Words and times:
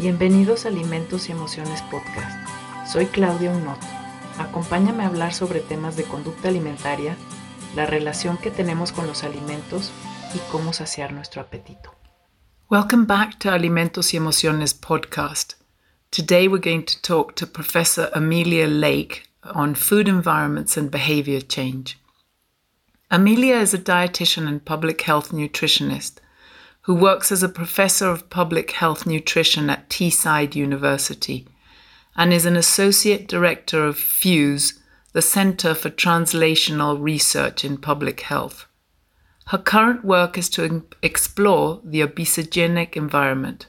Bienvenidos 0.00 0.64
a 0.64 0.70
Alimentos 0.70 1.28
y 1.28 1.32
Emociones 1.32 1.82
Podcast. 1.90 2.48
Soy 2.90 3.04
Claudia 3.04 3.50
Unot. 3.50 3.78
Acompáñame 4.38 5.02
a 5.02 5.08
hablar 5.08 5.34
sobre 5.34 5.60
temas 5.60 5.94
de 5.94 6.04
conducta 6.04 6.48
alimentaria, 6.48 7.18
la 7.76 7.84
relación 7.84 8.38
que 8.38 8.50
tenemos 8.50 8.92
con 8.92 9.06
los 9.06 9.24
alimentos 9.24 9.92
y 10.34 10.38
cómo 10.50 10.72
saciar 10.72 11.12
nuestro 11.12 11.42
apetito. 11.42 11.94
Welcome 12.70 13.04
back 13.04 13.38
to 13.40 13.50
Alimentos 13.50 14.14
y 14.14 14.16
Emociones 14.16 14.72
podcast. 14.72 15.56
Today 16.10 16.48
we're 16.48 16.66
going 16.66 16.86
to 16.86 16.98
talk 17.02 17.34
to 17.34 17.46
Professor 17.46 18.08
Amelia 18.14 18.68
Lake 18.68 19.24
on 19.42 19.74
food 19.74 20.08
environments 20.08 20.78
and 20.78 20.90
behavior 20.90 21.42
change. 21.42 21.98
Amelia 23.10 23.60
is 23.60 23.74
a 23.74 23.78
dietitian 23.78 24.48
and 24.48 24.64
public 24.64 25.02
health 25.02 25.30
nutritionist 25.30 26.20
who 26.90 26.94
works 26.96 27.30
as 27.30 27.44
a 27.44 27.48
professor 27.48 28.10
of 28.10 28.28
public 28.30 28.72
health 28.72 29.06
nutrition 29.06 29.70
at 29.70 29.88
Teesside 29.88 30.56
University 30.56 31.46
and 32.16 32.32
is 32.32 32.44
an 32.44 32.56
associate 32.56 33.28
director 33.28 33.86
of 33.86 33.96
FUSE, 33.96 34.80
the 35.12 35.22
Centre 35.22 35.72
for 35.72 35.88
Translational 35.88 37.00
Research 37.00 37.64
in 37.64 37.78
Public 37.78 38.22
Health. 38.22 38.66
Her 39.46 39.58
current 39.58 40.04
work 40.04 40.36
is 40.36 40.48
to 40.48 40.84
explore 41.00 41.80
the 41.84 42.00
obesogenic 42.00 42.96
environment. 42.96 43.68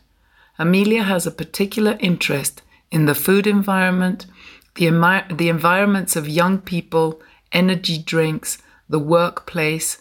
Amelia 0.58 1.04
has 1.04 1.28
a 1.28 1.32
particular 1.32 1.98
interest 2.00 2.64
in 2.90 3.06
the 3.06 3.14
food 3.14 3.46
environment, 3.46 4.26
the, 4.74 4.88
emi- 4.88 5.38
the 5.38 5.50
environments 5.50 6.16
of 6.16 6.28
young 6.28 6.58
people, 6.58 7.22
energy 7.52 8.00
drinks, 8.00 8.58
the 8.90 8.98
workplace, 8.98 10.01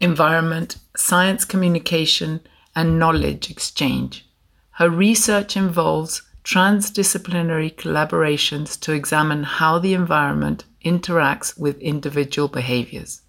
environment, 0.00 0.76
science 0.96 1.44
communication, 1.44 2.40
and 2.74 2.98
knowledge 2.98 3.50
exchange. 3.50 4.26
Her 4.72 4.88
research 4.88 5.56
involves 5.56 6.22
transdisciplinary 6.42 7.74
collaborations 7.74 8.80
to 8.80 8.92
examine 8.92 9.42
how 9.42 9.78
the 9.78 9.92
environment 9.92 10.64
interacts 10.84 11.58
with 11.58 11.78
individual 11.80 12.48
behaviors. 12.48 13.22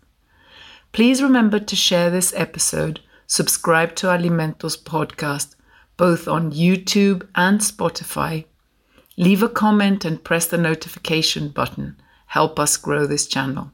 Please 0.93 1.21
remember 1.21 1.59
to 1.59 1.75
share 1.75 2.09
this 2.09 2.33
episode, 2.35 3.01
subscribe 3.27 3.95
to 3.95 4.07
Alimentos 4.07 4.81
podcast, 4.81 5.55
both 5.97 6.27
on 6.27 6.51
YouTube 6.51 7.27
and 7.35 7.59
Spotify. 7.59 8.45
Leave 9.17 9.43
a 9.43 9.49
comment 9.49 10.05
and 10.05 10.23
press 10.23 10.47
the 10.47 10.57
notification 10.57 11.49
button. 11.49 11.97
Help 12.27 12.59
us 12.59 12.77
grow 12.77 13.05
this 13.05 13.27
channel. 13.27 13.71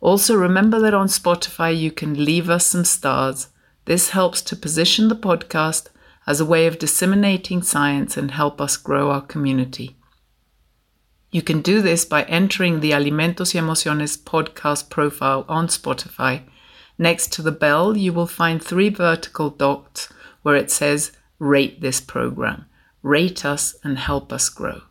Also, 0.00 0.34
remember 0.34 0.80
that 0.80 0.94
on 0.94 1.06
Spotify 1.06 1.78
you 1.78 1.90
can 1.90 2.24
leave 2.24 2.48
us 2.48 2.66
some 2.66 2.84
stars. 2.84 3.48
This 3.84 4.10
helps 4.10 4.40
to 4.42 4.56
position 4.56 5.08
the 5.08 5.16
podcast 5.16 5.88
as 6.26 6.40
a 6.40 6.44
way 6.44 6.66
of 6.66 6.78
disseminating 6.78 7.62
science 7.62 8.16
and 8.16 8.30
help 8.30 8.60
us 8.60 8.76
grow 8.76 9.10
our 9.10 9.20
community. 9.20 9.96
You 11.30 11.42
can 11.42 11.62
do 11.62 11.80
this 11.80 12.04
by 12.04 12.24
entering 12.24 12.80
the 12.80 12.92
Alimentos 12.92 13.54
y 13.54 13.60
Emociones 13.60 14.16
podcast 14.16 14.90
profile 14.90 15.44
on 15.48 15.68
Spotify. 15.68 16.42
Next 16.98 17.32
to 17.34 17.42
the 17.42 17.52
bell, 17.52 17.96
you 17.96 18.12
will 18.12 18.26
find 18.26 18.62
three 18.62 18.88
vertical 18.88 19.50
dots 19.50 20.08
where 20.42 20.56
it 20.56 20.70
says 20.70 21.12
Rate 21.38 21.80
this 21.80 22.00
program. 22.00 22.66
Rate 23.02 23.44
us 23.44 23.76
and 23.82 23.98
help 23.98 24.32
us 24.32 24.48
grow. 24.48 24.82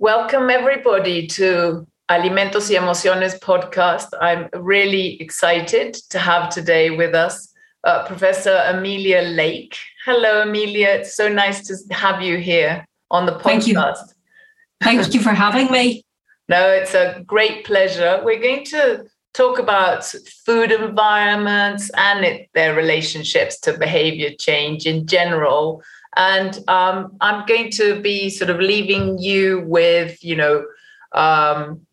Welcome, 0.00 0.48
everybody, 0.48 1.26
to 1.26 1.86
Alimentos 2.10 2.70
y 2.70 2.76
Emociones 2.76 3.38
podcast. 3.38 4.06
I'm 4.18 4.48
really 4.54 5.20
excited 5.20 5.92
to 6.08 6.18
have 6.18 6.48
today 6.48 6.88
with 6.88 7.14
us 7.14 7.52
uh, 7.84 8.06
Professor 8.06 8.62
Amelia 8.64 9.20
Lake. 9.20 9.76
Hello, 10.06 10.40
Amelia. 10.40 10.88
It's 10.88 11.14
so 11.14 11.28
nice 11.28 11.66
to 11.66 11.94
have 11.94 12.22
you 12.22 12.38
here 12.38 12.86
on 13.10 13.26
the 13.26 13.32
podcast. 13.32 13.42
Thank 13.42 13.66
you. 13.66 15.02
Thank 15.02 15.12
you 15.12 15.20
for 15.20 15.34
having 15.34 15.70
me. 15.70 16.02
No, 16.48 16.68
it's 16.68 16.94
a 16.94 17.22
great 17.26 17.66
pleasure. 17.66 18.22
We're 18.24 18.40
going 18.40 18.64
to 18.64 19.04
talk 19.34 19.58
about 19.58 20.04
food 20.46 20.72
environments 20.72 21.90
and 21.90 22.24
it, 22.24 22.48
their 22.54 22.74
relationships 22.74 23.60
to 23.60 23.78
behavior 23.78 24.30
change 24.36 24.86
in 24.86 25.06
general. 25.06 25.82
And 26.16 26.58
um, 26.68 27.16
I'm 27.20 27.46
going 27.46 27.70
to 27.72 28.00
be 28.00 28.30
sort 28.30 28.50
of 28.50 28.58
leaving 28.58 29.18
you 29.18 29.60
with, 29.66 30.22
you 30.24 30.36
know, 30.36 30.64
um, 31.12 31.86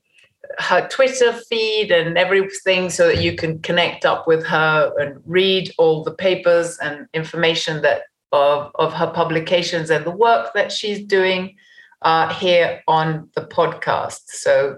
her 0.60 0.88
Twitter 0.88 1.34
feed 1.34 1.92
and 1.92 2.18
everything 2.18 2.90
so 2.90 3.08
that 3.08 3.22
you 3.22 3.36
can 3.36 3.60
connect 3.60 4.06
up 4.06 4.28
with 4.28 4.46
her 4.46 4.92
and 5.00 5.22
read 5.26 5.72
all 5.78 6.04
the 6.04 6.14
papers 6.14 6.80
and 6.80 7.08
information 7.14 7.82
that 7.84 8.04
of, 8.32 8.72
of 8.76 8.94
her 8.94 9.08
publications 9.08 9.90
and 9.90 10.06
the 10.06 10.12
work 10.12 10.54
that 10.54 10.72
she's 10.72 11.06
doing 11.06 11.56
uh, 12.02 12.34
here 12.34 12.82
on 12.88 13.30
the 13.36 13.42
podcast. 13.42 14.22
So, 14.28 14.78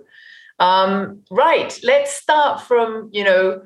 um, 0.59 1.21
right, 1.31 1.77
let's 1.83 2.13
start 2.13 2.61
from, 2.61 3.09
you 3.11 3.23
know, 3.23 3.61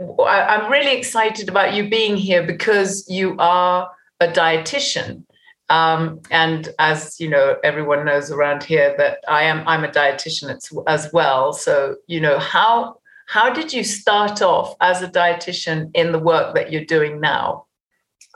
I, 0.00 0.42
I'm 0.42 0.70
really 0.70 0.96
excited 0.96 1.48
about 1.48 1.74
you 1.74 1.88
being 1.88 2.16
here 2.16 2.42
because 2.42 3.08
you 3.08 3.36
are 3.38 3.90
a 4.20 4.28
dietitian 4.28 5.24
um, 5.70 6.20
and 6.30 6.68
as 6.78 7.18
you 7.18 7.28
know, 7.28 7.56
everyone 7.64 8.04
knows 8.04 8.30
around 8.30 8.62
here 8.62 8.94
that 8.98 9.18
I 9.28 9.44
am 9.44 9.66
I'm 9.66 9.84
a 9.84 9.88
dietitian 9.88 10.54
as, 10.86 11.12
well. 11.12 11.52
So 11.52 11.96
you 12.06 12.20
know 12.20 12.38
how 12.38 12.96
how 13.26 13.50
did 13.50 13.72
you 13.72 13.82
start 13.82 14.42
off 14.42 14.74
as 14.80 15.00
a 15.00 15.08
dietitian 15.08 15.90
in 15.94 16.12
the 16.12 16.18
work 16.18 16.54
that 16.54 16.70
you're 16.70 16.84
doing 16.84 17.20
now? 17.20 17.64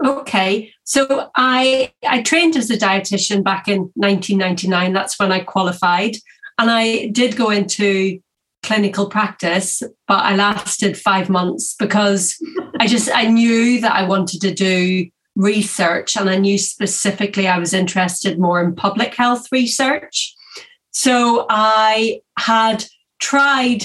Okay, 0.05 0.73
so 0.85 1.31
I 1.37 1.93
I 2.07 2.23
trained 2.23 2.57
as 2.57 2.71
a 2.71 2.79
dietitian 2.79 3.45
back 3.45 3.69
in 3.69 3.91
1999. 3.95 4.93
That's 4.95 5.19
when 5.19 5.31
I 5.31 5.41
qualified, 5.41 6.17
and 6.59 6.71
I 6.71 7.09
did 7.09 7.37
go 7.37 7.51
into 7.51 8.21
clinical 8.63 9.09
practice, 9.09 9.83
but 10.07 10.25
I 10.25 10.35
lasted 10.35 10.97
five 10.97 11.29
months 11.29 11.75
because 11.79 12.37
I 12.81 12.87
just 12.87 13.11
I 13.15 13.25
knew 13.25 13.81
that 13.83 13.93
I 13.93 14.05
wanted 14.09 14.41
to 14.41 14.55
do 14.55 15.11
research, 15.39 16.17
and 16.17 16.29
I 16.29 16.37
knew 16.37 16.59
specifically 16.59 17.47
I 17.47 17.59
was 17.59 17.73
interested 17.73 18.39
more 18.39 18.61
in 18.63 18.75
public 18.75 19.15
health 19.15 19.47
research. 19.51 20.35
So 20.91 21.47
I 21.49 22.21
had 22.37 22.85
tried 23.21 23.85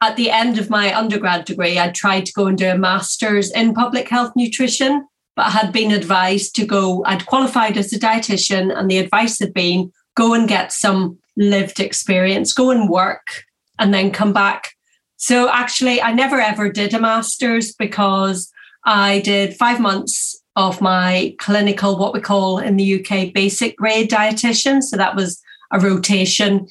at 0.00 0.16
the 0.16 0.30
end 0.30 0.58
of 0.58 0.70
my 0.70 0.96
undergrad 0.96 1.44
degree, 1.44 1.78
I 1.78 1.90
tried 1.90 2.26
to 2.26 2.32
go 2.32 2.46
and 2.48 2.58
do 2.58 2.68
a 2.68 2.76
master's 2.76 3.52
in 3.52 3.72
public 3.72 4.08
health 4.08 4.32
nutrition, 4.34 5.06
but 5.36 5.46
I 5.46 5.50
had 5.50 5.72
been 5.72 5.92
advised 5.92 6.56
to 6.56 6.66
go, 6.66 7.04
I'd 7.04 7.26
qualified 7.26 7.76
as 7.76 7.92
a 7.92 8.00
dietitian, 8.00 8.76
and 8.76 8.90
the 8.90 8.98
advice 8.98 9.38
had 9.38 9.54
been 9.54 9.92
go 10.16 10.34
and 10.34 10.48
get 10.48 10.72
some 10.72 11.18
lived 11.36 11.78
experience, 11.78 12.52
go 12.52 12.70
and 12.70 12.88
work, 12.88 13.44
and 13.78 13.94
then 13.94 14.10
come 14.10 14.32
back. 14.32 14.70
So 15.18 15.48
actually, 15.50 16.02
I 16.02 16.12
never 16.12 16.40
ever 16.40 16.68
did 16.68 16.94
a 16.94 16.98
master's 16.98 17.72
because 17.72 18.50
I 18.84 19.20
did 19.20 19.54
five 19.54 19.78
months 19.78 20.41
of 20.56 20.80
my 20.80 21.34
clinical, 21.38 21.98
what 21.98 22.12
we 22.12 22.20
call 22.20 22.58
in 22.58 22.76
the 22.76 23.00
UK, 23.00 23.32
basic 23.32 23.76
grade 23.76 24.10
dietitian. 24.10 24.82
So 24.82 24.96
that 24.96 25.16
was 25.16 25.42
a 25.72 25.80
rotation 25.80 26.68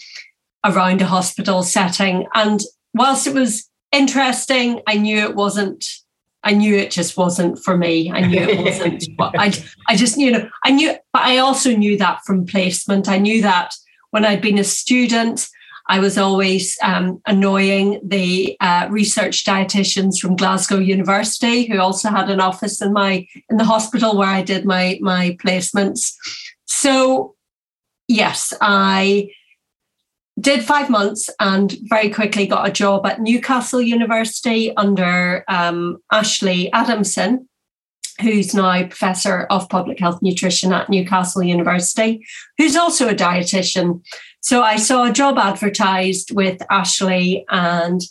around 0.63 1.01
a 1.01 1.05
hospital 1.05 1.63
setting. 1.63 2.27
And 2.33 2.61
whilst 2.93 3.27
it 3.27 3.33
was 3.33 3.69
interesting, 3.91 4.81
I 4.87 4.95
knew 4.97 5.17
it 5.17 5.35
wasn't. 5.35 5.85
I 6.43 6.53
knew 6.53 6.75
it 6.75 6.89
just 6.89 7.17
wasn't 7.17 7.59
for 7.59 7.77
me. 7.77 8.11
I 8.11 8.21
knew 8.21 8.39
it 8.39 8.63
wasn't. 8.63 9.03
I, 9.19 9.53
I 9.87 9.95
just, 9.95 10.17
you 10.17 10.31
know, 10.31 10.49
I 10.65 10.71
knew, 10.71 10.95
but 11.13 11.21
I 11.21 11.37
also 11.37 11.75
knew 11.75 11.97
that 11.99 12.21
from 12.25 12.47
placement. 12.47 13.07
I 13.07 13.19
knew 13.19 13.43
that 13.43 13.75
when 14.09 14.25
I'd 14.25 14.41
been 14.41 14.57
a 14.57 14.63
student, 14.63 15.47
I 15.87 15.99
was 15.99 16.17
always 16.17 16.77
um, 16.83 17.21
annoying 17.25 17.99
the 18.03 18.55
uh, 18.59 18.87
research 18.89 19.43
dietitians 19.43 20.19
from 20.19 20.35
Glasgow 20.35 20.77
University, 20.77 21.65
who 21.65 21.79
also 21.79 22.09
had 22.09 22.29
an 22.29 22.39
office 22.39 22.81
in 22.81 22.93
my 22.93 23.27
in 23.49 23.57
the 23.57 23.65
hospital 23.65 24.17
where 24.17 24.29
I 24.29 24.41
did 24.41 24.65
my 24.65 24.99
my 25.01 25.37
placements. 25.43 26.13
So, 26.65 27.35
yes, 28.07 28.53
I 28.61 29.29
did 30.39 30.63
five 30.63 30.89
months 30.89 31.29
and 31.39 31.75
very 31.83 32.09
quickly 32.09 32.47
got 32.47 32.67
a 32.67 32.71
job 32.71 33.05
at 33.05 33.21
Newcastle 33.21 33.81
University 33.81 34.75
under 34.75 35.43
um, 35.47 35.97
Ashley 36.11 36.71
Adamson, 36.73 37.47
who's 38.21 38.53
now 38.53 38.87
professor 38.87 39.43
of 39.49 39.69
public 39.69 39.99
health 39.99 40.21
nutrition 40.21 40.73
at 40.73 40.89
Newcastle 40.89 41.43
University, 41.43 42.25
who's 42.57 42.75
also 42.75 43.07
a 43.07 43.15
dietitian. 43.15 44.01
So 44.41 44.63
I 44.63 44.77
saw 44.77 45.05
a 45.05 45.13
job 45.13 45.37
advertised 45.37 46.35
with 46.35 46.61
Ashley 46.69 47.45
and 47.49 48.01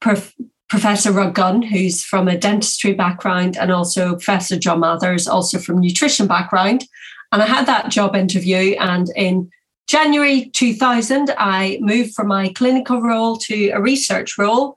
Prof- 0.00 0.34
Professor 0.68 1.12
Rugg-Gunn, 1.12 1.62
who's 1.62 2.04
from 2.04 2.28
a 2.28 2.38
dentistry 2.38 2.94
background, 2.94 3.56
and 3.58 3.70
also 3.70 4.12
Professor 4.12 4.58
John 4.58 4.80
Mathers, 4.80 5.26
also 5.26 5.58
from 5.58 5.80
nutrition 5.80 6.26
background. 6.26 6.84
And 7.32 7.42
I 7.42 7.46
had 7.46 7.66
that 7.66 7.90
job 7.90 8.14
interview, 8.14 8.76
and 8.78 9.08
in 9.16 9.50
January 9.88 10.50
2000, 10.54 11.34
I 11.36 11.78
moved 11.80 12.14
from 12.14 12.28
my 12.28 12.48
clinical 12.54 13.02
role 13.02 13.36
to 13.38 13.70
a 13.70 13.80
research 13.80 14.38
role 14.38 14.76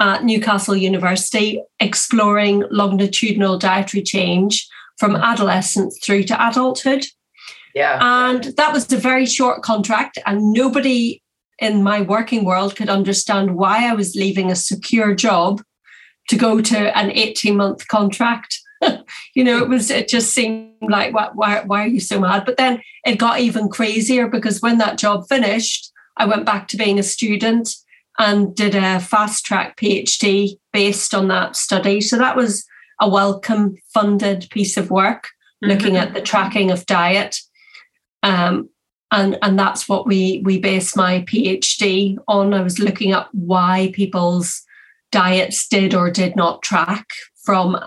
at 0.00 0.24
Newcastle 0.24 0.74
University, 0.74 1.62
exploring 1.80 2.64
longitudinal 2.70 3.58
dietary 3.58 4.02
change 4.02 4.68
from 4.98 5.16
adolescence 5.16 5.98
through 6.02 6.24
to 6.24 6.48
adulthood. 6.48 7.06
Yeah. 7.76 7.98
And 8.00 8.42
that 8.56 8.72
was 8.72 8.90
a 8.90 8.96
very 8.96 9.26
short 9.26 9.62
contract, 9.62 10.18
and 10.24 10.50
nobody 10.54 11.22
in 11.58 11.82
my 11.82 12.00
working 12.00 12.46
world 12.46 12.74
could 12.74 12.88
understand 12.88 13.54
why 13.54 13.86
I 13.86 13.92
was 13.92 14.16
leaving 14.16 14.50
a 14.50 14.56
secure 14.56 15.14
job 15.14 15.60
to 16.30 16.36
go 16.36 16.62
to 16.62 16.98
an 16.98 17.10
18 17.10 17.54
month 17.54 17.86
contract. 17.88 18.58
you 19.34 19.44
know, 19.44 19.58
it 19.58 19.68
was, 19.68 19.90
it 19.90 20.08
just 20.08 20.32
seemed 20.32 20.72
like, 20.88 21.12
why, 21.12 21.28
why, 21.34 21.64
why 21.66 21.84
are 21.84 21.88
you 21.88 22.00
so 22.00 22.18
mad? 22.18 22.46
But 22.46 22.56
then 22.56 22.80
it 23.04 23.18
got 23.18 23.40
even 23.40 23.68
crazier 23.68 24.26
because 24.26 24.62
when 24.62 24.78
that 24.78 24.96
job 24.96 25.28
finished, 25.28 25.92
I 26.16 26.24
went 26.24 26.46
back 26.46 26.68
to 26.68 26.78
being 26.78 26.98
a 26.98 27.02
student 27.02 27.74
and 28.18 28.54
did 28.54 28.74
a 28.74 29.00
fast 29.00 29.44
track 29.44 29.76
PhD 29.76 30.58
based 30.72 31.14
on 31.14 31.28
that 31.28 31.56
study. 31.56 32.00
So 32.00 32.16
that 32.16 32.36
was 32.36 32.64
a 33.02 33.06
Wellcome 33.06 33.76
funded 33.92 34.48
piece 34.48 34.78
of 34.78 34.90
work 34.90 35.28
mm-hmm. 35.62 35.68
looking 35.68 35.96
at 35.98 36.14
the 36.14 36.22
tracking 36.22 36.70
of 36.70 36.86
diet. 36.86 37.36
Um, 38.26 38.68
and, 39.12 39.38
and 39.40 39.58
that's 39.58 39.88
what 39.88 40.06
we 40.06 40.42
we 40.44 40.58
based 40.58 40.96
my 40.96 41.20
PhD 41.22 42.18
on. 42.26 42.52
I 42.52 42.62
was 42.62 42.78
looking 42.78 43.12
at 43.12 43.28
why 43.32 43.92
people's 43.94 44.62
diets 45.12 45.68
did 45.68 45.94
or 45.94 46.10
did 46.10 46.34
not 46.34 46.62
track 46.62 47.06
from 47.44 47.78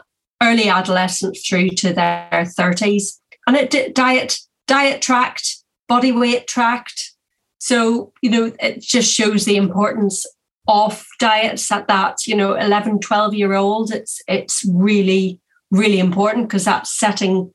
early 0.42 0.70
adolescence 0.70 1.46
through 1.46 1.70
to 1.70 1.94
their 1.94 2.30
30s. 2.32 3.20
And 3.46 3.58
it 3.58 3.70
did 3.70 3.94
diet, 3.94 4.40
diet 4.68 5.02
tracked, 5.02 5.58
body 5.90 6.14
weight 6.14 6.48
tracked, 6.48 7.14
so, 7.60 8.14
you 8.22 8.30
know, 8.30 8.52
it 8.60 8.82
just 8.82 9.14
shows 9.14 9.46
the 9.46 9.58
importance 9.58 10.26
of 10.68 11.06
diets 11.20 11.72
at 11.72 11.88
that, 11.88 12.26
you 12.26 12.36
know, 12.36 12.56
11, 12.56 13.00
12 13.00 13.34
year 13.34 13.54
old. 13.54 13.92
It's 13.92 14.22
it's 14.28 14.66
really, 14.68 15.40
really 15.70 16.00
important 16.00 16.48
because 16.48 16.66
that's 16.66 16.98
setting 16.98 17.54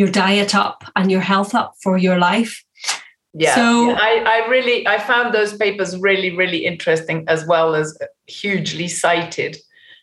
your 0.00 0.10
diet 0.10 0.54
up 0.54 0.82
and 0.96 1.12
your 1.12 1.20
health 1.20 1.54
up 1.54 1.74
for 1.82 1.98
your 1.98 2.18
life. 2.18 2.64
Yeah. 3.34 3.54
So 3.54 3.90
I, 3.90 4.24
I 4.26 4.48
really 4.48 4.88
I 4.88 4.98
found 4.98 5.34
those 5.34 5.54
papers 5.54 5.94
really, 5.98 6.34
really 6.34 6.64
interesting 6.64 7.24
as 7.28 7.46
well 7.46 7.74
as 7.74 7.96
hugely 8.26 8.88
cited. 8.88 9.58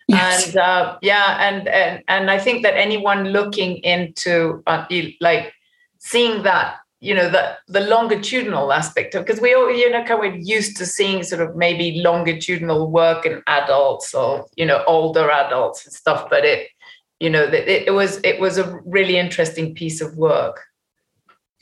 Yes. 0.07 0.49
And 0.49 0.57
uh, 0.57 0.97
yeah, 1.01 1.37
and, 1.47 1.67
and 1.67 2.03
and 2.07 2.29
I 2.29 2.37
think 2.37 2.61
that 2.61 2.75
anyone 2.77 3.29
looking 3.29 3.77
into 3.77 4.61
uh, 4.67 4.85
like 5.19 5.51
seeing 5.97 6.43
that 6.43 6.75
you 6.99 7.15
know 7.15 7.29
the 7.29 7.57
the 7.67 7.81
longitudinal 7.81 8.71
aspect 8.71 9.15
of 9.15 9.25
because 9.25 9.41
we 9.41 9.55
all 9.55 9.69
you 9.71 9.89
know 9.89 10.03
kind 10.03 10.25
of 10.25 10.47
used 10.47 10.77
to 10.77 10.85
seeing 10.85 11.23
sort 11.23 11.41
of 11.41 11.55
maybe 11.55 12.01
longitudinal 12.01 12.89
work 12.91 13.25
in 13.25 13.41
adults 13.47 14.13
or 14.13 14.45
you 14.55 14.65
know 14.65 14.83
older 14.87 15.29
adults 15.29 15.85
and 15.85 15.93
stuff 15.93 16.27
but 16.29 16.45
it 16.45 16.69
you 17.19 17.29
know 17.29 17.43
it, 17.43 17.87
it 17.87 17.93
was 17.93 18.19
it 18.23 18.39
was 18.39 18.57
a 18.57 18.79
really 18.85 19.17
interesting 19.17 19.73
piece 19.73 20.01
of 20.01 20.15
work 20.17 20.63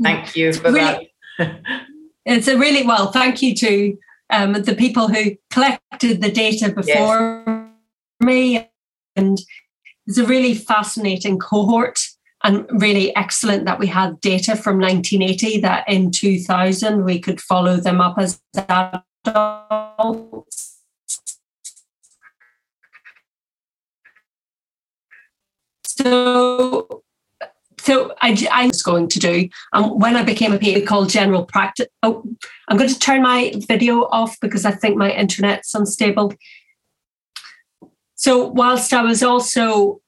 thank 0.02 0.36
you 0.36 0.54
for 0.54 0.72
really, 0.72 1.12
that 1.38 1.60
it's 2.26 2.48
a 2.48 2.58
really 2.58 2.86
well 2.86 3.12
thank 3.12 3.42
you 3.42 3.56
to 3.56 3.98
um, 4.32 4.54
the 4.54 4.76
people 4.76 5.08
who 5.08 5.36
collected 5.52 6.22
the 6.22 6.32
data 6.32 6.72
before 6.72 7.44
yes. 7.48 7.68
me 8.20 8.70
and 9.16 9.40
it's 10.08 10.18
a 10.18 10.26
really 10.26 10.54
fascinating 10.54 11.40
cohort 11.40 12.00
and 12.44 12.66
really 12.82 13.16
excellent 13.16 13.66
that 13.66 13.80
we 13.80 13.88
had 13.88 14.22
data 14.22 14.56
from 14.56 14.80
1980 14.80 15.62
that 15.62 15.84
in 15.90 16.12
2000 16.12 17.04
we 17.04 17.20
could 17.20 17.42
follow 17.42 17.78
them 17.78 18.00
up 18.02 18.18
as 18.20 18.40
adults. 19.26 20.75
So, 25.98 27.04
so 27.80 28.14
I, 28.22 28.48
I 28.52 28.68
was 28.68 28.84
going 28.84 29.08
to 29.10 29.20
do, 29.20 29.50
and 29.74 29.86
um, 29.86 30.00
when 30.00 30.16
I 30.16 30.24
became 30.24 30.52
a 30.54 30.60
PA 30.60 30.86
called 30.86 31.10
general 31.10 31.46
practice, 31.46 31.88
oh, 32.04 32.24
I'm 32.68 32.78
going 32.78 32.90
to 32.90 33.00
turn 33.00 33.22
my 33.22 33.54
video 33.68 34.04
off 34.06 34.38
because 34.42 34.66
I 34.66 34.72
think 34.72 34.98
my 34.98 35.12
internet's 35.12 35.74
unstable. 35.74 36.34
So 38.16 38.48
whilst 38.48 38.94
I 38.94 39.04
was 39.04 39.24
also 39.24 40.02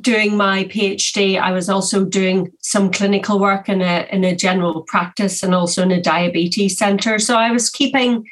doing 0.00 0.36
my 0.36 0.64
PhD, 0.64 1.40
I 1.40 1.52
was 1.52 1.68
also 1.68 2.04
doing 2.04 2.52
some 2.60 2.90
clinical 2.90 3.38
work 3.38 3.68
in 3.68 3.82
a 3.82 4.06
in 4.10 4.24
a 4.24 4.36
general 4.36 4.82
practice 4.82 5.42
and 5.42 5.54
also 5.54 5.82
in 5.82 5.90
a 5.90 6.00
diabetes 6.00 6.78
center. 6.78 7.18
So 7.18 7.36
I 7.36 7.50
was 7.50 7.70
keeping 7.70 8.24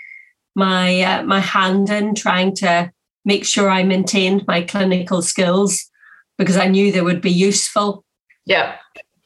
my 0.55 1.03
uh, 1.03 1.23
my 1.25 1.41
hand 1.41 1.91
in 1.91 2.15
trying 2.15 2.55
to 2.57 2.93
make 3.25 3.45
sure 3.45 3.69
I 3.69 3.83
maintained 3.83 4.47
my 4.47 4.63
clinical 4.63 5.21
skills 5.21 5.91
because 6.39 6.57
I 6.57 6.69
knew 6.69 6.93
they 6.93 7.03
would 7.03 7.21
be 7.21 7.31
useful. 7.31 8.05
Yeah. 8.45 8.77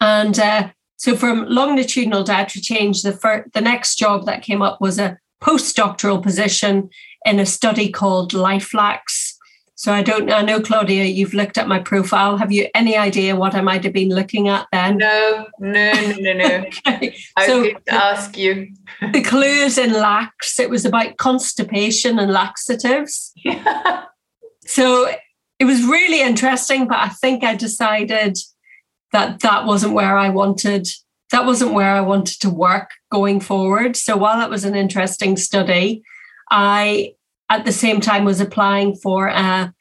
And 0.01 0.39
uh, 0.39 0.71
so 0.97 1.17
from 1.17 1.47
longitudinal 1.47 2.25
dietary 2.25 2.63
change, 2.63 3.03
the 3.03 3.13
first, 3.13 3.53
the 3.53 3.61
next 3.61 3.97
job 3.97 4.27
that 4.27 4.43
came 4.43 4.63
up 4.63 4.81
was 4.81 4.99
a 4.99 5.19
postdoctoral 5.43 6.23
position 6.23 6.91
in 7.25 7.39
a 7.39 7.47
study 7.47 7.91
called 7.91 8.33
LifeLax 8.33 9.35
so 9.81 9.95
I 9.95 10.03
don't 10.03 10.31
I 10.31 10.43
know, 10.43 10.61
Claudia, 10.61 11.05
you've 11.05 11.33
looked 11.33 11.57
at 11.57 11.67
my 11.67 11.79
profile. 11.79 12.37
Have 12.37 12.53
you 12.53 12.69
any 12.75 12.99
idea 12.99 13.35
what 13.35 13.55
I 13.55 13.63
might 13.63 13.83
have 13.85 13.95
been 13.95 14.11
looking 14.11 14.47
at 14.47 14.67
then? 14.73 14.99
No, 14.99 15.47
no, 15.59 15.93
no, 15.93 16.17
no, 16.19 16.33
no. 16.35 16.65
okay. 16.87 17.17
I 17.35 17.47
so 17.47 17.63
was 17.63 17.73
to 17.87 17.95
ask 17.95 18.37
you. 18.37 18.75
the 19.15 19.23
clues 19.23 19.79
in 19.79 19.95
lax, 19.95 20.61
it 20.61 20.69
was 20.69 20.85
about 20.85 21.17
constipation 21.17 22.19
and 22.19 22.31
laxatives. 22.31 23.33
So 24.67 25.13
it 25.61 25.67
was 25.67 25.85
really 25.85 26.23
interesting, 26.23 26.89
but 26.89 26.97
I 26.97 27.11
think 27.11 27.45
I 27.45 27.55
decided 27.55 28.39
that 29.13 29.41
that 29.41 29.67
wasn't 29.67 29.93
where 29.93 30.17
I 30.17 30.31
wanted 30.31 30.89
that 31.31 31.47
wasn't 31.47 31.75
where 31.75 31.93
I 31.93 32.01
wanted 32.01 32.41
to 32.41 32.51
work 32.51 32.91
going 33.13 33.39
forward. 33.39 33.97
So 33.97 34.17
while 34.17 34.45
it 34.45 34.51
was 34.51 34.65
an 34.65 34.75
interesting 34.75 35.37
study, 35.37 36.03
I 36.51 37.13
at 37.49 37.65
the 37.65 37.73
same 37.73 38.01
time 38.01 38.25
was 38.25 38.41
applying 38.41 38.97
for 38.97 39.29
a 39.29 39.73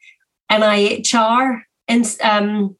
NIHR, 0.52 1.62
um, 2.22 2.76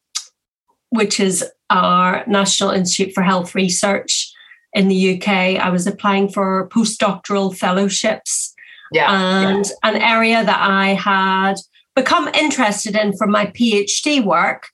which 0.89 1.19
is 1.19 1.43
our 1.69 2.23
National 2.27 2.69
Institute 2.69 3.13
for 3.13 3.23
Health 3.23 3.55
Research 3.55 4.31
in 4.73 4.87
the 4.87 5.17
UK. 5.17 5.27
I 5.27 5.69
was 5.69 5.85
applying 5.85 6.29
for 6.29 6.69
postdoctoral 6.69 7.57
fellowships. 7.57 8.53
Yeah, 8.93 9.09
and 9.09 9.65
yeah. 9.65 9.89
an 9.89 10.01
area 10.01 10.43
that 10.43 10.59
I 10.59 10.89
had 10.89 11.55
become 11.95 12.27
interested 12.29 12.95
in 12.95 13.17
from 13.17 13.31
my 13.31 13.47
PhD 13.47 14.23
work 14.23 14.67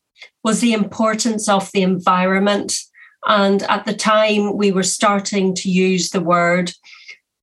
was 0.44 0.62
the 0.62 0.74
importance 0.74 1.50
of 1.50 1.72
the 1.72 1.82
environment. 1.82 2.78
And 3.26 3.64
at 3.64 3.86
the 3.86 3.94
time, 3.94 4.56
we 4.56 4.72
were 4.72 4.84
starting 4.84 5.56
to 5.56 5.70
use 5.70 6.12
the 6.12 6.22
word 6.22 6.72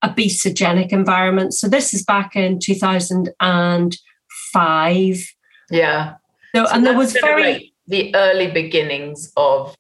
obesogenic 0.04 0.92
environment. 0.92 1.54
So 1.54 1.68
this 1.68 1.92
is 1.94 2.04
back 2.04 2.36
in 2.36 2.58
2005. 2.58 5.34
Yeah. 5.70 6.14
So, 6.54 6.66
so 6.66 6.72
and 6.72 6.84
there 6.86 6.96
was 6.96 7.12
very 7.12 7.52
like 7.52 7.72
the 7.86 8.14
early 8.14 8.50
beginnings 8.50 9.32
of 9.36 9.74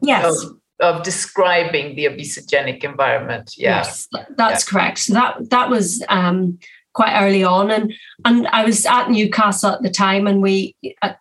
yes. 0.00 0.42
Of, 0.42 0.60
of 0.78 1.02
describing 1.02 1.96
the 1.96 2.04
obesogenic 2.04 2.84
environment. 2.84 3.54
Yeah. 3.56 3.78
Yes, 3.78 4.06
that's 4.36 4.64
yeah. 4.64 4.70
correct. 4.70 4.98
So 4.98 5.14
that 5.14 5.50
that 5.50 5.70
was 5.70 6.04
um, 6.08 6.58
quite 6.96 7.14
early 7.22 7.44
on, 7.44 7.70
and 7.70 7.92
and 8.24 8.48
I 8.48 8.64
was 8.64 8.84
at 8.86 9.10
Newcastle 9.10 9.70
at 9.70 9.82
the 9.82 9.90
time, 9.90 10.26
and 10.26 10.42
we 10.42 10.74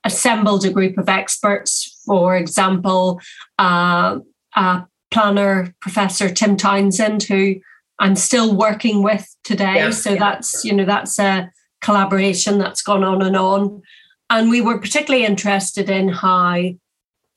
assembled 0.04 0.66
a 0.66 0.72
group 0.72 0.98
of 0.98 1.10
experts. 1.10 2.02
For 2.06 2.36
example, 2.36 3.20
uh, 3.60 4.20
uh, 4.56 4.82
planner 5.12 5.76
Professor 5.82 6.30
Tim 6.30 6.58
Townshend, 6.58 7.24
who 7.24 7.56
I'm 8.00 8.16
still 8.16 8.56
working 8.56 9.04
with 9.04 9.34
today. 9.44 9.76
Yeah. 9.76 9.90
So 9.92 10.16
that's, 10.16 10.66
you 10.66 10.74
know, 10.74 10.86
that's 10.86 11.20
a 11.20 11.52
collaboration 11.82 12.58
that's 12.58 12.82
gone 12.82 13.04
on 13.04 13.22
and 13.22 13.38
on. 13.38 13.82
And 14.30 14.50
we 14.50 14.62
were 14.62 14.80
particularly 14.80 15.26
interested 15.26 15.90
in 15.90 16.10
how 16.10 16.62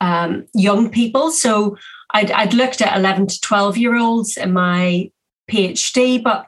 um, 0.00 0.46
young 0.54 0.90
people, 0.90 1.30
so 1.30 1.76
I'd, 2.12 2.30
I'd 2.30 2.54
looked 2.54 2.80
at 2.80 2.96
11 2.96 3.26
to 3.28 3.40
12 3.40 3.76
year 3.76 3.96
olds 3.96 4.36
in 4.36 4.52
my 4.52 5.10
PhD, 5.50 6.22
but 6.22 6.46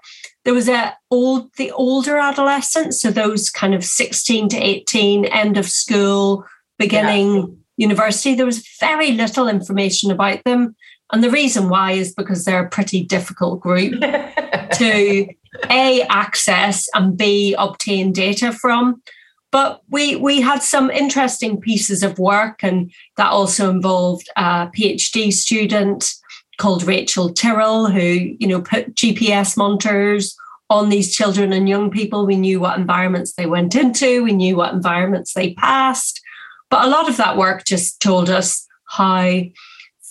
there 0.51 0.55
was 0.57 0.69
a 0.69 0.97
old 1.13 1.55
the 1.59 1.71
older 1.71 2.17
adolescents, 2.17 3.01
so 3.01 3.13
those 3.13 3.51
kind 3.51 3.73
of 3.73 3.85
16 3.85 4.49
to 4.49 4.57
18, 4.57 5.27
end 5.27 5.57
of 5.57 5.71
school, 5.71 6.45
beginning 6.77 7.37
yeah. 7.37 7.45
university. 7.77 8.35
There 8.35 8.47
was 8.47 8.69
very 8.81 9.13
little 9.13 9.47
information 9.47 10.11
about 10.11 10.43
them. 10.43 10.75
And 11.13 11.23
the 11.23 11.31
reason 11.31 11.69
why 11.69 11.93
is 11.93 12.13
because 12.13 12.45
they're 12.45 12.67
a 12.67 12.69
pretty 12.69 13.05
difficult 13.05 13.61
group 13.61 14.01
to 14.01 15.29
A, 15.71 16.03
access 16.09 16.89
and 16.95 17.17
B, 17.17 17.55
obtain 17.57 18.11
data 18.11 18.51
from. 18.51 19.01
But 19.53 19.83
we, 19.89 20.17
we 20.17 20.41
had 20.41 20.65
some 20.65 20.91
interesting 20.91 21.61
pieces 21.61 22.03
of 22.03 22.19
work, 22.19 22.65
and 22.65 22.91
that 23.19 23.31
also 23.31 23.71
involved 23.71 24.29
a 24.35 24.69
PhD 24.77 25.33
student 25.33 26.13
called 26.61 26.83
Rachel 26.83 27.33
Tyrrell, 27.33 27.87
who, 27.87 28.37
you 28.39 28.47
know, 28.47 28.61
put 28.61 28.95
GPS 28.95 29.57
monitors 29.57 30.37
on 30.69 30.91
these 30.91 31.17
children 31.17 31.53
and 31.53 31.69
young 31.69 31.91
people. 31.91 32.27
We 32.27 32.37
knew 32.37 32.61
what 32.61 32.79
environments 32.79 33.33
they 33.33 33.47
went 33.47 33.75
into, 33.75 34.23
we 34.23 34.33
knew 34.33 34.57
what 34.57 34.75
environments 34.75 35.33
they 35.33 35.55
passed. 35.55 36.21
But 36.69 36.85
a 36.85 36.91
lot 36.91 37.09
of 37.09 37.17
that 37.17 37.39
work 37.39 37.65
just 37.65 38.01
told 38.01 38.29
us 38.29 38.69
how 38.85 39.41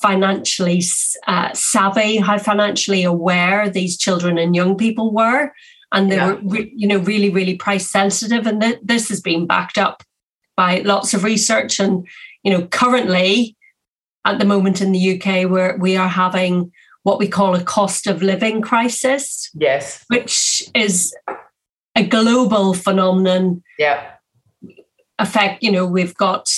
financially 0.02 0.82
uh, 1.28 1.54
savvy, 1.54 2.18
how 2.18 2.40
financially 2.40 3.04
aware 3.04 3.70
these 3.70 3.98
children 3.98 4.38
and 4.38 4.56
young 4.56 4.76
people 4.76 5.14
were. 5.14 5.54
And 5.92 6.12
they 6.12 6.16
yeah. 6.16 6.34
were, 6.34 6.40
re- 6.44 6.74
you 6.76 6.88
know, 6.88 6.98
really, 6.98 7.30
really 7.30 7.56
price 7.56 7.90
sensitive. 7.90 8.48
And 8.48 8.60
th- 8.60 8.80
this 8.82 9.10
has 9.10 9.22
been 9.22 9.46
backed 9.46 9.78
up 9.78 10.04
by 10.58 10.80
lots 10.80 11.14
of 11.14 11.24
research. 11.24 11.80
And, 11.80 12.08
you 12.44 12.52
know, 12.52 12.66
currently 12.68 13.56
at 14.26 14.40
the 14.40 14.46
moment 14.46 14.82
in 14.82 14.92
the 14.92 15.22
UK, 15.22 15.50
where 15.50 15.78
we 15.78 15.96
are 15.96 16.10
having 16.10 16.72
what 17.04 17.20
we 17.20 17.28
call 17.28 17.56
a 17.56 17.64
cost 17.64 18.08
of 18.08 18.22
living 18.22 18.62
crisis. 18.62 19.50
Yes. 19.54 20.04
Which 20.08 20.64
is 20.76 21.16
a 21.96 22.06
global 22.06 22.74
phenomenon. 22.74 23.64
Yeah. 23.78 24.12
Effect, 25.18 25.64
you 25.64 25.72
know, 25.72 25.86
we've 25.86 26.16
got 26.16 26.50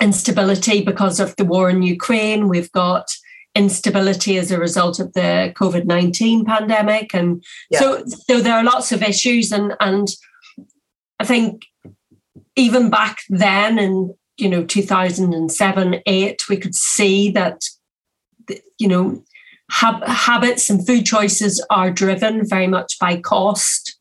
instability 0.00 0.84
because 0.84 1.20
of 1.20 1.34
the 1.36 1.44
war 1.44 1.70
in 1.70 1.82
Ukraine, 1.82 2.48
we've 2.48 2.72
got 2.72 3.06
instability 3.54 4.36
as 4.36 4.50
a 4.50 4.58
result 4.58 5.00
of 5.00 5.14
the 5.14 5.52
COVID 5.56 5.86
19 5.86 6.44
pandemic. 6.44 7.14
And 7.14 7.42
yeah. 7.70 7.78
so 7.78 8.04
so 8.06 8.40
there 8.40 8.54
are 8.54 8.64
lots 8.64 8.92
of 8.92 9.02
issues 9.02 9.50
and 9.50 9.74
and 9.80 10.08
I 11.18 11.24
think 11.24 11.62
even 12.54 12.90
back 12.90 13.20
then 13.28 13.78
in 13.78 14.14
you 14.38 14.48
know 14.48 14.64
2007 14.64 16.00
8 16.06 16.48
we 16.48 16.56
could 16.56 16.74
see 16.74 17.30
that 17.30 17.62
you 18.78 18.88
know 18.88 19.22
hab- 19.70 20.06
habits 20.06 20.70
and 20.70 20.86
food 20.86 21.04
choices 21.04 21.64
are 21.70 21.90
driven 21.90 22.46
very 22.46 22.66
much 22.66 22.98
by 22.98 23.20
cost 23.20 23.98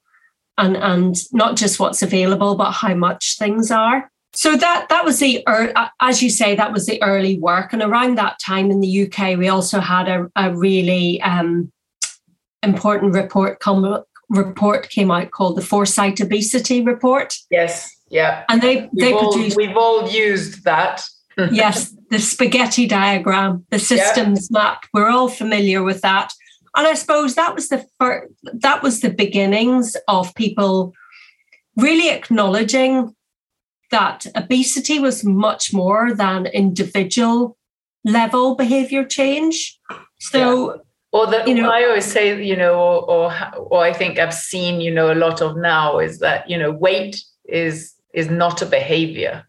and 0.57 0.77
and 0.77 1.15
not 1.33 1.55
just 1.55 1.79
what's 1.79 2.01
available 2.01 2.55
but 2.55 2.71
how 2.71 2.93
much 2.93 3.37
things 3.37 3.71
are. 3.71 4.09
So 4.33 4.57
that 4.57 4.87
that 4.89 5.05
was 5.05 5.19
the 5.19 5.43
as 6.01 6.21
you 6.21 6.29
say 6.29 6.55
that 6.55 6.73
was 6.73 6.85
the 6.85 7.01
early 7.01 7.39
work. 7.39 7.73
And 7.73 7.81
around 7.81 8.17
that 8.17 8.37
time 8.45 8.69
in 8.71 8.81
the 8.81 9.05
uk 9.05 9.37
we 9.37 9.47
also 9.47 9.79
had 9.79 10.07
a, 10.07 10.29
a 10.35 10.53
really 10.53 11.21
um, 11.21 11.71
important 12.61 13.13
report 13.13 13.59
come, 13.59 14.03
report 14.29 14.89
came 14.89 15.11
out 15.11 15.31
called 15.31 15.57
the 15.57 15.61
foresight 15.61 16.19
obesity 16.19 16.81
report. 16.81 17.33
Yes 17.49 17.94
yeah 18.09 18.43
and 18.50 18.62
they 18.62 18.81
we've 18.81 18.89
they 18.93 19.13
all, 19.13 19.31
produced 19.31 19.57
we've 19.57 19.77
all 19.77 20.09
used 20.09 20.63
that 20.63 21.03
yes 21.51 21.95
the 22.09 22.19
spaghetti 22.19 22.88
diagram 22.88 23.65
the 23.69 23.79
systems 23.79 24.47
yeah. 24.51 24.59
map 24.59 24.85
we're 24.93 25.09
all 25.09 25.27
familiar 25.27 25.83
with 25.83 26.01
that 26.01 26.31
and 26.75 26.88
i 26.88 26.93
suppose 26.93 27.35
that 27.35 27.55
was 27.55 27.69
the 27.69 27.85
first 28.00 28.31
that 28.43 28.83
was 28.83 29.01
the 29.01 29.09
beginnings 29.09 29.97
of 30.07 30.33
people 30.35 30.93
really 31.75 32.09
acknowledging 32.09 33.13
that 33.91 34.25
obesity 34.35 35.00
was 35.00 35.24
much 35.24 35.74
more 35.74 36.13
than 36.13 36.45
individual 36.47 37.57
level 38.03 38.55
behavior 38.55 39.03
change 39.03 39.79
so 40.19 40.75
yeah. 40.75 40.81
or 41.12 41.27
that 41.27 41.47
you 41.47 41.55
know 41.55 41.69
i 41.69 41.83
always 41.83 42.05
say 42.05 42.41
you 42.43 42.55
know 42.55 42.75
or, 42.75 43.09
or 43.09 43.55
or 43.55 43.83
i 43.83 43.91
think 43.91 44.19
i've 44.19 44.33
seen 44.33 44.79
you 44.79 44.91
know 44.91 45.12
a 45.12 45.15
lot 45.15 45.41
of 45.41 45.57
now 45.57 45.97
is 45.97 46.19
that 46.19 46.47
you 46.50 46.57
know 46.57 46.71
weight 46.71 47.24
is 47.47 47.94
is 48.15 48.29
not 48.29 48.62
a 48.62 48.65
behavior. 48.65 49.48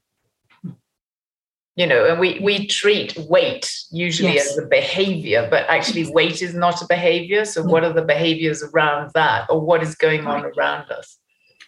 You 1.76 1.86
know 1.86 2.06
and 2.06 2.18
we 2.18 2.40
we 2.42 2.66
treat 2.66 3.16
weight 3.28 3.70
usually 3.90 4.34
yes. 4.34 4.52
as 4.52 4.58
a 4.58 4.66
behavior 4.66 5.46
but 5.50 5.68
actually 5.68 6.10
weight 6.10 6.40
is 6.40 6.54
not 6.54 6.80
a 6.80 6.86
behavior. 6.86 7.44
So 7.44 7.62
what 7.62 7.84
are 7.84 7.92
the 7.92 8.02
behaviors 8.02 8.62
around 8.62 9.10
that 9.12 9.46
or 9.50 9.60
what 9.60 9.82
is 9.82 9.94
going 9.94 10.22
correct. 10.22 10.46
on 10.46 10.52
around 10.58 10.90
us? 10.90 11.18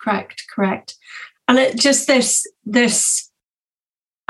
Correct 0.02 0.44
correct. 0.54 0.96
And 1.46 1.58
it 1.58 1.78
just 1.78 2.06
this 2.06 2.46
this 2.64 3.30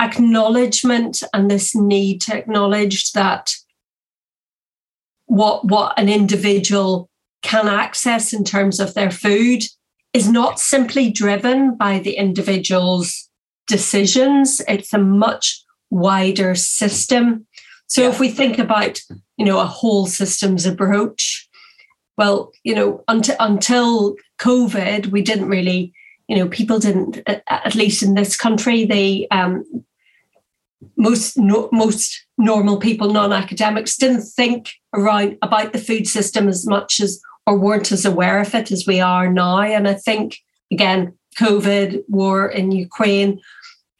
acknowledgement 0.01 1.23
and 1.33 1.49
this 1.49 1.73
need 1.75 2.21
to 2.21 2.37
acknowledge 2.37 3.13
that 3.13 3.53
what 5.27 5.65
what 5.65 5.97
an 5.97 6.09
individual 6.09 7.09
can 7.41 7.67
access 7.67 8.33
in 8.33 8.43
terms 8.43 8.79
of 8.79 8.93
their 8.95 9.11
food 9.11 9.63
is 10.13 10.29
not 10.29 10.59
simply 10.59 11.11
driven 11.11 11.75
by 11.75 11.99
the 11.99 12.13
individual's 12.13 13.29
decisions 13.67 14.61
it's 14.67 14.93
a 14.93 14.97
much 14.97 15.63
wider 15.91 16.55
system 16.55 17.45
so 17.87 18.01
yeah. 18.01 18.09
if 18.09 18.19
we 18.19 18.29
think 18.29 18.57
about 18.57 18.99
you 19.37 19.45
know 19.45 19.59
a 19.59 19.65
whole 19.65 20.07
systems 20.07 20.65
approach 20.65 21.47
well 22.17 22.51
you 22.63 22.73
know 22.73 23.03
until 23.07 23.35
until 23.39 24.15
covid 24.39 25.07
we 25.07 25.21
didn't 25.21 25.47
really 25.47 25.93
you 26.27 26.35
know 26.37 26.47
people 26.47 26.79
didn't 26.79 27.21
at 27.27 27.75
least 27.75 28.01
in 28.01 28.15
this 28.15 28.35
country 28.35 28.85
they 28.85 29.27
um 29.29 29.63
most 30.97 31.37
no, 31.37 31.69
most 31.71 32.25
normal 32.37 32.77
people 32.77 33.11
non-academics 33.11 33.97
didn't 33.97 34.21
think 34.21 34.71
around 34.93 35.37
about 35.41 35.73
the 35.73 35.79
food 35.79 36.07
system 36.07 36.47
as 36.47 36.65
much 36.67 36.99
as 36.99 37.21
or 37.49 37.57
weren't 37.57 37.91
as 37.91 38.05
aware 38.05 38.39
of 38.39 38.53
it 38.53 38.71
as 38.71 38.85
we 38.85 38.99
are 39.01 39.27
now. 39.27 39.59
And 39.59 39.87
I 39.87 39.95
think, 39.95 40.37
again, 40.71 41.17
COVID, 41.39 42.03
war 42.07 42.47
in 42.47 42.71
Ukraine, 42.71 43.41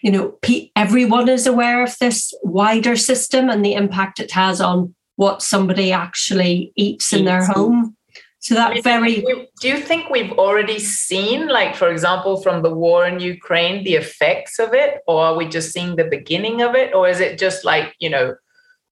you 0.03 0.12
know, 0.12 0.38
everyone 0.75 1.27
is 1.27 1.48
aware 1.48 1.84
of 1.84 1.98
this 1.98 2.32
wider 2.44 2.96
system 2.96 3.50
and 3.50 3.65
the 3.65 3.74
impact 3.74 4.20
it 4.20 4.32
has 4.32 4.62
on 4.62 4.94
what 5.15 5.41
somebody 5.41 5.91
actually 5.91 6.72
eats 6.75 7.12
in 7.12 7.25
their 7.25 7.44
home. 7.44 7.96
So 8.38 8.53
that 8.53 8.84
very. 8.84 9.22
Do 9.62 9.68
you 9.68 9.79
think 9.79 10.10
we've 10.10 10.32
already 10.32 10.79
seen, 10.79 11.48
like, 11.48 11.75
for 11.75 11.89
example, 11.89 12.41
from 12.41 12.62
the 12.62 12.74
war 12.74 13.06
in 13.08 13.20
Ukraine, 13.20 13.84
the 13.84 13.96
effects 13.96 14.60
of 14.60 14.74
it? 14.74 15.00
Or 15.08 15.18
are 15.25 15.36
we 15.36 15.48
just 15.48 15.74
seeing 15.74 15.96
the 15.96 16.06
beginning 16.06 16.62
of 16.62 16.75
it? 16.75 16.94
Or 16.94 17.10
is 17.10 17.20
it 17.20 17.39
just 17.39 17.65
like, 17.65 17.96
you 18.00 18.12
know, 18.12 18.36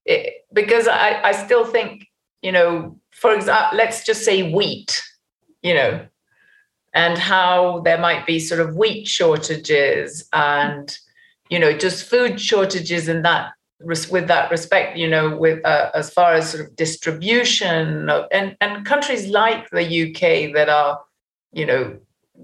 it, 0.04 0.34
because 0.52 0.88
I, 0.88 1.22
I 1.22 1.32
still 1.32 1.64
think, 1.64 2.04
you 2.42 2.52
know, 2.52 2.97
for 3.18 3.34
example, 3.34 3.76
let's 3.76 4.04
just 4.04 4.24
say 4.24 4.50
wheat, 4.50 5.02
you 5.62 5.74
know, 5.74 6.06
and 6.94 7.18
how 7.18 7.80
there 7.80 7.98
might 7.98 8.26
be 8.26 8.38
sort 8.38 8.60
of 8.60 8.76
wheat 8.76 9.06
shortages 9.08 10.28
and, 10.32 10.96
you 11.50 11.58
know, 11.58 11.76
just 11.76 12.08
food 12.08 12.40
shortages 12.40 13.08
in 13.08 13.22
that 13.22 13.52
with 13.80 14.26
that 14.26 14.50
respect, 14.50 14.96
you 14.96 15.08
know, 15.08 15.36
with 15.36 15.64
uh, 15.64 15.90
as 15.94 16.10
far 16.10 16.34
as 16.34 16.50
sort 16.50 16.64
of 16.64 16.74
distribution 16.74 18.08
of, 18.08 18.26
and 18.32 18.56
and 18.60 18.84
countries 18.84 19.28
like 19.28 19.70
the 19.70 19.84
UK 19.84 20.52
that 20.54 20.68
are, 20.68 21.00
you 21.52 21.64
know, 21.64 21.96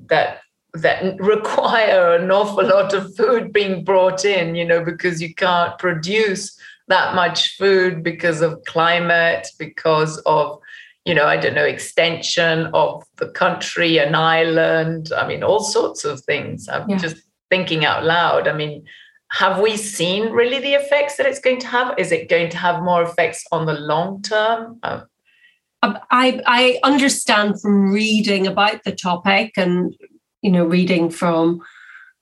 that 0.07 0.41
that 0.75 1.17
require 1.21 2.15
an 2.15 2.31
awful 2.31 2.65
lot 2.65 2.95
of 2.95 3.15
food 3.17 3.53
being 3.53 3.85
brought 3.85 4.25
in, 4.25 4.55
you 4.55 4.65
know, 4.65 4.85
because 4.85 5.21
you 5.21 5.35
can't 5.35 5.77
produce 5.79 6.57
that 6.89 7.15
much 7.15 7.57
food 7.57 8.03
because 8.03 8.41
of 8.41 8.63
climate, 8.65 9.49
because 9.59 10.19
of 10.19 10.61
you 11.05 11.15
know, 11.15 11.27
I 11.27 11.37
don't 11.37 11.55
know, 11.55 11.65
extension 11.65 12.71
of 12.73 13.05
the 13.17 13.29
country, 13.29 13.99
an 13.99 14.15
island. 14.15 15.13
I 15.17 15.27
mean, 15.27 15.43
all 15.43 15.61
sorts 15.61 16.05
of 16.05 16.21
things. 16.21 16.69
I'm 16.69 16.89
yeah. 16.89 16.97
just 16.97 17.17
thinking 17.51 17.85
out 17.85 18.05
loud. 18.05 18.49
I 18.49 18.55
mean, 18.55 18.85
have 19.31 19.61
we 19.61 19.77
seen 19.77 20.31
really 20.31 20.61
the 20.61 20.75
effects 20.75 21.17
that 21.17 21.27
it's 21.27 21.41
going 21.41 21.61
to 21.61 21.67
have? 21.67 21.99
Is 21.99 22.13
it 22.13 22.29
going 22.29 22.51
to 22.51 22.57
have 22.57 22.83
more 22.83 23.03
effects 23.03 23.45
on 23.53 23.67
the 23.67 23.75
long 23.75 24.23
term? 24.23 24.79
Um, 24.83 25.99
I, 26.11 26.41
I 26.47 26.79
understand 26.83 27.61
from 27.61 27.93
reading 27.93 28.47
about 28.47 28.85
the 28.85 28.93
topic 28.93 29.53
and 29.57 29.95
you 30.41 30.51
know 30.51 30.65
reading 30.65 31.11
from 31.11 31.61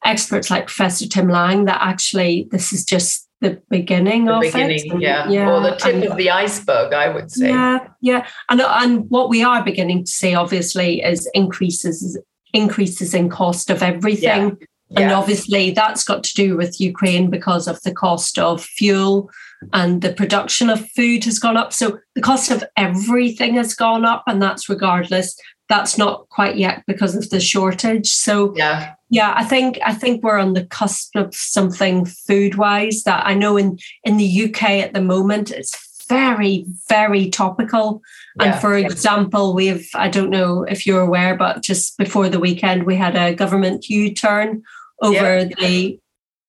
experts 0.05 0.51
like 0.51 0.67
Professor 0.67 1.07
Tim 1.07 1.29
Lang 1.29 1.67
that 1.67 1.81
actually 1.81 2.49
this 2.51 2.73
is 2.73 2.85
just 2.85 3.29
the 3.43 3.61
beginning 3.69 4.27
the 4.27 4.35
of 4.35 4.41
beginning, 4.41 4.93
it. 4.93 5.01
Yeah. 5.01 5.29
yeah. 5.29 5.51
Or 5.51 5.61
the 5.61 5.77
tip 5.77 5.95
and, 5.97 6.05
of 6.05 6.17
the 6.17 6.31
iceberg, 6.31 6.95
I 6.95 7.09
would 7.09 7.31
say. 7.31 7.49
Yeah, 7.49 7.89
yeah. 8.01 8.27
And 8.49 8.63
and 8.63 9.11
what 9.11 9.29
we 9.29 9.43
are 9.43 9.63
beginning 9.63 10.05
to 10.05 10.11
see 10.11 10.35
obviously 10.35 11.03
is 11.03 11.29
increases 11.35 12.19
increases 12.55 13.13
in 13.13 13.29
cost 13.29 13.69
of 13.69 13.83
everything. 13.83 14.57
Yeah. 14.59 14.67
And 14.95 15.11
yeah. 15.11 15.15
obviously 15.15 15.71
that's 15.73 16.05
got 16.05 16.23
to 16.23 16.35
do 16.35 16.57
with 16.57 16.81
Ukraine 16.81 17.31
because 17.31 17.67
of 17.67 17.81
the 17.83 17.93
cost 17.93 18.39
of 18.39 18.63
fuel 18.63 19.31
and 19.73 20.03
the 20.03 20.13
production 20.13 20.71
of 20.71 20.89
food 20.91 21.25
has 21.25 21.39
gone 21.39 21.57
up. 21.57 21.73
So 21.73 21.99
the 22.15 22.21
cost 22.21 22.51
of 22.51 22.63
everything 22.77 23.55
has 23.55 23.75
gone 23.75 24.05
up, 24.05 24.23
and 24.27 24.41
that's 24.41 24.69
regardless. 24.69 25.37
That's 25.73 25.97
not 25.97 26.29
quite 26.29 26.59
yet 26.59 26.85
because 26.87 27.15
of 27.17 27.31
the 27.31 27.41
shortage. 27.41 28.11
So 28.11 28.55
yeah, 28.55 28.93
yeah, 29.09 29.33
I 29.35 29.43
think 29.43 29.79
I 29.83 29.95
think 29.95 30.23
we're 30.23 30.37
on 30.37 30.53
the 30.53 30.67
cusp 30.67 31.17
of 31.17 31.35
something 31.35 32.05
food 32.05 32.57
wise 32.57 33.05
that 33.05 33.27
I 33.27 33.33
know 33.33 33.57
in 33.57 33.79
in 34.05 34.19
the 34.19 34.45
UK 34.45 34.63
at 34.85 34.93
the 34.93 35.01
moment 35.01 35.51
it's 35.51 36.05
very 36.11 36.67
very 36.91 37.31
topical. 37.31 38.03
Yeah, 38.39 38.53
and 38.53 38.61
for 38.61 38.77
yeah. 38.77 38.85
example, 38.85 39.55
we've 39.55 39.89
I 39.95 40.11
don't 40.11 40.29
know 40.29 40.65
if 40.65 40.87
you're 40.87 41.01
aware, 41.01 41.39
but 41.39 41.63
just 41.63 41.97
before 41.97 42.29
the 42.29 42.39
weekend 42.39 42.85
we 42.85 42.97
had 42.97 43.17
a 43.17 43.35
government 43.35 43.89
U 43.89 44.13
turn 44.13 44.63
over 45.01 45.39
yeah. 45.39 45.45
the 45.59 45.99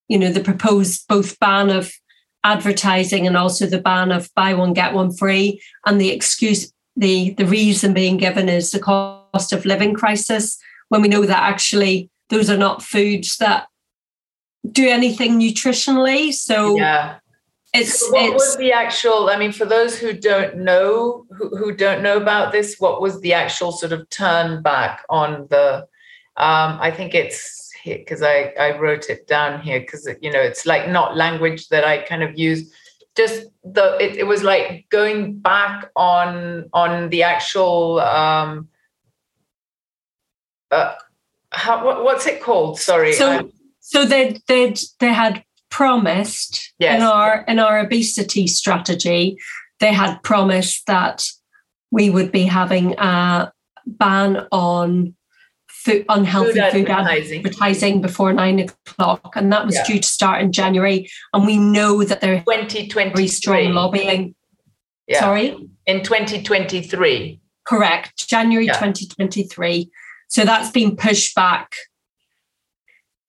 you 0.08 0.18
know 0.18 0.30
the 0.30 0.44
proposed 0.44 1.08
both 1.08 1.40
ban 1.40 1.70
of 1.70 1.90
advertising 2.44 3.26
and 3.26 3.38
also 3.38 3.64
the 3.64 3.80
ban 3.80 4.12
of 4.12 4.28
buy 4.34 4.52
one 4.52 4.74
get 4.74 4.92
one 4.92 5.10
free 5.16 5.62
and 5.86 5.98
the 5.98 6.10
excuse 6.10 6.73
the 6.96 7.30
the 7.30 7.46
reason 7.46 7.92
being 7.92 8.16
given 8.16 8.48
is 8.48 8.70
the 8.70 8.78
cost 8.78 9.52
of 9.52 9.64
living 9.64 9.94
crisis 9.94 10.58
when 10.88 11.02
we 11.02 11.08
know 11.08 11.24
that 11.24 11.42
actually 11.42 12.10
those 12.30 12.48
are 12.48 12.56
not 12.56 12.82
foods 12.82 13.36
that 13.38 13.66
do 14.70 14.88
anything 14.88 15.38
nutritionally 15.38 16.32
so 16.32 16.76
yeah 16.76 17.16
it's 17.72 17.98
so 17.98 18.12
what 18.12 18.24
it's, 18.24 18.32
was 18.34 18.56
the 18.56 18.72
actual 18.72 19.28
i 19.28 19.36
mean 19.36 19.52
for 19.52 19.64
those 19.64 19.98
who 19.98 20.12
don't 20.12 20.56
know 20.56 21.26
who, 21.30 21.48
who 21.56 21.74
don't 21.74 22.02
know 22.02 22.16
about 22.16 22.52
this 22.52 22.76
what 22.78 23.00
was 23.00 23.20
the 23.20 23.32
actual 23.32 23.72
sort 23.72 23.92
of 23.92 24.08
turn 24.10 24.62
back 24.62 25.02
on 25.10 25.46
the 25.50 25.78
um 26.36 26.78
i 26.80 26.90
think 26.90 27.14
it's 27.14 27.64
because 27.84 28.22
I, 28.22 28.52
I 28.58 28.78
wrote 28.78 29.10
it 29.10 29.26
down 29.26 29.60
here 29.60 29.80
because 29.80 30.08
you 30.20 30.32
know 30.32 30.40
it's 30.40 30.66
like 30.66 30.88
not 30.88 31.16
language 31.16 31.68
that 31.68 31.84
I 31.84 31.98
kind 31.98 32.22
of 32.22 32.38
use. 32.38 32.72
Just 33.16 33.46
the 33.62 33.96
it, 34.00 34.16
it 34.16 34.26
was 34.26 34.42
like 34.42 34.86
going 34.90 35.38
back 35.38 35.90
on 35.94 36.68
on 36.72 37.10
the 37.10 37.22
actual 37.22 38.00
um 38.00 38.68
uh 40.70 40.94
how 41.50 41.84
what, 41.84 42.02
what's 42.04 42.26
it 42.26 42.42
called? 42.42 42.78
Sorry. 42.80 43.12
So 43.12 43.50
so 43.80 44.04
they 44.04 44.40
they 44.48 44.74
they 44.98 45.12
had 45.12 45.44
promised 45.70 46.72
Yes. 46.78 46.96
in 46.96 47.02
our 47.02 47.44
in 47.46 47.58
our 47.58 47.78
obesity 47.80 48.46
strategy, 48.46 49.36
they 49.78 49.92
had 49.92 50.22
promised 50.22 50.86
that 50.86 51.26
we 51.90 52.10
would 52.10 52.32
be 52.32 52.44
having 52.44 52.98
a 52.98 53.52
ban 53.86 54.46
on 54.50 55.14
food, 55.84 56.04
unhealthy 56.08 56.60
Food 56.60 56.72
food, 56.72 56.88
advertising. 56.90 57.38
advertising 57.38 58.00
before 58.00 58.32
nine 58.32 58.58
o'clock, 58.60 59.34
and 59.36 59.52
that 59.52 59.66
was 59.66 59.74
Yeah. 59.74 59.86
due 59.86 59.98
to 60.00 60.08
start 60.08 60.42
in 60.42 60.50
January. 60.52 61.10
And 61.32 61.46
we 61.46 61.58
know 61.58 62.02
that 62.04 62.20
there 62.20 62.42
very 62.46 62.56
2023. 62.56 63.28
strong 63.28 63.72
lobbying. 63.72 64.34
Yeah. 65.06 65.20
Sorry, 65.20 65.56
In 65.86 66.02
2023. 66.02 67.40
correct, 67.66 68.26
January 68.28 68.66
Yeah. 68.66 68.72
2023. 68.78 69.90
So 70.28 70.44
that's 70.44 70.70
been 70.70 70.96
pushed 70.96 71.34
back. 71.34 71.74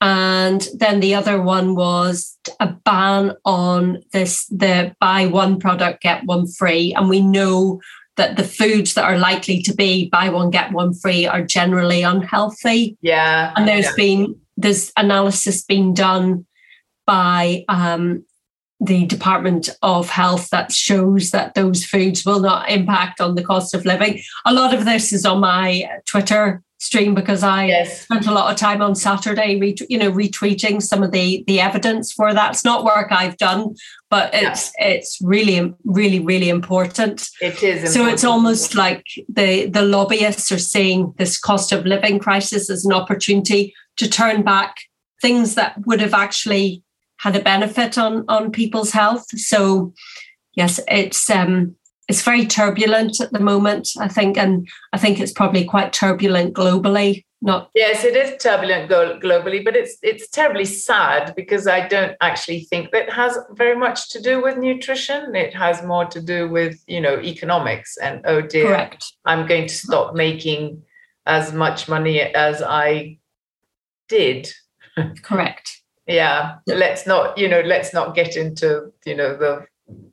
And 0.02 0.68
then 0.78 1.00
the 1.00 1.16
other 1.16 1.42
one 1.42 1.76
was 1.76 2.38
a 2.60 2.68
ban 2.68 3.34
on 3.44 4.04
this 4.14 4.46
the 4.48 4.94
buy 5.00 5.26
one 5.26 5.60
product, 5.60 6.02
get 6.04 6.26
one 6.26 6.48
free. 6.48 6.94
And 6.94 7.10
we 7.10 7.22
know 7.22 7.82
that 8.18 8.38
the 8.38 8.44
foods 8.44 8.94
that 8.94 9.04
are 9.04 9.18
likely 9.18 9.62
to 9.62 9.74
be 9.74 10.10
buy 10.10 10.30
one, 10.30 10.50
get 10.50 10.72
one 10.72 10.94
free 10.94 11.26
are 11.26 11.44
generally 11.44 12.02
unhealthy. 12.02 12.98
Yeah. 13.02 13.54
And 13.56 13.68
there's 13.68 13.86
yeah. 13.86 13.96
been 13.96 14.36
there's 14.58 14.92
analysis 14.98 15.64
being 15.64 15.94
done 15.94 16.46
by 17.06 17.66
um, 17.68 18.26
the 18.80 19.06
Department 19.06 19.70
of 19.82 20.10
Health 20.10 20.50
that 20.50 20.72
shows 20.72 21.32
that 21.32 21.54
those 21.56 21.86
foods 21.86 22.26
will 22.26 22.40
not 22.40 22.70
impact 22.70 23.22
on 23.22 23.36
the 23.36 23.44
cost 23.44 23.74
of 23.74 23.86
living. 23.86 24.22
A 24.46 24.54
lot 24.54 24.74
of 24.74 24.86
this 24.86 25.14
is 25.14 25.26
on 25.26 25.40
my 25.40 25.90
Twitter 26.06 26.62
stream 26.86 27.16
because 27.16 27.44
I 27.44 27.66
Yes. 27.68 28.02
spent 28.04 28.28
a 28.28 28.32
lot 28.32 28.52
of 28.52 28.58
time 28.58 28.82
on 28.82 28.96
Saturday, 28.96 29.60
ret- 29.60 29.90
you 29.90 29.98
know, 29.98 30.12
retweeting 30.12 30.82
some 30.82 31.02
of 31.04 31.12
the 31.12 31.44
the 31.48 31.60
evidence 31.60 32.12
for 32.12 32.34
that. 32.34 32.52
It's 32.54 32.66
not 32.66 32.84
work 32.86 33.12
I've 33.12 33.38
done, 33.38 33.76
but 34.10 34.30
it's 34.34 34.72
it's 34.78 35.18
really 35.22 35.74
really 35.84 36.20
really 36.20 36.50
important. 36.50 37.28
It 37.42 37.62
is. 37.64 37.94
So 37.94 38.06
it's 38.08 38.24
almost 38.24 38.76
like 38.76 39.04
the 39.28 39.66
the 39.68 39.82
lobbyists 39.82 40.52
are 40.52 40.60
seeing 40.74 41.14
this 41.18 41.40
cost 41.40 41.72
of 41.72 41.86
living 41.86 42.20
crisis 42.20 42.70
as 42.70 42.86
an 42.86 42.94
opportunity 42.94 43.74
to 43.98 44.08
turn 44.10 44.44
back 44.44 44.76
things 45.22 45.56
that 45.56 45.74
would 45.86 46.02
have 46.02 46.14
actually 46.14 46.84
had 47.18 47.36
a 47.36 47.40
benefit 47.42 47.98
on 47.98 48.26
on 48.28 48.52
people's 48.52 48.92
health. 48.92 49.26
So 49.40 49.94
yes, 50.56 50.80
it's 50.88 51.30
um 51.30 51.76
it's 52.08 52.22
very 52.22 52.46
turbulent 52.46 53.20
at 53.20 53.32
the 53.32 53.40
moment, 53.40 53.90
I 54.00 54.08
think, 54.08 54.38
and 54.38 54.68
I 54.94 54.98
think 54.98 55.20
it's 55.20 55.32
probably 55.32 55.66
quite 55.66 55.94
turbulent 55.94 56.54
globally. 56.54 57.24
Not 57.42 57.70
Yes, 57.76 58.04
it 58.04 58.16
is 58.16 58.42
turbulent 58.42 58.90
globally, 58.90 59.64
but 59.64 59.76
it's 59.76 59.98
it's 60.02 60.28
terribly 60.30 60.66
sad 60.66 61.36
because 61.36 61.68
I 61.68 61.88
don't 61.88 62.16
actually 62.22 62.62
think 62.62 62.92
that 62.92 63.12
has 63.12 63.38
very 63.52 63.76
much 63.76 64.10
to 64.12 64.22
do 64.22 64.42
with 64.42 64.58
nutrition. 64.58 65.36
It 65.36 65.54
has 65.54 65.84
more 65.84 66.06
to 66.06 66.22
do 66.22 66.50
with 66.50 66.84
you 66.88 67.02
know 67.02 67.20
economics 67.20 67.98
and 67.98 68.22
oh 68.26 68.42
dear, 68.42 68.68
correct. 68.68 69.14
I'm 69.26 69.48
going 69.48 69.68
to 69.68 69.76
stop 69.76 70.16
making 70.16 70.82
as 71.26 71.54
much 71.54 71.88
money 71.88 72.20
as 72.22 72.62
I 72.62 73.18
did. 74.08 74.50
Correct. 75.22 75.82
Yeah, 76.08 76.58
let's 76.68 77.06
not 77.06 77.38
you 77.38 77.48
know 77.48 77.62
let's 77.62 77.94
not 77.94 78.16
get 78.16 78.36
into 78.38 78.92
you 79.06 79.16
know 79.16 79.36
the 79.36 79.66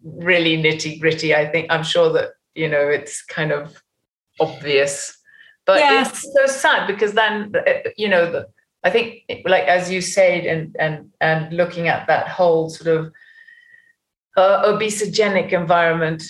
really 0.05 0.57
nitty 0.57 1.01
gritty. 1.01 1.35
I 1.35 1.47
think 1.47 1.67
I'm 1.71 1.83
sure 1.85 2.13
that 2.13 2.31
you 2.55 2.69
know 2.69 2.89
it's 2.89 3.23
kind 3.23 3.53
of 3.53 3.83
obvious, 4.41 5.17
but 5.67 5.79
Yes. 5.79 6.11
it's 6.11 6.33
so 6.35 6.47
sad 6.47 6.87
because 6.87 7.13
then 7.15 7.53
you 7.97 8.09
know 8.09 8.31
the, 8.31 8.47
I 8.85 8.91
think 8.91 9.23
like 9.47 9.65
as 9.65 9.91
you 9.91 10.01
said 10.01 10.45
and 10.47 10.75
and 10.79 11.11
and 11.21 11.53
looking 11.57 11.89
at 11.89 12.07
that 12.07 12.29
whole 12.29 12.69
sort 12.71 12.97
of 12.97 13.13
uh, 14.37 14.65
obesogenic 14.73 15.53
environment. 15.53 16.23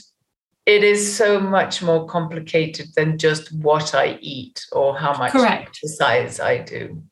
It 0.64 0.85
is 0.85 1.16
so 1.16 1.40
much 1.40 1.83
more 1.83 2.07
complicated 2.07 2.87
than 2.94 3.18
just 3.18 3.52
what 3.52 3.96
I 3.96 4.16
eat 4.20 4.64
or 4.70 4.96
how 4.96 5.12
much 5.18 5.33
Correct. 5.33 5.70
exercise 5.70 6.38
I 6.38 6.59
do. 6.59 7.02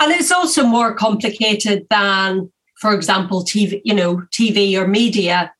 and 0.00 0.10
it's 0.12 0.32
also 0.32 0.64
more 0.64 0.92
complicated 0.94 1.86
than 1.90 2.50
for 2.80 2.92
example 2.94 3.44
tv 3.44 3.80
you 3.84 3.94
know 3.94 4.16
tv 4.32 4.74
or 4.78 4.88
media 4.88 5.52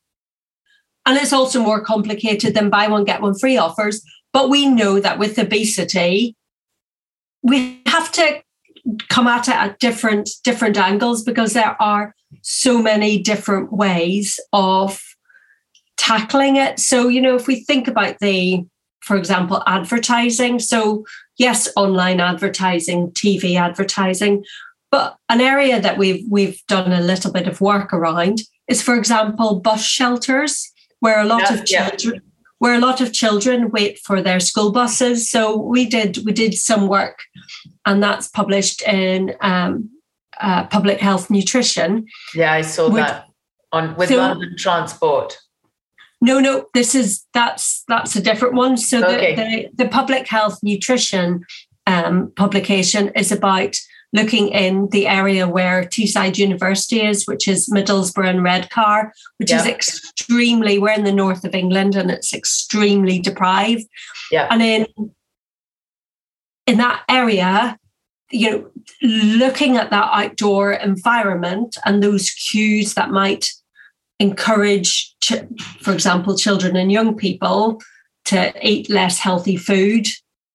and 1.05 1.17
it's 1.17 1.33
also 1.33 1.61
more 1.61 1.83
complicated 1.83 2.53
than 2.53 2.69
buy 2.69 2.87
one 2.87 3.03
get 3.03 3.21
one 3.21 3.37
free 3.37 3.57
offers. 3.57 4.03
But 4.33 4.49
we 4.49 4.67
know 4.67 4.99
that 4.99 5.19
with 5.19 5.37
obesity 5.37 6.35
we 7.43 7.81
have 7.87 8.11
to 8.11 8.41
come 9.09 9.27
at 9.27 9.47
it 9.47 9.55
at 9.55 9.79
different 9.79 10.29
different 10.43 10.77
angles 10.77 11.23
because 11.23 11.53
there 11.53 11.75
are 11.81 12.15
so 12.41 12.81
many 12.81 13.21
different 13.21 13.71
ways 13.71 14.39
of 14.53 15.01
tackling 15.97 16.55
it. 16.55 16.79
So 16.79 17.07
you 17.07 17.21
know 17.21 17.35
if 17.35 17.47
we 17.47 17.63
think 17.63 17.87
about 17.87 18.19
the 18.19 18.65
for 19.01 19.17
example 19.17 19.63
advertising. 19.65 20.59
So 20.59 21.05
yes, 21.37 21.67
online 21.75 22.19
advertising, 22.19 23.11
TV 23.11 23.59
advertising, 23.59 24.43
but 24.91 25.17
an 25.29 25.41
area 25.41 25.81
that 25.81 25.97
we've 25.97 26.23
we've 26.29 26.61
done 26.67 26.91
a 26.91 27.01
little 27.01 27.31
bit 27.31 27.47
of 27.47 27.61
work 27.61 27.93
around 27.93 28.41
is, 28.67 28.81
for 28.81 28.95
example, 28.95 29.59
bus 29.59 29.83
shelters, 29.83 30.71
where 31.01 31.19
a 31.19 31.25
lot 31.25 31.41
Yeah, 31.41 31.53
of 31.53 31.63
yeah. 31.69 31.89
children 31.89 32.21
where 32.59 32.75
a 32.75 32.79
lot 32.79 33.01
of 33.01 33.11
children 33.11 33.71
wait 33.71 33.97
for 33.97 34.21
their 34.21 34.39
school 34.39 34.71
buses. 34.71 35.27
So 35.31 35.57
we 35.57 35.87
did 35.87 36.19
we 36.25 36.31
did 36.31 36.53
some 36.53 36.87
work, 36.87 37.17
and 37.87 38.01
that's 38.03 38.27
published 38.27 38.83
in 38.83 39.33
um, 39.41 39.89
uh, 40.39 40.67
Public 40.67 40.99
Health 41.01 41.29
Nutrition. 41.31 42.05
Yeah, 42.35 42.53
I 42.53 42.61
saw 42.61 42.87
Would- 42.89 43.01
that 43.01 43.25
on 43.71 43.95
with 43.95 44.09
So- 44.09 44.17
London 44.17 44.55
Transport. 44.57 45.37
No, 46.23 46.39
no, 46.39 46.65
this 46.75 46.93
is 46.93 47.25
that's 47.33 47.83
that's 47.87 48.15
a 48.15 48.21
different 48.21 48.53
one. 48.53 48.77
So 48.77 48.99
the, 49.01 49.07
the, 49.35 49.69
the 49.83 49.89
public 49.89 50.27
health 50.27 50.59
nutrition 50.61 51.43
um, 51.87 52.31
publication 52.35 53.09
is 53.15 53.31
about 53.31 53.75
looking 54.13 54.49
in 54.49 54.89
the 54.89 55.07
area 55.07 55.47
where 55.47 55.83
Teesside 55.83 56.37
University 56.37 57.01
is, 57.01 57.25
which 57.25 57.47
is 57.47 57.69
Middlesbrough 57.69 58.29
and 58.29 58.43
Redcar, 58.43 59.13
which 59.37 59.51
is 59.51 59.65
extremely 59.65 60.77
we're 60.77 60.91
in 60.91 61.05
the 61.05 61.13
north 61.13 61.45
of 61.45 61.55
England 61.55 61.95
and 61.95 62.11
it's 62.11 62.33
extremely 62.33 63.19
deprived. 63.19 63.85
Yeah. 64.31 64.47
And 64.49 64.61
in 64.61 64.87
in 66.67 66.77
that 66.77 67.03
area, 67.09 67.77
you 68.31 68.49
know, 68.49 68.71
looking 69.01 69.77
at 69.77 69.89
that 69.89 70.09
outdoor 70.11 70.73
environment 70.73 71.77
and 71.85 72.01
those 72.01 72.29
cues 72.29 72.93
that 72.93 73.09
might 73.09 73.49
encourage, 74.19 75.15
ch- 75.21 75.43
for 75.81 75.91
example, 75.91 76.37
children 76.37 76.75
and 76.75 76.91
young 76.91 77.15
people 77.15 77.81
to 78.25 78.53
eat 78.65 78.89
less 78.89 79.17
healthy 79.17 79.57
food 79.57 80.07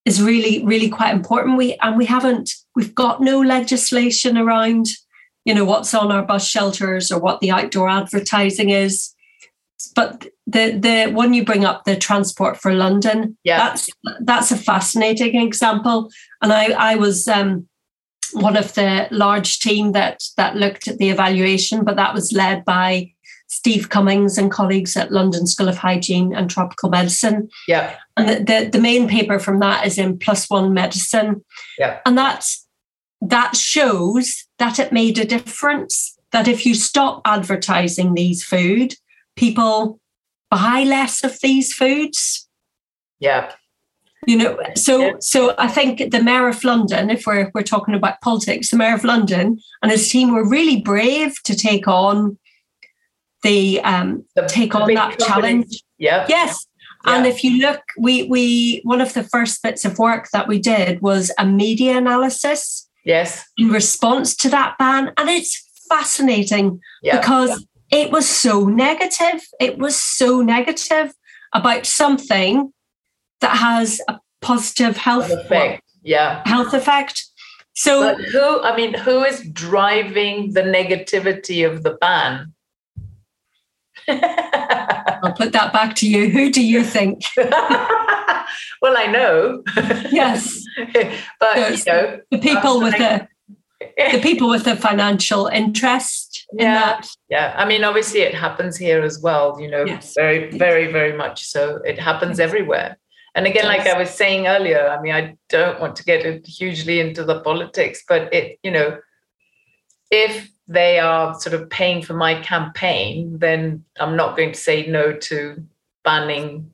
is 0.07 0.23
really, 0.23 0.65
really 0.65 0.89
quite 0.89 1.13
important. 1.13 1.59
We 1.59 1.75
and 1.83 1.99
we 1.99 2.07
haven't, 2.07 2.53
we've 2.75 2.95
got 2.95 3.21
no 3.21 3.41
legislation 3.41 4.39
around, 4.39 4.87
you 5.45 5.55
know, 5.55 5.65
what's 5.67 5.93
on 5.93 6.11
our 6.11 6.23
bus 6.25 6.47
shelters 6.49 7.13
or 7.13 7.21
what 7.21 7.41
the 7.41 7.51
outdoor 7.51 7.91
advertising 7.91 8.71
is. 8.71 9.13
But 9.95 10.27
the 10.47 10.71
the 10.71 11.13
one 11.13 11.35
you 11.35 11.45
bring 11.45 11.65
up, 11.67 11.85
the 11.85 11.97
transport 11.97 12.57
for 12.57 12.73
London, 12.73 13.37
Yeah. 13.45 13.59
that's 13.59 13.91
that's 14.21 14.51
a 14.51 14.57
fascinating 14.57 15.41
example. 15.41 16.09
And 16.41 16.53
I 16.53 16.93
I 16.93 16.95
was 16.95 17.29
um, 17.29 17.69
one 18.33 18.57
of 18.57 18.73
the 18.75 19.09
large 19.11 19.59
team 19.59 19.93
that 19.93 20.23
that 20.37 20.57
looked 20.57 20.89
at 20.89 20.99
the 20.99 21.11
evaluation, 21.11 21.85
but 21.85 21.97
that 21.97 22.15
was 22.15 22.33
led 22.33 22.65
by 22.65 23.13
Steve 23.67 23.89
Cummins 23.89 24.39
and 24.39 24.49
colleagues 24.49 24.97
at 24.97 25.11
London 25.11 25.45
School 25.45 25.69
of 25.69 25.77
Hygiene 25.77 26.33
and 26.33 26.49
Tropical 26.49 26.89
Medicine. 26.89 27.49
Yeah, 27.67 27.97
And 28.17 28.29
the, 28.29 28.35
the, 28.37 28.71
the 28.71 28.81
main 28.81 29.09
paper 29.09 29.41
from 29.41 29.59
that 29.59 29.85
is 29.85 29.99
in 29.99 30.21
PLOS 30.21 30.49
ONE 30.49 30.73
Medicine. 30.73 31.45
Yeah. 31.77 31.99
And 32.07 32.17
that's 32.17 32.65
that 33.21 33.57
shows 33.57 34.45
that 34.61 34.79
it 34.79 34.93
made 34.93 35.19
a 35.19 35.25
difference. 35.25 36.17
that 36.31 36.47
if 36.47 36.65
you 36.65 36.77
stop 36.77 37.23
advertising 37.25 38.15
these 38.15 38.45
food, 38.45 38.95
people 39.35 39.99
buy 40.49 40.85
less 40.85 41.25
of 41.25 41.37
these 41.41 41.73
foods. 41.73 42.49
Yeah. 43.19 43.51
You 44.29 44.37
know, 44.37 44.59
so 44.77 45.17
so 45.19 45.57
I 45.59 45.67
think 45.67 46.13
the 46.13 46.23
mayor 46.23 46.47
of 46.47 46.63
London, 46.63 47.11
if 47.11 47.27
we're 47.27 47.51
we're 47.53 47.63
talking 47.63 47.95
about 47.95 48.21
politics, 48.21 48.71
the 48.71 48.77
mayor 48.77 48.95
of 48.95 49.03
London 49.03 49.59
and 49.83 49.91
his 49.91 50.09
team 50.09 50.33
were 50.33 50.49
really 50.49 50.81
brave 50.81 51.35
to 51.43 51.57
take 51.57 51.89
on 51.89 52.39
the 53.47 53.81
um 53.83 54.25
The 54.35 54.47
take 54.47 54.75
on 54.75 54.93
that 54.95 55.19
companies. 55.19 55.27
challenge. 55.27 55.73
Yeah. 55.99 56.27
Yes. 56.29 56.67
And 57.05 57.25
if 57.27 57.45
you 57.45 57.53
look, 57.67 57.83
we 58.07 58.15
we 58.25 58.81
one 58.93 59.01
of 59.01 59.13
the 59.15 59.23
first 59.23 59.63
bits 59.63 59.85
of 59.85 59.99
work 59.99 60.25
that 60.33 60.49
we 60.49 60.59
did 60.59 61.01
was 61.03 61.31
a 61.39 61.47
media 61.47 61.97
analysis 61.97 62.89
Yes. 63.05 63.45
in 63.57 63.69
response 63.69 64.35
to 64.43 64.49
that 64.49 64.75
ban. 64.79 65.13
And 65.17 65.29
it's 65.29 65.55
fascinating 65.89 66.81
Yeah. 67.03 67.17
because 67.21 67.65
it 67.93 68.11
was 68.11 68.27
so 68.29 68.65
negative. 68.67 69.41
It 69.61 69.79
was 69.79 69.95
so 70.19 70.43
negative 70.43 71.13
about 71.53 71.87
something 71.87 72.73
that 73.41 73.57
has 73.57 74.01
a 74.09 74.19
positive 74.41 74.97
health 74.97 75.31
effect. 75.31 75.83
Yeah. 76.03 76.43
health 76.45 76.75
effect. 76.75 77.17
So 77.75 77.93
But 78.01 78.21
who, 78.33 78.63
I 78.63 78.77
mean, 78.77 78.95
who 78.95 79.23
is 79.23 79.39
driving 79.53 80.55
the 80.55 80.63
negativity 80.63 81.65
of 81.71 81.83
the 81.85 81.95
ban? 82.01 82.53
I'll 85.23 85.33
put 85.33 85.53
that 85.53 85.73
back 85.73 85.95
to 85.97 86.09
you. 86.09 86.29
Who 86.31 86.51
do 86.51 86.65
you 86.65 86.83
think? 86.85 87.23
well, 87.37 88.97
I 88.97 89.07
know. 89.11 89.63
Yes, 90.11 90.63
but 91.41 91.57
Yes. 91.57 91.87
you 91.87 91.93
know, 91.93 92.21
the 92.31 92.39
people 92.39 92.81
with 92.81 92.97
the 92.99 93.29
the 93.97 94.21
people 94.23 94.49
with 94.49 94.65
the 94.65 94.77
financial 94.77 95.47
interest 95.49 96.47
in 96.53 96.59
that. 96.59 97.07
Yeah, 97.29 97.55
I 97.57 97.67
mean, 97.67 97.85
obviously, 97.85 98.21
it 98.21 98.35
happens 98.35 98.77
here 98.77 99.03
as 99.03 99.21
well. 99.21 99.61
You 99.61 99.71
know, 99.71 99.85
Yes. 99.85 100.15
very, 100.15 100.51
very, 100.57 100.91
very 100.93 101.17
much 101.17 101.45
so. 101.45 101.81
It 101.85 101.99
happens 101.99 102.39
Yes. 102.39 102.47
everywhere. 102.49 102.97
And 103.35 103.47
again, 103.47 103.67
like 103.67 103.87
I 103.87 103.99
was 103.99 104.09
saying 104.09 104.47
earlier, 104.47 104.89
I 104.89 104.99
mean, 105.03 105.13
I 105.15 105.37
don't 105.51 105.79
want 105.79 105.95
to 105.97 106.05
get 106.05 106.25
it 106.25 106.47
hugely 106.47 107.01
into 107.01 107.23
the 107.23 107.41
politics, 107.41 108.03
but 108.09 108.33
it, 108.33 108.59
you 108.63 108.71
know, 108.71 108.97
if 110.11 110.49
they 110.69 110.99
are 110.99 111.39
sort 111.39 111.55
of 111.55 111.71
paying 111.71 112.03
for 112.03 112.15
my 112.15 112.41
campaign, 112.43 113.39
then 113.39 113.85
I'm 114.01 114.17
not 114.17 114.37
going 114.37 114.53
to 114.53 114.59
say 114.59 114.87
no 114.87 115.13
to 115.13 115.63
banning, 116.05 116.71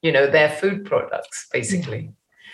you 0.00 0.12
know, 0.12 0.26
their 0.26 0.48
food 0.50 0.84
products, 0.86 1.46
basically. 1.52 2.10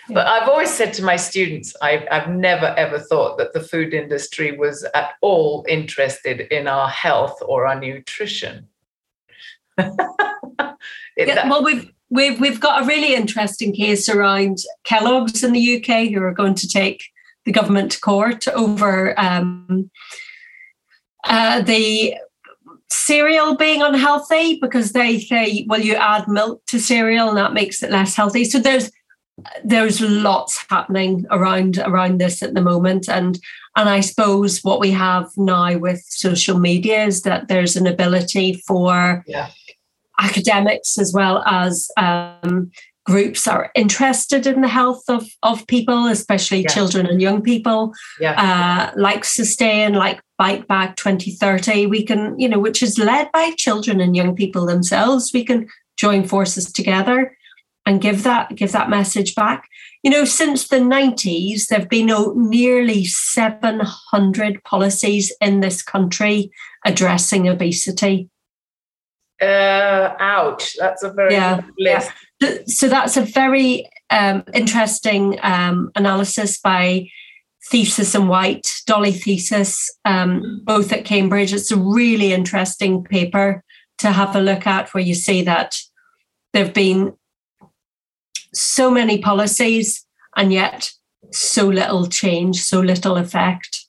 Yeah. 0.09 0.13
But 0.15 0.27
I've 0.27 0.49
always 0.49 0.71
said 0.71 0.93
to 0.95 1.03
my 1.03 1.15
students, 1.17 1.75
I've, 1.81 2.05
I've 2.11 2.29
never 2.29 2.65
ever 2.77 2.97
thought 2.99 3.37
that 3.37 3.53
the 3.53 3.59
food 3.61 3.93
industry 3.93 4.57
was 4.57 4.83
at 4.95 5.11
all 5.21 5.65
interested 5.69 6.41
in 6.51 6.67
our 6.67 6.89
health 6.89 7.37
or 7.45 7.67
our 7.67 7.79
nutrition. 7.79 8.67
It- 11.15 11.27
Yeah, 11.27 11.35
that- 11.35 11.49
well, 11.49 11.63
we've 11.63 11.91
we've 12.09 12.39
we've 12.39 12.59
got 12.61 12.83
a 12.83 12.85
really 12.85 13.13
interesting 13.13 13.73
case 13.73 14.07
around 14.09 14.57
Kellogg's 14.83 15.43
in 15.43 15.51
the 15.51 15.75
UK 15.77 16.09
who 16.09 16.23
are 16.23 16.33
going 16.33 16.55
to 16.55 16.67
take 16.67 17.03
the 17.45 17.51
government 17.51 17.91
to 17.91 17.99
court 17.99 18.47
over 18.47 19.19
um, 19.19 19.91
uh, 21.23 21.61
the 21.61 22.15
cereal 22.91 23.55
being 23.55 23.81
unhealthy 23.81 24.57
because 24.59 24.91
they 24.93 25.19
say, 25.19 25.65
well, 25.67 25.81
you 25.81 25.95
add 25.95 26.27
milk 26.27 26.65
to 26.67 26.79
cereal 26.79 27.29
and 27.29 27.37
that 27.37 27.53
makes 27.53 27.83
it 27.83 27.91
less 27.91 28.15
healthy. 28.15 28.45
So 28.45 28.59
there's 28.59 28.91
there's 29.63 30.01
lots 30.01 30.65
happening 30.69 31.25
around 31.31 31.77
around 31.77 32.19
this 32.19 32.43
at 32.43 32.55
the 32.55 32.61
moment 32.61 33.07
and 33.07 33.39
and 33.77 33.87
I 33.87 34.01
suppose 34.01 34.59
what 34.65 34.81
we 34.81 34.91
have 34.91 35.29
now 35.37 35.77
with 35.77 36.03
social 36.09 36.59
media 36.59 37.05
is 37.05 37.21
that 37.21 37.47
there's 37.47 37.77
an 37.77 37.87
ability 37.87 38.61
for 38.67 39.23
Yeah. 39.27 39.49
academics 40.19 40.97
as 40.97 41.13
well 41.13 41.41
as 41.45 41.89
um, 41.95 42.71
groups 43.11 43.47
are 43.47 43.71
interested 43.75 44.45
in 44.45 44.61
the 44.61 44.67
health 44.79 45.03
of, 45.07 45.23
of 45.43 45.65
people, 45.67 46.07
especially 46.07 46.61
Yeah. 46.61 46.73
children 46.75 47.05
and 47.05 47.21
young 47.21 47.41
people, 47.41 47.93
yeah. 48.19 48.35
uh, 48.47 48.99
like 49.07 49.23
Sustain, 49.25 49.93
like 49.93 50.19
Bite 50.37 50.67
Back 50.67 50.95
2030. 50.95 51.87
We 51.87 52.03
can, 52.05 52.39
you 52.39 52.47
know, 52.49 52.59
which 52.59 52.81
is 52.83 52.97
led 52.97 53.27
by 53.31 53.51
children 53.57 53.99
and 54.01 54.15
young 54.15 54.35
people 54.35 54.65
themselves. 54.65 55.31
We 55.33 55.43
can 55.43 55.67
join 55.97 56.27
forces 56.27 56.71
together 56.71 57.35
and 57.85 58.01
give 58.01 58.23
that 58.23 58.55
give 58.55 58.71
that 58.71 58.89
message 58.89 59.33
back. 59.35 59.67
You 60.03 60.11
know, 60.11 60.25
since 60.25 60.67
the 60.67 60.77
90s, 60.79 61.67
there 61.67 61.79
have 61.79 61.89
been 61.89 62.09
oh, 62.11 62.33
nearly 62.37 63.03
700 63.05 64.63
policies 64.63 65.33
in 65.41 65.59
this 65.59 65.81
country 65.81 66.51
addressing 66.85 67.49
obesity. 67.49 68.29
Uh, 69.41 70.15
ouch. 70.19 70.75
That's 70.77 71.03
a 71.03 71.11
very 71.11 71.33
Yeah, 71.33 71.61
list. 71.77 72.11
Th- 72.41 72.67
so 72.67 72.89
that's 72.89 73.17
a 73.17 73.21
very 73.21 73.89
um, 74.09 74.43
interesting 74.53 75.39
um, 75.43 75.91
analysis 75.95 76.59
by 76.59 77.09
Theis 77.71 78.15
and 78.15 78.27
White, 78.27 78.71
Dolly 78.85 79.11
Theis, 79.11 79.89
um, 80.05 80.61
both 80.63 80.91
at 80.91 81.05
Cambridge. 81.05 81.53
It's 81.53 81.71
a 81.71 81.77
really 81.77 82.33
interesting 82.33 83.03
paper 83.03 83.63
to 83.99 84.11
have 84.11 84.35
a 84.35 84.41
look 84.41 84.65
at 84.65 84.93
where 84.93 85.03
you 85.03 85.13
see 85.13 85.41
that 85.43 85.77
there 86.53 86.65
have 86.65 86.73
been 86.73 87.13
so 88.53 88.89
many 88.89 89.19
policies 89.19 90.05
and 90.35 90.51
yet 90.51 90.91
so 91.31 91.67
little 91.67 92.07
change, 92.07 92.61
so 92.61 92.79
little 92.79 93.17
effect. 93.17 93.85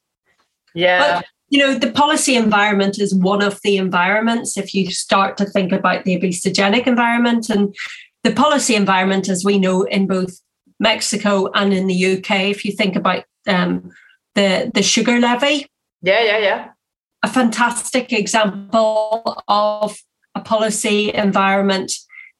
Yeah. 0.74 1.20
But 1.20 1.26
you 1.50 1.58
know, 1.58 1.74
the 1.74 1.90
policy 1.90 2.36
environment 2.36 2.98
is 3.00 3.14
one 3.14 3.42
of 3.42 3.58
the 3.64 3.76
environments. 3.76 4.56
If 4.56 4.72
you 4.72 4.90
start 4.90 5.36
to 5.38 5.44
think 5.44 5.72
about 5.72 6.04
the 6.04 6.16
obesogenic 6.18 6.86
environment 6.86 7.50
and 7.50 7.74
the 8.22 8.32
policy 8.32 8.76
environment, 8.76 9.28
as 9.28 9.44
we 9.44 9.58
know 9.58 9.82
in 9.82 10.06
both 10.06 10.40
Mexico 10.78 11.50
and 11.54 11.72
in 11.74 11.88
the 11.88 12.16
UK, 12.16 12.30
if 12.50 12.64
you 12.64 12.72
think 12.72 12.94
about 12.96 13.24
um, 13.48 13.90
the 14.36 14.70
the 14.72 14.82
sugar 14.82 15.18
levy, 15.18 15.66
yeah, 16.02 16.22
yeah, 16.22 16.38
yeah. 16.38 16.68
a 17.24 17.28
fantastic 17.28 18.12
example 18.12 19.42
of 19.48 19.98
a 20.36 20.40
policy 20.40 21.12
environment 21.12 21.92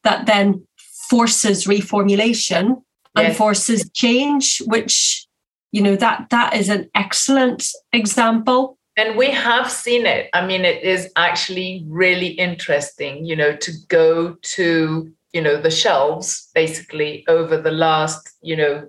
that 0.03 0.25
then 0.25 0.65
forces 1.09 1.65
reformulation 1.65 2.81
and 3.15 3.27
Yes. 3.27 3.37
forces 3.37 3.89
change, 3.93 4.61
which 4.67 5.27
you 5.73 5.81
know 5.81 5.97
that 5.97 6.29
that 6.29 6.55
is 6.55 6.69
an 6.69 6.89
excellent 6.95 7.67
example. 7.91 8.77
And 9.01 9.17
we 9.17 9.31
have 9.31 9.71
seen 9.71 10.05
it. 10.05 10.29
I 10.31 10.45
mean, 10.45 10.63
it 10.63 10.83
is 10.83 11.11
actually 11.15 11.83
really 11.87 12.27
interesting, 12.27 13.25
you 13.25 13.35
know, 13.35 13.55
to 13.55 13.71
go 13.87 14.33
to, 14.33 15.11
you 15.33 15.41
know, 15.41 15.59
the 15.59 15.71
shelves 15.71 16.51
basically 16.53 17.25
over 17.27 17.57
the 17.57 17.71
last, 17.71 18.29
you 18.43 18.55
know, 18.55 18.87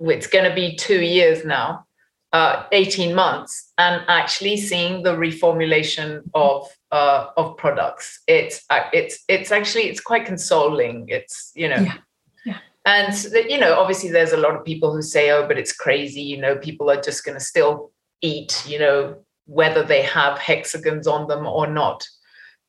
it's 0.00 0.26
going 0.26 0.48
to 0.48 0.54
be 0.54 0.74
two 0.74 1.02
years 1.02 1.44
now, 1.44 1.84
uh, 2.32 2.64
18 2.72 3.14
months, 3.14 3.74
and 3.76 4.02
actually 4.08 4.56
seeing 4.56 5.02
the 5.02 5.14
reformulation 5.16 6.22
of 6.32 6.66
uh, 6.90 7.26
of 7.36 7.58
products. 7.58 8.22
It's 8.26 8.64
uh, 8.70 8.84
it's 8.94 9.22
it's 9.28 9.52
actually 9.52 9.90
it's 9.90 10.00
quite 10.00 10.24
consoling. 10.24 11.04
It's 11.08 11.52
you 11.54 11.68
know. 11.68 11.82
Yeah. 11.82 11.98
Yeah. 12.46 12.58
And 12.86 13.14
you 13.50 13.58
know, 13.58 13.78
obviously, 13.78 14.08
there's 14.08 14.32
a 14.32 14.38
lot 14.38 14.56
of 14.56 14.64
people 14.64 14.94
who 14.94 15.02
say, 15.02 15.30
"Oh, 15.30 15.46
but 15.46 15.58
it's 15.58 15.74
crazy." 15.74 16.22
You 16.22 16.38
know, 16.38 16.56
people 16.56 16.90
are 16.90 17.02
just 17.02 17.22
going 17.22 17.36
to 17.36 17.44
still 17.44 17.92
eat. 18.20 18.64
You 18.66 18.78
know, 18.78 19.16
whether 19.46 19.82
they 19.82 20.02
have 20.02 20.38
hexagons 20.38 21.06
on 21.06 21.28
them 21.28 21.46
or 21.46 21.66
not. 21.66 22.06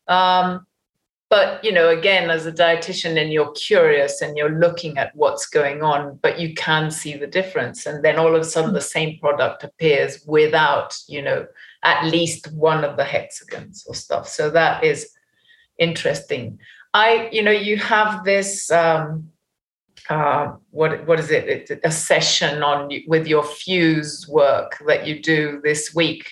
Um, 0.08 0.66
but 1.30 1.64
you 1.64 1.72
know 1.72 1.90
again 1.90 2.30
as 2.30 2.46
a 2.46 2.52
dietitian 2.52 3.22
and 3.22 3.32
you're 3.32 3.52
curious 3.52 4.22
and 4.22 4.36
you're 4.36 4.60
looking 4.60 4.98
at 4.98 5.16
what's 5.16 5.46
going 5.46 5.82
on 5.84 6.20
but 6.22 6.40
you 6.40 6.54
can 6.56 6.92
see 6.92 7.16
the 7.16 7.28
difference 7.28 7.86
and 7.86 8.04
then 8.04 8.18
all 8.18 8.36
of 8.36 8.42
a 8.42 8.46
sudden 8.46 8.74
the 8.74 8.82
same 8.82 9.18
product 9.20 9.64
appears 9.64 10.24
without 10.26 10.98
you 11.08 11.22
know 11.22 11.46
at 11.84 12.06
least 12.06 12.52
one 12.54 12.84
of 12.84 12.98
the 12.98 13.04
hexagons 13.04 13.86
or 13.88 13.96
stuff 13.96 14.28
so 14.28 14.50
that 14.50 14.84
is 14.84 15.12
interesting 15.78 16.58
i 16.94 17.30
you 17.32 17.44
know 17.44 17.52
you 17.52 17.78
have 17.78 18.24
this 18.26 18.72
um 18.72 19.30
uh, 20.10 20.52
what 20.72 21.06
what 21.08 21.19
is 21.19 21.30
it? 21.32 21.48
It's 21.48 21.72
a 21.84 21.91
session 21.91 22.63
on 22.63 22.89
with 23.08 23.28
your 23.28 23.43
fuse 23.43 24.28
work 24.28 24.78
that 24.88 25.06
you 25.08 25.22
do 25.22 25.62
this 25.63 25.93
week, 25.93 26.32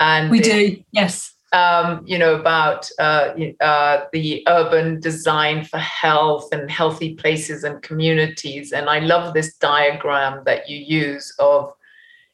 and 0.00 0.30
We 0.30 0.40
it- 0.40 0.44
do, 0.44 0.82
yes. 0.92 1.32
um, 1.52 2.02
you 2.06 2.18
know, 2.18 2.34
about 2.34 2.90
uh, 2.98 3.32
uh, 3.60 4.04
the 4.12 4.42
urban 4.48 5.00
design 5.00 5.64
for 5.64 5.78
health 5.78 6.48
and 6.52 6.70
healthy 6.70 7.14
places 7.14 7.64
and 7.64 7.80
communities. 7.82 8.72
And 8.72 8.90
I 8.90 8.98
love 8.98 9.34
this 9.34 9.54
diagram 9.56 10.42
that 10.46 10.68
you 10.68 10.78
use 10.78 11.34
of 11.38 11.72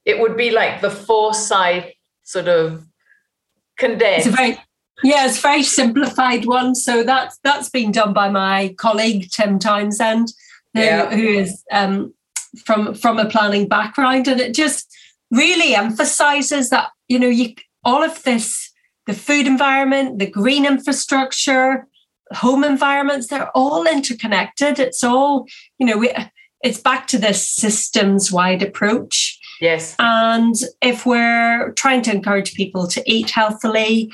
it 0.07 0.19
would 0.19 0.37
be 0.37 0.51
like 0.51 0.81
the 0.81 0.91
foresight 0.91 1.95
sort 2.25 2.49
of 2.49 2.73
It's 2.83 2.87
condensed. 3.77 4.27
a 4.29 4.31
very 4.31 4.59
yeah, 5.03 5.27
it's 5.27 5.39
a 5.39 5.43
very 5.43 5.63
simplified 5.63 6.45
one. 6.47 6.75
So 6.75 7.03
that's 7.05 7.39
that's 7.45 7.71
been 7.71 7.93
done 7.93 8.13
by 8.13 8.29
my 8.31 8.75
colleague 8.79 9.31
Tim 9.31 9.59
Townshend, 9.59 10.29
who, 10.75 10.81
Yeah. 10.81 11.11
who 11.11 11.27
is 11.27 11.63
um, 11.73 12.15
from 12.65 12.95
from 12.95 13.19
a 13.19 13.29
planning 13.29 13.69
background, 13.69 14.29
and 14.29 14.41
it 14.41 14.55
just 14.55 14.87
really 15.31 15.75
emphasizes 15.75 16.71
that 16.71 16.91
you 17.09 17.19
know 17.19 17.29
you 17.29 17.55
all 17.85 18.03
of 18.03 18.23
this, 18.23 18.71
the 19.07 19.13
food 19.13 19.47
environment, 19.47 20.19
the 20.19 20.31
green 20.31 20.67
infrastructure, 20.67 21.87
home 22.33 22.65
environments, 22.65 23.29
they're 23.29 23.51
all 23.55 23.87
interconnected. 23.87 24.79
It's 24.79 25.03
all, 25.03 25.47
you 25.79 25.87
know, 25.87 25.97
we, 25.97 26.13
it's 26.63 26.79
back 26.79 27.07
to 27.09 27.19
this 27.19 27.51
systems 27.51 28.31
wide 28.31 28.63
approach. 28.63 29.39
Yes. 29.61 29.97
And 29.99 30.55
if 30.81 31.05
we're 31.05 31.73
trying 31.73 32.03
to 32.03 32.13
encourage 32.15 32.55
people 32.55 32.87
to 32.89 33.03
eat 33.11 33.31
healthily, 33.31 34.13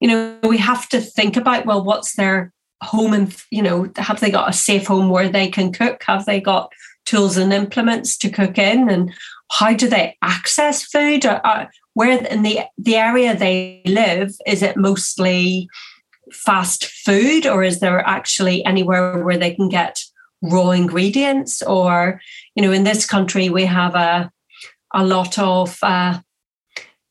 you 0.00 0.08
know, 0.08 0.38
we 0.44 0.58
have 0.58 0.88
to 0.90 1.00
think 1.00 1.36
about, 1.36 1.66
well, 1.66 1.84
what's 1.84 2.14
their 2.14 2.52
home 2.82 3.12
and, 3.12 3.36
you 3.50 3.62
know, 3.62 3.90
have 3.96 4.20
they 4.20 4.30
got 4.30 4.48
a 4.48 4.52
safe 4.52 4.86
home 4.86 5.08
where 5.08 5.28
they 5.28 5.48
can 5.48 5.72
cook? 5.72 6.02
Have 6.04 6.26
they 6.26 6.40
got 6.40 6.72
tools 7.06 7.36
and 7.36 7.52
implements 7.52 8.16
to 8.18 8.30
cook 8.30 8.58
in? 8.58 8.88
And 8.88 9.12
how 9.50 9.74
do 9.74 9.88
they 9.88 10.16
access 10.22 10.84
food? 10.84 11.24
where 11.94 12.24
in 12.26 12.42
the, 12.42 12.60
the 12.76 12.94
area 12.94 13.36
they 13.36 13.82
live, 13.84 14.32
is 14.46 14.62
it 14.62 14.76
mostly 14.76 15.68
fast 16.32 16.86
food 16.86 17.44
or 17.44 17.64
is 17.64 17.80
there 17.80 18.06
actually 18.06 18.64
anywhere 18.64 19.24
where 19.24 19.36
they 19.36 19.52
can 19.52 19.68
get 19.68 19.98
raw 20.40 20.70
ingredients? 20.70 21.60
Or, 21.60 22.20
you 22.54 22.62
know, 22.62 22.70
in 22.70 22.84
this 22.84 23.04
country, 23.04 23.48
we 23.48 23.64
have 23.64 23.96
a, 23.96 24.30
a 24.94 25.04
lot 25.04 25.40
of 25.40 25.76
uh, 25.82 26.20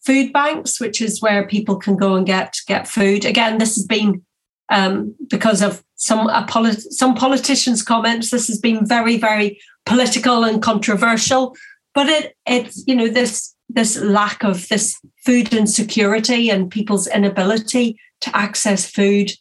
food 0.05 0.31
banks, 0.31 0.79
which 0.79 1.01
is 1.01 1.21
where 1.21 1.45
people 1.45 1.75
can 1.75 1.97
go 1.97 2.15
and 2.15 2.25
get 2.25 2.55
get 2.65 2.87
food. 2.87 3.25
Again, 3.25 3.57
this 3.57 3.75
has 3.75 3.85
been 3.85 4.25
um, 4.69 5.15
because 5.29 5.61
of 5.61 5.83
some 5.95 6.29
polit- 6.47 6.93
some 6.93 7.15
politicians' 7.15 7.83
comments. 7.83 8.29
This 8.29 8.47
has 8.47 8.59
been 8.59 8.85
very 8.85 9.17
very 9.17 9.59
political 9.85 10.43
and 10.43 10.61
controversial, 10.61 11.55
but 11.93 12.07
it 12.07 12.35
it's 12.45 12.83
you 12.87 12.95
know 12.95 13.07
this 13.07 13.55
this 13.69 13.97
lack 13.99 14.43
of 14.43 14.67
this 14.69 14.99
food 15.25 15.53
insecurity 15.53 16.49
and 16.49 16.71
people's 16.71 17.07
inability 17.07 17.99
to 18.21 18.35
access 18.35 18.89
food 18.89 19.31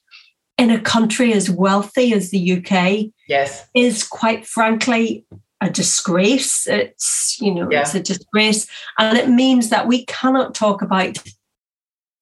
in 0.59 0.71
a 0.71 0.81
country 0.81 1.33
as 1.33 1.51
wealthy 1.51 2.13
as 2.13 2.31
the 2.31 2.53
UK 2.57 3.11
yes 3.29 3.69
is 3.75 4.03
quite 4.03 4.47
frankly 4.47 5.25
a 5.61 5.71
disgrace 5.71 6.67
it's 6.67 7.39
you 7.41 7.55
know 7.55 7.69
yeah. 7.71 7.81
it's 7.81 7.95
a 7.95 8.01
disgrace 8.01 8.67
and 8.99 9.17
it 9.17 9.29
means 9.29 9.71
that 9.71 9.87
we 9.87 10.05
cannot 10.07 10.55
talk 10.55 10.83
about 10.83 11.19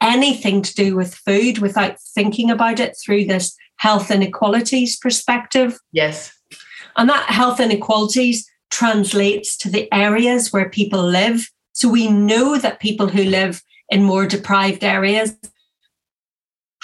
anything 0.05 0.63
to 0.63 0.75
do 0.75 0.95
with 0.95 1.15
food 1.15 1.59
without 1.59 1.97
thinking 2.15 2.51
about 2.51 2.79
it 2.79 2.97
through 3.03 3.25
this 3.25 3.57
health 3.77 4.11
inequalities 4.11 4.97
perspective 4.97 5.79
yes 5.93 6.33
and 6.97 7.09
that 7.09 7.29
health 7.29 7.59
inequalities 7.59 8.49
translates 8.71 9.57
to 9.57 9.71
the 9.71 9.93
areas 9.93 10.53
where 10.53 10.69
people 10.69 11.03
live 11.03 11.49
so 11.73 11.89
we 11.89 12.09
know 12.09 12.57
that 12.57 12.81
people 12.81 13.09
who 13.09 13.25
live 13.25 13.63
in 13.89 14.03
more 14.03 14.27
deprived 14.27 14.85
areas 14.85 15.37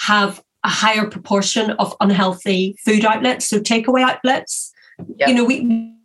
have 0.01 0.43
a 0.63 0.69
higher 0.69 1.07
proportion 1.07 1.71
of 1.71 1.95
unhealthy 2.01 2.75
food 2.83 3.05
outlets, 3.05 3.47
so 3.47 3.59
takeaway 3.59 4.03
outlets. 4.03 4.71
Yep. 5.17 5.29
You 5.29 5.35
know, 5.35 5.45
we 5.45 5.95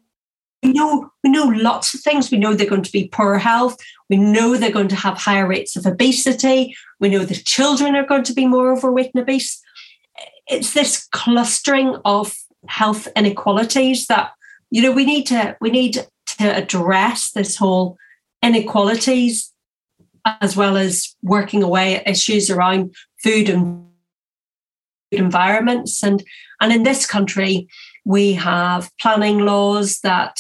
we 0.62 0.73
know 0.73 1.11
we 1.23 1.31
know 1.31 1.45
lots 1.45 1.95
of 1.95 2.01
things. 2.01 2.31
We 2.31 2.38
know 2.38 2.55
they're 2.55 2.69
going 2.69 2.83
to 2.83 2.92
be 2.92 3.09
poor 3.09 3.38
health. 3.38 3.77
We 4.09 4.16
know 4.16 4.57
they're 4.57 4.71
going 4.71 4.88
to 4.88 4.97
have 4.97 5.19
higher 5.19 5.47
rates 5.47 5.77
of 5.77 5.87
obesity. 5.87 6.75
We 7.01 7.09
know 7.09 7.25
the 7.25 7.35
children 7.35 7.95
are 7.95 8.07
going 8.07 8.25
to 8.25 8.35
be 8.35 8.47
more 8.47 8.73
overweight 8.73 9.11
and 9.14 9.23
obese. 9.23 9.61
It's 10.49 10.75
this 10.75 11.07
clustering 11.12 11.97
of 12.05 12.35
health 12.69 13.09
inequalities 13.16 14.07
that 14.07 14.33
you 14.71 14.83
know 14.83 14.92
we 14.92 15.05
need 15.05 15.27
to 15.27 15.57
we 15.61 15.71
need 15.71 16.05
to 16.38 16.57
address 16.57 17.31
this 17.33 17.57
whole 17.57 17.97
inequalities 18.42 19.53
as 20.40 20.57
well 20.57 20.77
as 20.77 21.14
working 21.23 21.62
away 21.62 21.97
at 21.97 22.09
issues 22.09 22.51
around 22.51 22.95
food 23.23 23.49
and 23.49 23.87
environments 25.12 26.03
and 26.03 26.25
and 26.61 26.73
in 26.73 26.83
this 26.83 27.07
country 27.07 27.69
we 28.07 28.35
have 28.35 28.88
planning 29.01 29.40
laws 29.40 29.99
that 30.01 30.38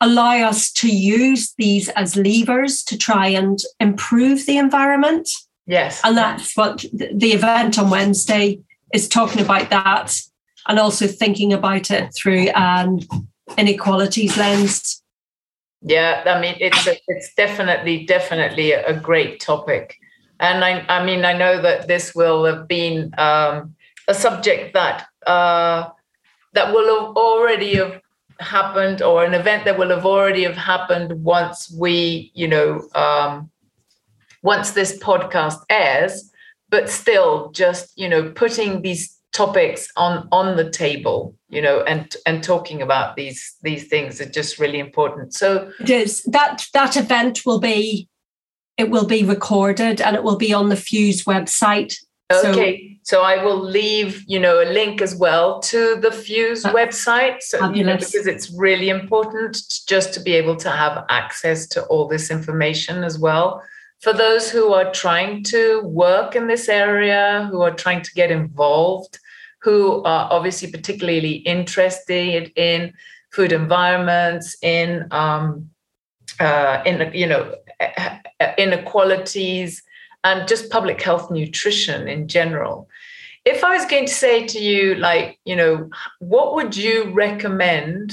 allow 0.00 0.36
us 0.48 0.70
to 0.70 0.88
use 0.88 1.52
these 1.58 1.88
as 1.90 2.14
levers 2.14 2.84
to 2.84 2.96
try 2.96 3.26
and 3.26 3.58
improve 3.80 4.46
the 4.46 4.56
environment. 4.56 5.28
Yes. 5.66 6.00
And 6.04 6.16
that's 6.16 6.56
what 6.56 6.84
the 6.92 7.32
event 7.32 7.78
on 7.78 7.90
wednesday 7.90 8.60
is 8.94 9.08
talking 9.08 9.42
about 9.42 9.70
that 9.70 10.18
and 10.68 10.78
also 10.78 11.08
thinking 11.08 11.52
about 11.52 11.90
it 11.90 12.14
through 12.14 12.48
an 12.54 13.00
inequalities 13.56 14.36
lens. 14.36 15.02
Yeah, 15.82 16.22
I 16.26 16.40
mean 16.40 16.56
it's 16.60 16.86
a, 16.86 16.96
it's 17.08 17.34
definitely 17.34 18.04
definitely 18.04 18.72
a 18.72 18.98
great 18.98 19.40
topic, 19.40 19.96
and 20.40 20.64
I 20.64 20.84
I 20.88 21.04
mean 21.04 21.24
I 21.24 21.34
know 21.34 21.62
that 21.62 21.86
this 21.86 22.16
will 22.16 22.44
have 22.46 22.66
been 22.66 23.14
um, 23.16 23.76
a 24.08 24.14
subject 24.14 24.74
that 24.74 25.06
uh, 25.24 25.90
that 26.58 26.74
will 26.74 26.88
have 27.06 27.16
already 27.16 27.76
have 27.76 28.00
happened 28.40 29.00
or 29.00 29.24
an 29.24 29.32
event 29.32 29.64
that 29.64 29.78
will 29.78 29.90
have 29.90 30.04
already 30.04 30.42
have 30.42 30.56
happened 30.56 31.12
once 31.22 31.72
we 31.78 32.32
you 32.34 32.48
know 32.48 32.82
um, 32.96 33.48
once 34.42 34.72
this 34.72 34.98
podcast 34.98 35.60
airs, 35.70 36.30
but 36.68 36.90
still 36.90 37.50
just 37.52 37.92
you 37.96 38.08
know 38.08 38.30
putting 38.30 38.82
these 38.82 39.16
topics 39.32 39.88
on 39.96 40.26
on 40.32 40.56
the 40.56 40.68
table 40.68 41.36
you 41.48 41.62
know 41.62 41.82
and 41.82 42.16
and 42.26 42.42
talking 42.42 42.82
about 42.82 43.14
these 43.14 43.54
these 43.62 43.86
things 43.86 44.20
are 44.20 44.28
just 44.28 44.58
really 44.58 44.80
important. 44.80 45.34
So 45.34 45.70
it 45.78 45.90
is 45.90 46.24
that 46.24 46.66
that 46.74 46.96
event 46.96 47.46
will 47.46 47.60
be 47.60 48.08
it 48.76 48.90
will 48.90 49.06
be 49.06 49.22
recorded 49.22 50.00
and 50.00 50.16
it 50.16 50.24
will 50.24 50.38
be 50.38 50.52
on 50.52 50.70
the 50.70 50.82
fuse 50.88 51.22
website. 51.24 51.94
Okay. 52.32 52.82
so, 52.82 52.97
so 53.08 53.22
i 53.22 53.42
will 53.44 53.62
leave 53.78 54.10
you 54.26 54.40
know 54.44 54.56
a 54.62 54.68
link 54.78 55.00
as 55.06 55.14
well 55.24 55.60
to 55.60 55.80
the 56.04 56.12
fuse 56.12 56.64
website 56.80 57.40
so, 57.40 57.56
you 57.72 57.84
know, 57.84 57.96
because 57.96 58.26
it's 58.34 58.50
really 58.50 58.88
important 58.88 59.52
just 59.86 60.12
to 60.14 60.20
be 60.20 60.32
able 60.40 60.56
to 60.56 60.70
have 60.70 61.04
access 61.20 61.66
to 61.66 61.82
all 61.86 62.06
this 62.06 62.30
information 62.30 63.04
as 63.04 63.18
well 63.18 63.62
for 64.00 64.12
those 64.12 64.50
who 64.50 64.72
are 64.72 64.92
trying 64.92 65.42
to 65.44 65.80
work 65.84 66.36
in 66.36 66.46
this 66.46 66.68
area, 66.68 67.48
who 67.50 67.62
are 67.62 67.74
trying 67.74 68.02
to 68.02 68.12
get 68.14 68.30
involved, 68.30 69.18
who 69.60 70.02
are 70.04 70.28
obviously 70.30 70.70
particularly 70.70 71.32
interested 71.32 72.52
in 72.54 72.92
food 73.32 73.52
environments, 73.52 74.56
in 74.62 75.08
um, 75.10 75.68
uh, 76.38 76.82
in 76.86 77.10
you 77.12 77.26
know 77.26 77.54
inequalities, 78.56 79.82
and 80.22 80.46
just 80.46 80.70
public 80.70 81.02
health 81.02 81.30
nutrition 81.30 82.06
in 82.06 82.28
general. 82.28 82.88
If 83.48 83.64
I 83.64 83.76
was 83.76 83.86
going 83.86 84.06
to 84.06 84.12
say 84.12 84.46
to 84.46 84.58
you, 84.58 84.94
like, 84.96 85.38
you 85.44 85.56
know, 85.56 85.88
what 86.18 86.54
would 86.54 86.76
you 86.76 87.10
recommend 87.12 88.12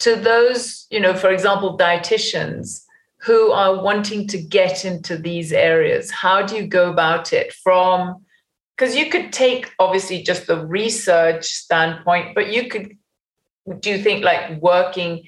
to 0.00 0.16
those, 0.16 0.86
you 0.90 1.00
know, 1.00 1.14
for 1.14 1.30
example, 1.30 1.78
dietitians 1.78 2.84
who 3.18 3.52
are 3.52 3.82
wanting 3.82 4.26
to 4.28 4.38
get 4.38 4.84
into 4.84 5.16
these 5.16 5.52
areas? 5.52 6.10
How 6.10 6.44
do 6.44 6.56
you 6.56 6.66
go 6.66 6.90
about 6.90 7.32
it 7.32 7.52
from 7.52 8.24
because 8.76 8.94
you 8.94 9.10
could 9.10 9.32
take 9.32 9.72
obviously 9.80 10.22
just 10.22 10.46
the 10.46 10.64
research 10.64 11.46
standpoint, 11.46 12.34
but 12.34 12.52
you 12.52 12.68
could 12.68 12.96
do 13.80 13.90
you 13.90 13.98
think 14.02 14.24
like 14.24 14.60
working 14.62 15.26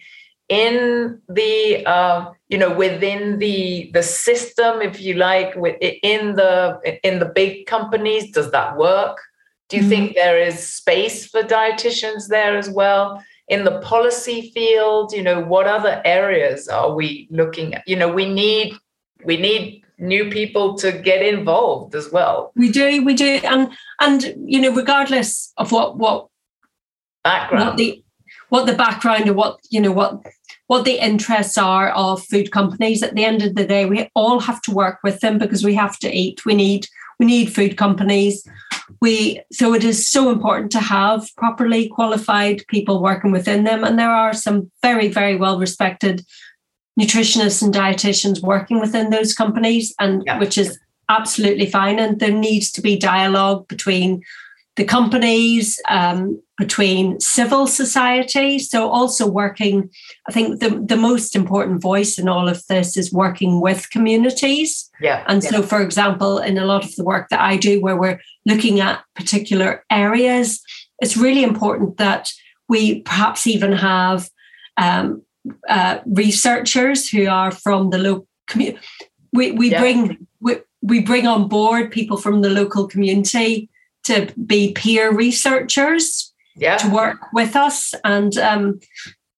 in 0.50 1.22
the 1.28 1.86
uh, 1.86 2.32
you 2.48 2.58
know 2.58 2.74
within 2.74 3.38
the 3.38 3.90
the 3.94 4.02
system 4.02 4.82
if 4.82 5.00
you 5.00 5.14
like 5.14 5.54
with 5.54 5.76
in 5.80 6.34
the 6.34 6.78
in 7.02 7.20
the 7.20 7.32
big 7.34 7.66
companies 7.66 8.30
does 8.32 8.50
that 8.50 8.76
work? 8.76 9.16
Do 9.68 9.76
you 9.76 9.82
mm-hmm. 9.82 9.90
think 9.90 10.14
there 10.14 10.38
is 10.38 10.68
space 10.68 11.26
for 11.26 11.42
dietitians 11.42 12.28
there 12.28 12.58
as 12.58 12.68
well? 12.68 13.22
In 13.48 13.64
the 13.64 13.80
policy 13.80 14.50
field 14.52 15.12
you 15.12 15.22
know 15.22 15.40
what 15.40 15.66
other 15.66 16.02
areas 16.04 16.68
are 16.68 16.92
we 16.92 17.28
looking 17.30 17.74
at? 17.74 17.86
You 17.86 17.96
know 17.96 18.12
we 18.12 18.26
need 18.26 18.74
we 19.24 19.36
need 19.36 19.84
new 19.98 20.30
people 20.30 20.74
to 20.78 20.90
get 20.90 21.22
involved 21.22 21.94
as 21.94 22.10
well. 22.10 22.52
We 22.56 22.72
do 22.72 23.04
we 23.04 23.14
do 23.14 23.40
and 23.44 23.70
and 24.00 24.34
you 24.44 24.60
know 24.60 24.74
regardless 24.74 25.52
of 25.56 25.70
what 25.70 25.96
what 25.96 26.26
background. 27.22 27.66
what 27.66 27.76
the 27.76 28.02
what 28.50 28.66
the 28.66 28.74
background 28.74 29.28
or 29.28 29.32
what 29.32 29.58
you 29.70 29.80
know 29.80 29.92
what 29.92 30.22
what 30.66 30.84
the 30.84 31.04
interests 31.04 31.58
are 31.58 31.90
of 31.90 32.24
food 32.26 32.52
companies. 32.52 33.02
At 33.02 33.14
the 33.14 33.24
end 33.24 33.42
of 33.42 33.54
the 33.54 33.66
day 33.66 33.86
we 33.86 34.08
all 34.14 34.38
have 34.40 34.60
to 34.62 34.70
work 34.70 34.98
with 35.02 35.20
them 35.20 35.38
because 35.38 35.64
we 35.64 35.74
have 35.74 35.98
to 36.00 36.12
eat. 36.12 36.44
We 36.44 36.54
need 36.54 36.86
we 37.18 37.26
need 37.26 37.52
food 37.52 37.76
companies. 37.76 38.46
We 39.00 39.40
so 39.52 39.74
it 39.74 39.84
is 39.84 40.08
so 40.08 40.30
important 40.30 40.70
to 40.72 40.80
have 40.80 41.28
properly 41.36 41.88
qualified 41.88 42.64
people 42.68 43.02
working 43.02 43.32
within 43.32 43.64
them. 43.64 43.82
And 43.82 43.98
there 43.98 44.12
are 44.12 44.34
some 44.34 44.70
very 44.82 45.08
very 45.08 45.36
well 45.36 45.58
respected 45.58 46.24
nutritionists 47.00 47.62
and 47.62 47.72
dietitians 47.72 48.42
working 48.42 48.80
within 48.80 49.10
those 49.10 49.32
companies 49.32 49.94
and 49.98 50.22
yeah. 50.26 50.38
which 50.38 50.58
is 50.58 50.78
absolutely 51.08 51.66
fine. 51.66 51.98
And 51.98 52.20
there 52.20 52.32
needs 52.32 52.70
to 52.72 52.80
be 52.80 52.96
dialogue 52.96 53.68
between 53.68 54.22
the 54.76 54.84
companies, 54.84 55.80
um, 55.88 56.40
between 56.60 57.18
civil 57.18 57.66
society. 57.66 58.58
So, 58.58 58.88
also 58.90 59.26
working, 59.26 59.90
I 60.28 60.32
think 60.32 60.60
the, 60.60 60.82
the 60.86 60.96
most 60.96 61.34
important 61.34 61.80
voice 61.80 62.18
in 62.18 62.28
all 62.28 62.48
of 62.48 62.64
this 62.68 62.96
is 62.96 63.12
working 63.12 63.60
with 63.60 63.90
communities. 63.90 64.90
Yeah. 65.00 65.24
And 65.26 65.42
yeah. 65.42 65.50
so, 65.50 65.62
for 65.62 65.80
example, 65.80 66.38
in 66.38 66.58
a 66.58 66.66
lot 66.66 66.84
of 66.84 66.94
the 66.96 67.04
work 67.04 67.30
that 67.30 67.40
I 67.40 67.56
do, 67.56 67.80
where 67.80 67.96
we're 67.96 68.20
looking 68.46 68.80
at 68.80 69.02
particular 69.16 69.84
areas, 69.90 70.62
it's 71.00 71.16
really 71.16 71.42
important 71.42 71.96
that 71.96 72.30
we 72.68 73.00
perhaps 73.02 73.46
even 73.46 73.72
have 73.72 74.28
um, 74.76 75.22
uh, 75.68 75.98
researchers 76.06 77.08
who 77.08 77.26
are 77.26 77.50
from 77.50 77.90
the 77.90 77.98
local 77.98 78.28
community. 78.46 78.78
We, 79.32 79.52
we 79.52 79.70
yeah. 79.70 79.80
bring 79.80 80.26
we, 80.40 80.56
we 80.82 81.00
bring 81.00 81.26
on 81.26 81.48
board 81.48 81.90
people 81.90 82.16
from 82.16 82.42
the 82.42 82.50
local 82.50 82.86
community 82.86 83.70
to 84.04 84.32
be 84.46 84.72
peer 84.72 85.12
researchers 85.12 86.32
yeah. 86.56 86.76
to 86.76 86.90
work 86.90 87.32
with 87.32 87.56
us 87.56 87.94
and 88.04 88.36
um, 88.38 88.80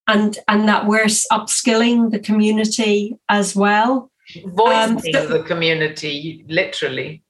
and 0.09 0.39
and 0.49 0.69
that 0.69 0.87
we're 0.87 1.05
upskilling 1.05 2.11
the 2.11 2.19
community 2.19 3.19
as 3.29 3.55
well 3.55 4.11
voicing 4.47 4.97
um, 4.97 4.99
so, 5.13 5.27
the 5.27 5.43
community 5.45 6.45
literally 6.49 7.23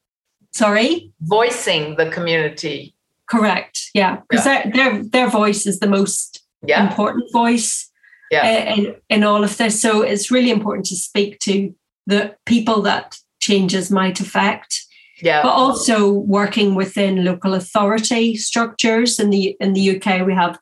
sorry 0.52 1.12
voicing 1.20 1.96
the 1.96 2.10
community 2.10 2.94
correct 3.28 3.90
yeah 3.94 4.20
because 4.28 4.46
yeah. 4.46 4.70
their, 4.70 4.72
their 4.72 5.02
their 5.04 5.30
voice 5.30 5.66
is 5.66 5.80
the 5.80 5.88
most 5.88 6.42
yeah. 6.64 6.88
important 6.88 7.30
voice 7.32 7.90
yeah. 8.30 8.74
in, 8.74 8.94
in 9.08 9.24
all 9.24 9.44
of 9.44 9.56
this 9.56 9.80
so 9.80 10.02
it's 10.02 10.30
really 10.30 10.50
important 10.50 10.86
to 10.86 10.96
speak 10.96 11.38
to 11.40 11.74
the 12.06 12.34
people 12.46 12.82
that 12.82 13.18
changes 13.40 13.90
might 13.90 14.20
affect 14.20 14.81
yeah. 15.22 15.42
but 15.42 15.52
also 15.52 16.10
working 16.10 16.74
within 16.74 17.24
local 17.24 17.54
authority 17.54 18.36
structures. 18.36 19.18
In 19.18 19.30
the 19.30 19.56
in 19.60 19.72
the 19.72 19.96
UK 19.96 20.26
we 20.26 20.34
have 20.34 20.58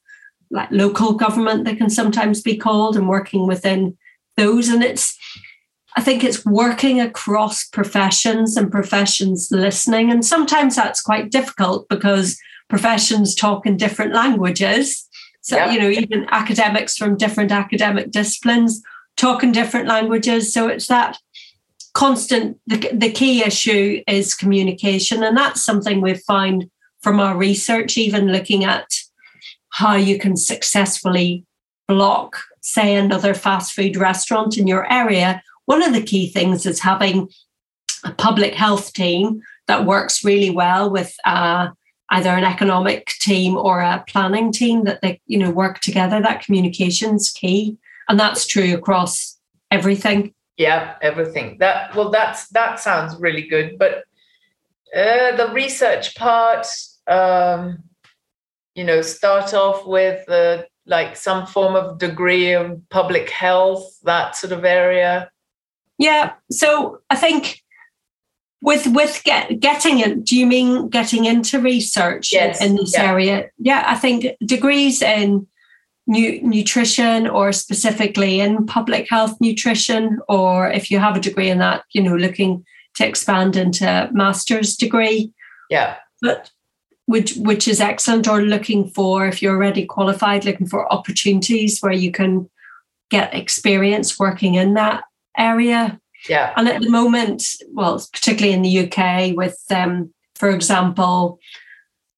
like 0.51 0.71
local 0.71 1.15
government 1.15 1.65
that 1.65 1.79
can 1.79 1.91
sometimes 1.91 2.43
be 2.43 2.57
called 2.57 2.97
and 2.97 3.09
working 3.09 3.47
within 3.47 3.97
those. 4.37 4.69
And 4.69 4.83
it's 4.85 5.19
I 5.97 6.03
think 6.03 6.23
it's 6.23 6.45
working 6.45 7.01
across 7.01 7.65
professions 7.65 8.57
and 8.57 8.71
professions 8.71 9.49
listening. 9.51 10.11
And 10.11 10.25
sometimes 10.25 10.77
that's 10.77 11.03
quite 11.03 11.31
difficult 11.31 11.89
because 11.89 12.39
professions 12.69 13.35
talk 13.35 13.67
in 13.67 13.77
different 13.77 14.15
languages. 14.15 15.09
So 15.43 15.57
yeah. 15.57 15.71
you 15.71 15.81
know 15.81 15.89
even 15.89 16.27
academics 16.31 16.97
from 16.97 17.17
different 17.17 17.51
academic 17.51 18.11
disciplines 18.11 18.83
talk 19.17 19.43
in 19.43 19.53
different 19.53 19.89
languages. 19.89 20.53
So 20.53 20.69
it's 20.69 20.87
that 20.87 21.19
constant 21.93 22.59
the, 22.67 22.91
the 22.93 23.11
key 23.11 23.43
issue 23.43 24.03
is 24.07 24.35
communication. 24.35 25.23
And 25.23 25.37
that's 25.37 25.65
something 25.65 26.01
we've 26.01 26.23
found 26.23 26.71
from 27.03 27.21
our 27.21 27.37
research 27.37 27.97
even 27.97 28.33
looking 28.33 28.65
at 28.65 28.87
how 29.71 29.95
you 29.95 30.19
can 30.19 30.37
successfully 30.37 31.45
block 31.89 32.37
say 32.63 32.95
another 32.95 33.35
fast 33.35 33.73
food 33.73 33.97
restaurant 33.97 34.59
in 34.59 34.67
your 34.67 34.91
area. 34.93 35.43
One 35.65 35.83
of 35.83 35.93
the 35.93 36.03
key 36.03 36.29
things 36.29 36.67
is 36.67 36.81
having 36.81 37.29
a 38.05 38.13
public 38.13 38.55
health 38.55 38.93
team 38.93 39.41
that 39.67 39.87
works 39.87 40.25
really 40.25 40.51
well 40.51 40.91
with 40.91 41.15
uh, 41.25 41.69
either 42.11 42.31
an 42.31 42.45
economic 42.45 43.07
team 43.21 43.57
or 43.57 43.81
a 43.81 44.05
planning 44.07 44.53
team 44.53 44.85
that 44.85 45.01
they 45.01 45.21
you 45.27 45.39
know 45.39 45.51
work 45.51 45.81
together. 45.81 46.21
That 46.21 46.45
communication's 46.45 47.31
key 47.31 47.79
and 48.09 48.19
that's 48.19 48.47
true 48.47 48.75
across 48.75 49.39
everything 49.71 50.35
yeah 50.61 50.97
everything 51.01 51.57
that 51.59 51.97
well 51.97 52.11
that's 52.11 52.49
that 52.49 52.79
sounds 52.79 53.19
really 53.19 53.47
good 53.49 53.79
but 53.79 54.05
uh, 54.95 55.35
the 55.37 55.51
research 55.55 56.15
part 56.17 56.67
um, 57.07 57.83
you 58.75 58.85
know 58.85 59.01
start 59.01 59.55
off 59.55 59.87
with 59.87 60.29
uh, 60.29 60.63
like 60.85 61.17
some 61.17 61.47
form 61.47 61.75
of 61.75 61.97
degree 61.97 62.53
in 62.53 62.83
public 62.91 63.31
health 63.31 63.99
that 64.03 64.37
sort 64.37 64.53
of 64.53 64.67
area 64.67 65.31
yeah 65.97 66.35
so 66.51 67.01
i 67.09 67.17
think 67.17 67.63
with 68.61 68.87
with 68.89 69.23
get, 69.25 69.61
getting 69.61 69.99
it 70.01 70.25
do 70.27 70.37
you 70.37 70.45
mean 70.45 70.91
getting 70.91 71.25
into 71.25 71.59
research 71.59 72.35
yes. 72.35 72.61
in 72.61 72.77
this 72.77 72.93
yeah. 72.93 73.11
area 73.11 73.49
yeah 73.57 73.85
i 73.87 73.95
think 73.95 74.27
degrees 74.45 75.01
in 75.01 75.47
nu- 76.11 76.41
nutrition 76.43 77.29
or 77.29 77.53
specifically 77.53 78.41
in 78.41 78.67
public 78.67 79.09
health 79.09 79.41
nutrition, 79.41 80.19
or 80.29 80.71
if 80.71 80.91
you 80.91 80.99
have 80.99 81.17
a 81.17 81.21
degree 81.21 81.49
in 81.49 81.59
that, 81.59 81.85
you 81.93 82.03
know, 82.03 82.17
looking 82.17 82.65
to 82.97 83.07
expand 83.07 83.57
into 83.57 84.11
master's 84.13 84.77
degree. 84.77 85.33
Yeah. 85.71 85.97
But 86.21 86.51
which 87.07 87.37
which 87.37 87.67
is 87.67 87.81
excellent, 87.81 88.29
or 88.29 88.43
looking 88.43 88.89
for 88.89 89.27
if 89.27 89.41
you're 89.41 89.55
already 89.55 89.87
qualified, 89.87 90.45
looking 90.45 90.67
for 90.67 90.93
opportunities 90.93 91.81
where 91.81 91.93
you 91.93 92.11
can 92.13 92.51
get 93.11 93.35
experience 93.35 94.19
working 94.19 94.55
in 94.55 94.75
that 94.75 95.05
area. 95.39 95.99
Yeah. 96.29 96.53
And 96.57 96.69
at 96.69 96.83
the 96.83 96.91
moment, 96.91 97.43
well, 97.73 98.05
particularly 98.13 98.53
in 98.53 98.63
the 98.63 98.87
UK, 98.87 99.37
with 99.37 99.59
um, 99.71 100.13
for 100.35 100.51
example, 100.51 101.39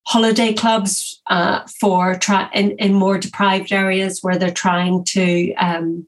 holiday 0.07 0.53
clubs 0.53 1.21
uh, 1.29 1.61
for 1.81 2.17
try 2.17 2.49
in, 2.53 2.73
in 2.73 2.95
more 2.95 3.19
deprived 3.19 3.73
areas 3.73 4.21
where 4.23 4.37
they're 4.37 4.51
trying 4.51 5.05
to 5.05 5.55
um, 5.55 6.07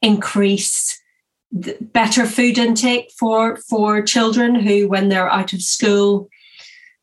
increase 0.00 1.00
better 1.52 2.24
food 2.24 2.56
intake 2.56 3.10
for 3.18 3.56
for 3.68 4.00
children 4.00 4.54
who 4.54 4.88
when 4.88 5.08
they're 5.08 5.30
out 5.30 5.52
of 5.52 5.60
school 5.60 6.28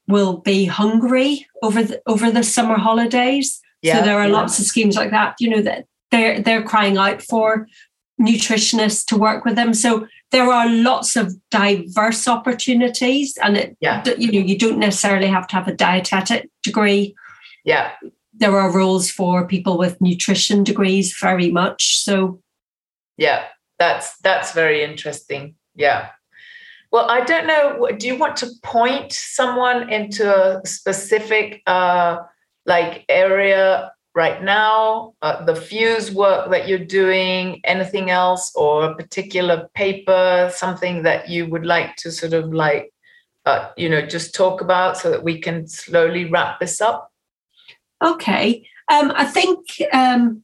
will 0.08 0.38
be 0.38 0.66
hungry 0.66 1.46
over 1.62 1.84
the 1.84 2.02
over 2.08 2.32
the 2.32 2.44
summer 2.44 2.78
holidays 2.78 3.62
yeah, 3.82 4.00
so 4.00 4.06
there 4.06 4.20
are 4.20 4.28
yeah. 4.28 4.34
lots 4.34 4.58
of 4.58 4.66
schemes 4.66 4.96
like 4.96 5.12
that 5.12 5.36
you 5.40 5.50
know 5.50 5.62
that 5.62 5.86
they're 6.10 6.42
they're 6.42 6.64
crying 6.64 6.98
out 6.98 7.22
for 7.22 7.68
nutritionists 8.20 9.06
to 9.06 9.18
work 9.18 9.46
with 9.46 9.56
them. 9.56 9.74
So 9.74 10.08
there 10.32 10.52
are 10.52 10.70
lots 10.70 11.16
of 11.16 11.34
diverse 11.50 12.28
opportunities 12.28 13.38
and 13.42 13.58
it 13.58 13.78
yeah. 13.80 14.04
you 14.18 14.32
know 14.32 14.40
you 14.40 14.58
don't 14.58 14.78
necessarily 14.80 15.28
have 15.28 15.48
to 15.48 15.56
have 15.56 15.68
a 15.68 15.74
dietetic 15.74 16.50
degree. 16.64 17.16
Yeah. 17.66 17.92
There 18.34 18.58
are 18.58 18.72
roles 18.72 19.10
for 19.10 19.48
people 19.48 19.78
with 19.78 20.00
nutrition 20.00 20.64
degrees 20.64 21.18
very 21.20 21.52
much 21.52 21.98
so. 22.00 22.42
Yeah 23.18 23.46
that's 23.80 24.18
that's 24.18 24.52
very 24.52 24.84
interesting. 24.84 25.56
Yeah. 25.76 26.10
Well 26.92 27.08
i 27.10 27.22
don't 27.22 27.46
know 27.46 27.88
do 27.98 28.08
you 28.08 28.18
want 28.18 28.36
to 28.38 28.48
point 28.64 29.14
someone 29.14 29.94
into 29.94 30.26
a 30.28 30.66
specific 30.66 31.62
uh 31.68 32.18
like 32.66 33.06
area 33.08 33.92
right 34.20 34.44
now, 34.44 35.14
uh, 35.22 35.46
the 35.46 35.56
fuse 35.56 36.12
work 36.12 36.52
that 36.52 36.68
you're 36.68 36.88
doing, 37.02 37.62
anything 37.64 38.10
else, 38.10 38.52
or 38.54 38.84
a 38.84 38.96
particular 39.02 39.70
paper, 39.74 40.52
something 40.54 41.04
that 41.04 41.30
you 41.30 41.48
would 41.52 41.66
like 41.66 41.96
to 41.96 42.12
sort 42.12 42.34
of 42.34 42.54
like, 42.54 42.92
uh, 43.46 43.70
you 43.78 43.88
know, 43.88 44.06
just 44.06 44.36
talk 44.36 44.60
about 44.60 44.98
so 44.98 45.10
that 45.10 45.24
we 45.24 45.40
can 45.40 45.66
slowly 45.70 46.26
wrap 46.26 46.60
this 46.60 46.82
up? 46.82 47.14
Okay. 48.04 48.68
Um, 48.92 49.14
I 49.16 49.24
think 49.24 49.60
um, 49.94 50.44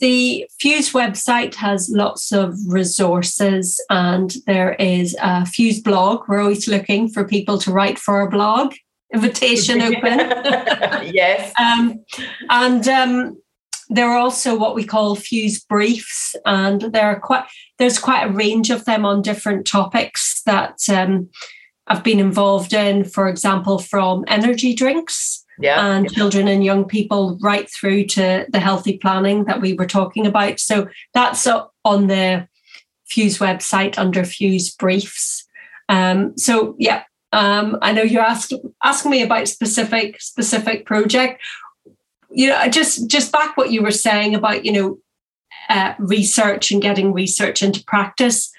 the 0.00 0.46
Fuse 0.60 0.92
website 0.92 1.54
has 1.54 1.88
lots 1.88 2.30
of 2.30 2.58
resources 2.66 3.82
and 3.88 4.34
there 4.46 4.74
is 4.74 5.16
a 5.22 5.46
Fuse 5.46 5.80
blog. 5.80 6.28
We're 6.28 6.42
always 6.42 6.68
looking 6.68 7.08
for 7.08 7.24
people 7.24 7.56
to 7.60 7.72
write 7.72 7.98
for 7.98 8.16
our 8.16 8.28
blog 8.28 8.74
invitation 9.12 9.80
open. 9.80 10.18
yes. 11.12 11.52
Um, 11.60 12.04
and 12.50 12.86
um, 12.88 13.42
there 13.88 14.08
are 14.08 14.18
also 14.18 14.56
what 14.56 14.74
we 14.74 14.84
call 14.84 15.14
fuse 15.14 15.60
briefs, 15.60 16.34
and 16.44 16.82
there 16.82 17.06
are 17.06 17.20
quite 17.20 17.44
there's 17.78 17.98
quite 17.98 18.24
a 18.24 18.32
range 18.32 18.70
of 18.70 18.84
them 18.84 19.04
on 19.04 19.22
different 19.22 19.66
topics 19.66 20.42
that 20.42 20.78
um, 20.88 21.28
I've 21.86 22.04
been 22.04 22.20
involved 22.20 22.72
in. 22.72 23.04
For 23.04 23.28
example, 23.28 23.78
from 23.78 24.24
energy 24.28 24.74
drinks. 24.74 25.42
Yeah. 25.58 25.86
And 25.86 26.12
children 26.12 26.48
and 26.48 26.62
young 26.62 26.84
people, 26.84 27.38
right 27.40 27.66
through 27.70 28.04
to 28.08 28.44
the 28.50 28.60
healthy 28.60 28.98
planning 28.98 29.44
that 29.44 29.62
we 29.62 29.72
were 29.72 29.86
talking 29.86 30.26
about. 30.26 30.60
So 30.60 30.86
that's 31.14 31.46
on 31.82 32.08
the 32.08 32.46
Fuse 33.06 33.38
website 33.38 33.96
under 33.96 34.22
Fuse 34.22 34.70
Briefs. 34.74 35.46
Um, 35.88 36.36
so 36.36 36.76
yeah, 36.78 37.04
um, 37.32 37.78
I 37.82 37.92
know 37.92 38.02
you 38.02 38.18
asked 38.18 38.52
asking 38.82 39.10
me 39.10 39.22
about 39.22 39.48
specific 39.48 40.20
specific 40.20 40.86
project. 40.86 41.42
You 42.30 42.48
know, 42.48 42.68
just 42.68 43.08
just 43.08 43.32
back 43.32 43.56
what 43.56 43.70
you 43.70 43.82
were 43.82 43.90
saying 43.90 44.34
about 44.34 44.64
you 44.64 44.72
know 44.72 44.98
uh, 45.68 45.94
research 45.98 46.70
and 46.70 46.82
getting 46.82 47.12
research 47.12 47.62
into 47.62 47.84
practice. 47.84 48.50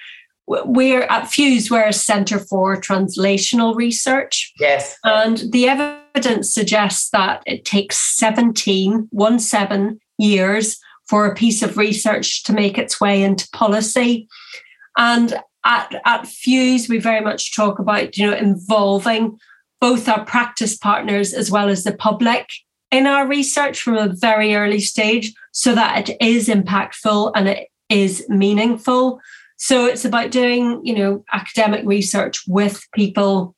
We're 0.49 1.03
at 1.03 1.28
Fuse, 1.28 1.70
we're 1.70 1.88
a 1.88 1.93
centre 1.93 2.39
for 2.39 2.80
translational 2.80 3.76
research. 3.76 4.53
Yes. 4.57 4.97
And 5.03 5.43
the 5.51 5.68
evidence 5.68 6.53
suggests 6.53 7.09
that 7.09 7.43
it 7.45 7.65
takes 7.65 7.97
17, 8.18 9.09
one 9.11 9.39
seven 9.39 9.99
years 10.18 10.80
for 11.09 11.26
a 11.26 11.36
piece 11.36 11.61
of 11.63 11.78
research 11.78 12.43
to 12.43 12.53
make 12.53 12.78
its 12.78 13.01
way 13.01 13.24
into 13.24 13.49
policy. 13.51 14.30
And 14.97 15.38
at, 15.68 16.01
at 16.05 16.26
Fuse, 16.26 16.88
we 16.88 16.97
very 16.97 17.22
much 17.22 17.55
talk 17.55 17.78
about, 17.78 18.18
you 18.18 18.26
know, 18.26 18.36
involving 18.36 19.38
both 19.80 20.07
our 20.07 20.26
practice 20.26 20.76
partners 20.76 21.34
as 21.34 21.51
well 21.51 21.70
as 21.70 21.84
the 21.84 21.93
public 21.93 22.49
in 22.89 23.05
our 23.05 23.28
research 23.28 23.82
from 23.82 23.97
a 23.97 24.07
very 24.07 24.55
early 24.55 24.80
stage 24.80 25.34
so 25.51 25.76
that 25.76 26.09
it 26.09 26.18
is 26.22 26.47
impactful 26.47 27.32
and 27.36 27.49
it 27.49 27.68
is 27.89 28.26
meaningful. 28.30 29.20
So 29.57 29.86
it's 29.86 30.05
about 30.05 30.32
doing, 30.32 30.80
you 30.86 30.95
know, 30.95 31.26
academic 31.34 31.86
research 31.86 32.43
with 32.47 32.88
people 32.95 33.53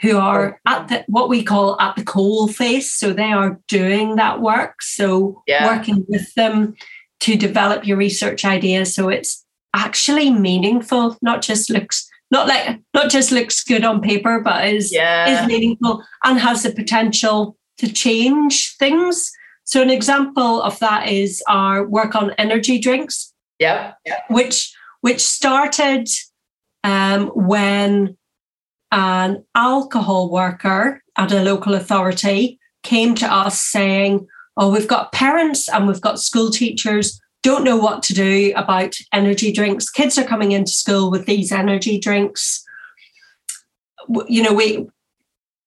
who 0.00 0.18
are 0.18 0.60
at 0.66 0.88
the 0.88 1.04
what 1.08 1.28
we 1.28 1.42
call 1.42 1.80
at 1.80 1.96
the 1.96 2.04
coal 2.04 2.46
face. 2.46 2.94
So 2.94 3.12
they 3.12 3.32
are 3.32 3.60
doing 3.66 4.16
that 4.16 4.40
work. 4.40 4.82
So 4.82 5.42
yeah. 5.46 5.66
working 5.66 6.04
with 6.08 6.32
them 6.34 6.74
to 7.20 7.36
develop 7.36 7.86
your 7.86 7.96
research 7.96 8.44
ideas 8.44 8.94
so 8.94 9.08
it's 9.08 9.43
actually 9.74 10.30
meaningful, 10.30 11.18
not 11.20 11.42
just 11.42 11.68
looks 11.68 12.08
not 12.30 12.48
like 12.48 12.80
not 12.94 13.10
just 13.10 13.30
looks 13.30 13.62
good 13.62 13.84
on 13.84 14.00
paper, 14.00 14.40
but 14.40 14.66
is 14.66 14.92
yeah. 14.92 15.42
is 15.42 15.46
meaningful 15.46 16.02
and 16.24 16.38
has 16.38 16.62
the 16.62 16.72
potential 16.72 17.56
to 17.78 17.92
change 17.92 18.76
things. 18.76 19.30
So 19.64 19.82
an 19.82 19.90
example 19.90 20.62
of 20.62 20.78
that 20.78 21.08
is 21.08 21.42
our 21.48 21.86
work 21.86 22.14
on 22.14 22.32
energy 22.32 22.78
drinks. 22.78 23.32
Yeah. 23.58 23.92
yeah. 24.04 24.20
Which 24.28 24.74
which 25.00 25.20
started 25.20 26.08
um, 26.82 27.28
when 27.28 28.16
an 28.90 29.44
alcohol 29.54 30.30
worker 30.30 31.02
at 31.16 31.32
a 31.32 31.42
local 31.42 31.74
authority 31.74 32.58
came 32.82 33.14
to 33.16 33.32
us 33.32 33.60
saying, 33.60 34.26
Oh, 34.56 34.70
we've 34.70 34.88
got 34.88 35.12
parents 35.12 35.68
and 35.68 35.86
we've 35.86 36.00
got 36.00 36.20
school 36.20 36.50
teachers 36.50 37.20
don't 37.44 37.62
know 37.62 37.76
what 37.76 38.02
to 38.04 38.14
do 38.14 38.52
about 38.56 38.96
energy 39.12 39.52
drinks. 39.52 39.90
Kids 39.90 40.18
are 40.18 40.24
coming 40.24 40.52
into 40.52 40.72
school 40.72 41.10
with 41.10 41.26
these 41.26 41.52
energy 41.52 42.00
drinks. 42.00 42.64
You 44.26 44.42
know, 44.42 44.54
we 44.54 44.86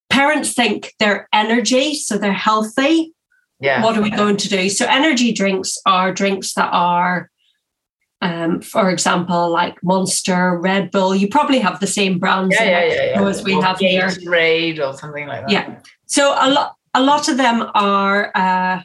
parents 0.09 0.53
think 0.53 0.93
they're 0.99 1.29
energy, 1.31 1.93
so 1.93 2.17
they're 2.17 2.33
healthy. 2.33 3.13
Yeah. 3.59 3.83
What 3.83 3.95
are 3.95 4.01
we 4.01 4.09
going 4.09 4.37
to 4.37 4.49
do? 4.49 4.69
So 4.69 4.85
energy 4.87 5.31
drinks 5.31 5.77
are 5.85 6.11
drinks 6.11 6.53
that 6.55 6.69
are 6.71 7.29
um, 8.19 8.61
for 8.61 8.89
example, 8.89 9.51
like 9.51 9.77
Monster, 9.83 10.57
Red 10.59 10.89
Bull. 10.89 11.15
You 11.15 11.27
probably 11.27 11.59
have 11.59 11.79
the 11.79 11.85
same 11.85 12.17
brands 12.17 12.55
yeah, 12.59 12.65
yeah, 12.65 12.85
yeah, 12.85 13.21
yeah, 13.21 13.27
as 13.27 13.43
we 13.43 13.53
or 13.53 13.63
have 13.63 13.77
here. 13.77 14.09
Raid 14.25 14.79
or 14.79 14.97
something 14.97 15.27
like 15.27 15.41
that. 15.41 15.51
Yeah. 15.51 15.79
So 16.07 16.31
a 16.39 16.49
lot, 16.49 16.75
a 16.95 17.03
lot 17.03 17.29
of 17.29 17.37
them 17.37 17.69
are 17.75 18.31
uh, 18.33 18.81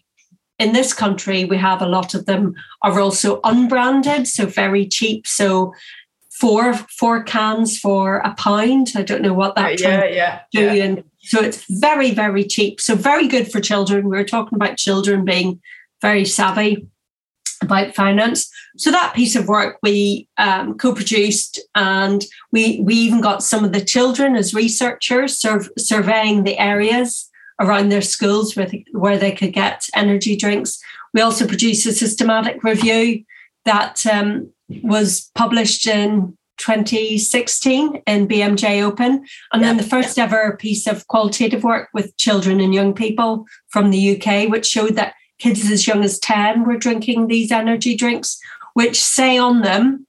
in 0.62 0.72
this 0.72 0.94
country. 0.94 1.44
We 1.44 1.56
have 1.58 1.82
a 1.82 1.88
lot 1.88 2.14
of 2.14 2.26
them 2.26 2.54
are 2.82 3.00
also 3.00 3.40
unbranded, 3.42 4.28
so 4.28 4.46
very 4.46 4.86
cheap. 4.86 5.26
So 5.26 5.74
four 6.30 6.74
four 6.74 7.22
cans 7.24 7.78
for 7.78 8.18
a 8.18 8.34
pound. 8.34 8.92
I 8.94 9.02
don't 9.02 9.22
know 9.22 9.34
what 9.34 9.56
that 9.56 9.80
yeah, 9.80 10.04
yeah, 10.04 10.40
yeah, 10.52 10.72
yeah. 10.72 10.96
so 11.20 11.40
it's 11.40 11.64
very 11.68 12.12
very 12.12 12.44
cheap. 12.44 12.80
So 12.80 12.94
very 12.94 13.26
good 13.28 13.50
for 13.50 13.60
children. 13.60 14.08
We 14.08 14.18
are 14.18 14.24
talking 14.24 14.56
about 14.56 14.76
children 14.76 15.24
being 15.24 15.60
very 16.00 16.24
savvy 16.24 16.86
about 17.60 17.94
finance. 17.94 18.50
So 18.76 18.90
that 18.90 19.14
piece 19.14 19.36
of 19.36 19.48
work 19.48 19.78
we 19.82 20.28
um, 20.38 20.78
co-produced, 20.78 21.60
and 21.74 22.24
we 22.52 22.80
we 22.80 22.94
even 22.94 23.20
got 23.20 23.42
some 23.42 23.64
of 23.64 23.72
the 23.72 23.84
children 23.84 24.36
as 24.36 24.54
researchers 24.54 25.38
sur- 25.38 25.72
surveying 25.76 26.44
the 26.44 26.58
areas 26.58 27.28
around 27.61 27.88
their 27.88 28.03
schools 28.03 28.57
where 28.57 28.66
they, 28.66 28.84
where 28.92 29.18
they 29.18 29.32
could 29.32 29.53
get 29.53 29.86
energy 29.94 30.36
drinks. 30.36 30.80
We 31.14 31.20
also 31.20 31.46
produced 31.46 31.86
a 31.86 31.92
systematic 31.92 32.62
review 32.64 33.24
that 33.64 34.05
um, 34.07 34.50
was 34.82 35.30
published 35.34 35.86
in 35.86 36.36
2016 36.59 38.03
in 38.07 38.28
BMJ 38.28 38.82
Open, 38.82 39.24
and 39.53 39.62
then 39.62 39.76
the 39.76 39.82
first 39.82 40.18
ever 40.18 40.57
piece 40.57 40.86
of 40.86 41.07
qualitative 41.09 41.64
work 41.64 41.88
with 41.92 42.16
children 42.16 42.61
and 42.61 42.74
young 42.74 42.94
people 42.94 43.46
from 43.68 43.90
the 43.90 44.16
UK, 44.16 44.48
which 44.48 44.66
showed 44.66 44.94
that 44.94 45.14
kids 45.38 45.68
as 45.70 45.86
young 45.86 46.05
as 46.05 46.18
10 46.20 46.64
were 46.64 46.76
drinking 46.76 47.26
these 47.26 47.50
energy 47.50 47.96
drinks, 47.96 48.38
which 48.74 49.03
say 49.03 49.36
on 49.36 49.62
them, 49.62 50.07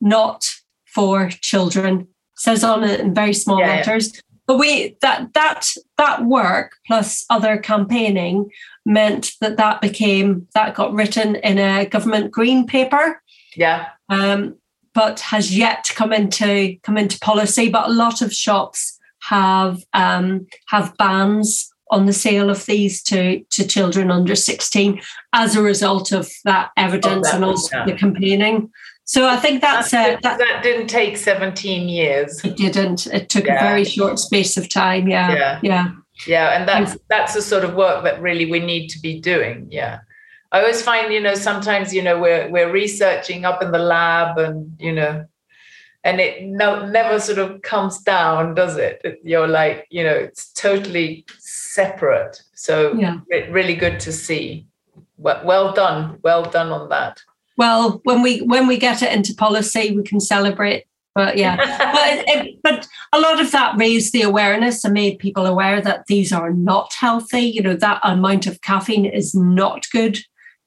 not 0.00 0.46
for 0.86 1.30
children, 1.40 2.06
says 2.36 2.62
on 2.62 2.84
it 2.84 3.00
in 3.00 3.14
very 3.14 3.34
small 3.34 3.58
yeah, 3.58 3.68
letters. 3.68 4.20
But 4.52 4.58
we 4.58 4.98
that 5.00 5.32
that 5.32 5.66
that 5.96 6.26
work 6.26 6.76
plus 6.86 7.24
other 7.30 7.56
campaigning 7.56 8.50
meant 8.84 9.32
that 9.40 9.56
that 9.56 9.80
became 9.80 10.46
that 10.52 10.74
got 10.74 10.92
written 10.92 11.36
in 11.36 11.58
a 11.58 11.86
government 11.86 12.32
green 12.32 12.66
paper. 12.66 13.22
Yeah. 13.56 13.88
Um, 14.10 14.56
but 14.92 15.20
has 15.20 15.56
yet 15.56 15.84
to 15.84 15.94
come 15.94 16.12
into 16.12 16.76
come 16.82 16.98
into 16.98 17.18
policy. 17.20 17.70
But 17.70 17.88
a 17.88 17.94
lot 17.94 18.20
of 18.20 18.30
shops 18.30 18.98
have 19.22 19.82
um, 19.94 20.46
have 20.66 20.94
bans 20.98 21.72
on 21.90 22.04
the 22.04 22.12
sale 22.12 22.50
of 22.50 22.66
these 22.66 23.02
to, 23.04 23.42
to 23.50 23.66
children 23.66 24.10
under 24.10 24.34
16 24.34 25.00
as 25.32 25.56
a 25.56 25.62
result 25.62 26.12
of 26.12 26.30
that 26.44 26.72
evidence 26.76 27.28
oh, 27.28 27.30
that 27.30 27.34
and 27.36 27.44
also 27.44 27.74
yeah. 27.74 27.86
the 27.86 27.92
campaigning. 27.92 28.70
So 29.04 29.26
I 29.26 29.36
think 29.36 29.60
that's 29.60 29.90
that, 29.90 30.18
uh, 30.18 30.20
that, 30.22 30.38
that, 30.38 30.62
didn't 30.62 30.86
take 30.86 31.16
17 31.16 31.88
years. 31.88 32.42
It 32.44 32.56
didn't. 32.56 33.06
It 33.08 33.28
took 33.28 33.46
yeah. 33.46 33.56
a 33.56 33.68
very 33.68 33.84
short 33.84 34.18
space 34.18 34.56
of 34.56 34.68
time. 34.68 35.08
Yeah. 35.08 35.34
Yeah. 35.34 35.60
Yeah. 35.62 35.92
Yeah. 36.26 36.48
And 36.50 36.68
that's 36.68 36.96
that's 37.08 37.34
the 37.34 37.42
sort 37.42 37.64
of 37.64 37.74
work 37.74 38.04
that 38.04 38.22
really 38.22 38.50
we 38.50 38.60
need 38.60 38.88
to 38.88 39.00
be 39.00 39.20
doing. 39.20 39.66
Yeah. 39.70 40.00
I 40.52 40.60
always 40.60 40.82
find, 40.82 41.12
you 41.12 41.20
know, 41.20 41.34
sometimes, 41.34 41.92
you 41.94 42.02
know, 42.02 42.20
we're 42.20 42.48
we're 42.50 42.70
researching 42.70 43.44
up 43.44 43.62
in 43.62 43.72
the 43.72 43.78
lab 43.78 44.38
and, 44.38 44.76
you 44.78 44.92
know, 44.92 45.26
and 46.04 46.20
it 46.20 46.44
no, 46.44 46.86
never 46.86 47.18
sort 47.18 47.38
of 47.38 47.62
comes 47.62 48.00
down, 48.02 48.54
does 48.54 48.76
it? 48.76 49.20
You're 49.24 49.48
like, 49.48 49.86
you 49.90 50.04
know, 50.04 50.14
it's 50.14 50.52
totally 50.52 51.24
separate. 51.38 52.42
So 52.54 52.94
yeah. 52.94 53.18
really 53.28 53.74
good 53.74 53.98
to 54.00 54.12
see. 54.12 54.66
Well, 55.16 55.40
well 55.44 55.72
done, 55.72 56.18
well 56.22 56.44
done 56.44 56.70
on 56.70 56.88
that. 56.90 57.20
Well, 57.56 58.00
when 58.04 58.22
we 58.22 58.40
when 58.40 58.66
we 58.66 58.76
get 58.76 59.02
it 59.02 59.12
into 59.12 59.34
policy, 59.34 59.94
we 59.94 60.02
can 60.02 60.20
celebrate. 60.20 60.84
But 61.14 61.36
yeah, 61.36 61.56
but, 61.92 62.24
it, 62.26 62.58
but 62.62 62.88
a 63.12 63.20
lot 63.20 63.40
of 63.40 63.52
that 63.52 63.76
raised 63.76 64.12
the 64.12 64.22
awareness 64.22 64.84
and 64.84 64.94
made 64.94 65.18
people 65.18 65.44
aware 65.44 65.80
that 65.80 66.06
these 66.06 66.32
are 66.32 66.52
not 66.52 66.92
healthy. 66.94 67.40
You 67.40 67.62
know, 67.62 67.76
that 67.76 68.00
amount 68.02 68.46
of 68.46 68.62
caffeine 68.62 69.04
is 69.04 69.34
not 69.34 69.86
good. 69.92 70.18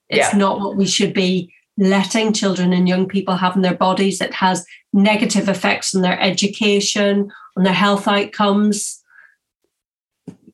It's 0.08 0.32
yeah. 0.32 0.38
not 0.38 0.60
what 0.60 0.76
we 0.76 0.86
should 0.86 1.12
be 1.12 1.52
letting 1.78 2.32
children 2.32 2.72
and 2.72 2.88
young 2.88 3.06
people 3.06 3.36
have 3.36 3.56
in 3.56 3.62
their 3.62 3.74
bodies. 3.74 4.20
It 4.20 4.32
has 4.34 4.64
negative 4.92 5.48
effects 5.48 5.94
on 5.94 6.02
their 6.02 6.18
education, 6.20 7.30
on 7.56 7.64
their 7.64 7.72
health 7.72 8.06
outcomes 8.06 9.02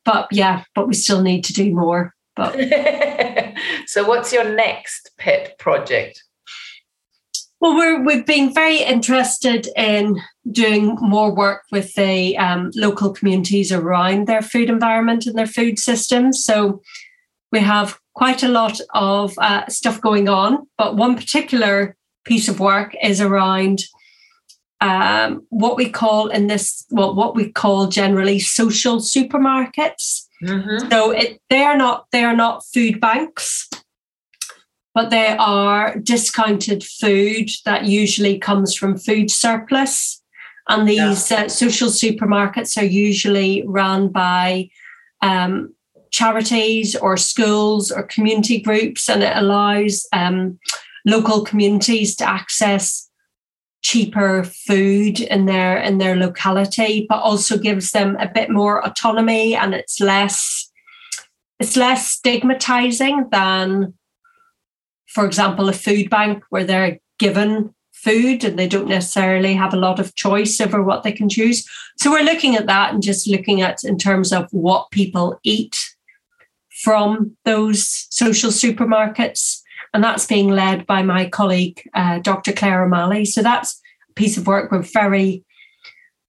but 0.05 0.27
yeah, 0.31 0.63
but 0.75 0.87
we 0.87 0.93
still 0.93 1.21
need 1.21 1.43
to 1.45 1.53
do 1.53 1.73
more. 1.73 2.13
But 2.35 2.55
so, 3.85 4.07
what's 4.07 4.33
your 4.33 4.55
next 4.55 5.11
pet 5.17 5.57
project? 5.59 6.23
Well, 7.63 7.75
we're, 7.77 8.03
we've 8.03 8.25
been 8.25 8.53
very 8.53 8.83
interested 8.83 9.69
in 9.77 10.19
doing 10.51 10.97
more 10.99 11.33
work 11.33 11.61
with 11.71 11.93
the 11.93 12.37
um, 12.37 12.71
local 12.75 13.13
communities 13.13 13.71
around 13.71 14.27
their 14.27 14.41
food 14.41 14.69
environment 14.69 15.25
and 15.25 15.37
their 15.37 15.47
food 15.47 15.79
systems. 15.79 16.43
So 16.43 16.81
we 17.53 17.61
have 17.61 17.97
quite 18.15 18.43
a 18.43 18.49
lot 18.49 18.81
of 18.93 19.33
uh, 19.37 19.65
stuff 19.69 20.01
going 20.01 20.27
on, 20.27 20.67
but 20.77 20.97
one 20.97 21.15
particular 21.15 21.95
piece 22.25 22.49
of 22.49 22.59
work 22.59 22.95
is 23.01 23.21
around 23.21 23.83
um, 24.81 25.45
what 25.49 25.77
we 25.77 25.89
call 25.89 26.27
in 26.27 26.47
this, 26.47 26.85
well, 26.89 27.15
what 27.15 27.33
we 27.33 27.49
call 27.49 27.87
generally 27.87 28.39
social 28.39 28.97
supermarkets. 28.97 30.22
Mm-hmm. 30.43 30.89
So 30.89 31.11
it, 31.11 31.41
they 31.49 31.63
are 31.63 31.77
not 31.77 32.07
they 32.11 32.23
are 32.23 32.35
not 32.35 32.65
food 32.65 32.99
banks, 32.99 33.69
but 34.93 35.09
they 35.09 35.35
are 35.37 35.97
discounted 35.97 36.83
food 36.83 37.49
that 37.65 37.85
usually 37.85 38.37
comes 38.37 38.75
from 38.75 38.97
food 38.97 39.31
surplus. 39.31 40.21
And 40.69 40.87
these 40.87 41.29
yeah. 41.29 41.43
uh, 41.43 41.49
social 41.49 41.89
supermarkets 41.89 42.77
are 42.77 42.85
usually 42.85 43.63
run 43.65 44.09
by 44.09 44.69
um, 45.21 45.73
charities 46.11 46.95
or 46.95 47.17
schools 47.17 47.91
or 47.91 48.03
community 48.03 48.61
groups, 48.61 49.09
and 49.09 49.23
it 49.23 49.35
allows 49.35 50.07
um, 50.13 50.59
local 51.05 51.43
communities 51.43 52.15
to 52.17 52.29
access 52.29 53.09
cheaper 53.83 54.43
food 54.43 55.19
in 55.19 55.45
their 55.45 55.77
in 55.77 55.97
their 55.97 56.15
locality 56.15 57.05
but 57.09 57.19
also 57.19 57.57
gives 57.57 57.91
them 57.91 58.15
a 58.17 58.31
bit 58.33 58.49
more 58.49 58.85
autonomy 58.85 59.55
and 59.55 59.73
it's 59.73 59.99
less 59.99 60.71
it's 61.59 61.75
less 61.75 62.09
stigmatizing 62.09 63.27
than 63.31 63.93
for 65.07 65.25
example 65.25 65.69
a 65.69 65.73
food 65.73 66.09
bank 66.09 66.43
where 66.49 66.63
they're 66.63 66.99
given 67.19 67.73
food 68.03 68.43
and 68.43 68.59
they 68.59 68.67
don't 68.67 68.87
necessarily 68.87 69.53
have 69.53 69.73
a 69.73 69.77
lot 69.77 69.99
of 69.99 70.15
choice 70.15 70.59
over 70.59 70.83
what 70.83 71.03
they 71.03 71.11
can 71.11 71.29
choose. 71.29 71.65
So 71.97 72.11
we're 72.11 72.23
looking 72.23 72.55
at 72.55 72.67
that 72.67 72.93
and 72.93 73.01
just 73.01 73.29
looking 73.29 73.61
at 73.61 73.83
in 73.83 73.97
terms 73.97 74.33
of 74.33 74.47
what 74.51 74.91
people 74.91 75.39
eat 75.43 75.77
from 76.83 77.37
those 77.45 78.07
social 78.09 78.49
supermarkets 78.51 79.62
and 79.93 80.03
that's 80.03 80.25
being 80.25 80.49
led 80.49 80.85
by 80.87 81.03
my 81.03 81.29
colleague, 81.29 81.87
uh, 81.93 82.19
Dr. 82.19 82.51
Claire 82.51 82.83
O'Malley. 82.83 83.25
So 83.25 83.41
that's 83.41 83.79
a 84.09 84.13
piece 84.13 84.37
of 84.37 84.47
work 84.47 84.71
we're 84.71 84.81
very 84.81 85.43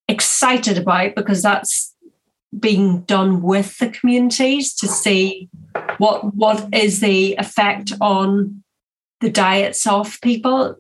excited 0.08 0.76
about 0.78 1.14
because 1.14 1.42
that's 1.42 1.94
being 2.58 3.00
done 3.02 3.42
with 3.42 3.78
the 3.78 3.88
communities 3.88 4.74
to 4.74 4.86
see 4.86 5.48
what 5.98 6.34
what 6.34 6.72
is 6.72 7.00
the 7.00 7.34
effect 7.36 7.92
on 8.00 8.62
the 9.20 9.30
diets 9.30 9.86
of 9.86 10.20
people. 10.20 10.76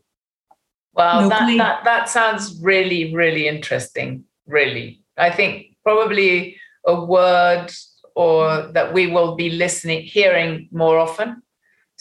Wow, 0.92 1.28
that, 1.28 1.56
that 1.56 1.84
that 1.84 2.08
sounds 2.08 2.60
really, 2.62 3.14
really 3.14 3.48
interesting. 3.48 4.24
Really. 4.46 5.00
I 5.16 5.30
think 5.30 5.76
probably 5.82 6.56
a 6.86 7.04
word 7.04 7.72
or 8.14 8.68
that 8.72 8.92
we 8.92 9.08
will 9.08 9.34
be 9.34 9.50
listening, 9.50 10.02
hearing 10.02 10.68
more 10.70 10.98
often. 10.98 11.42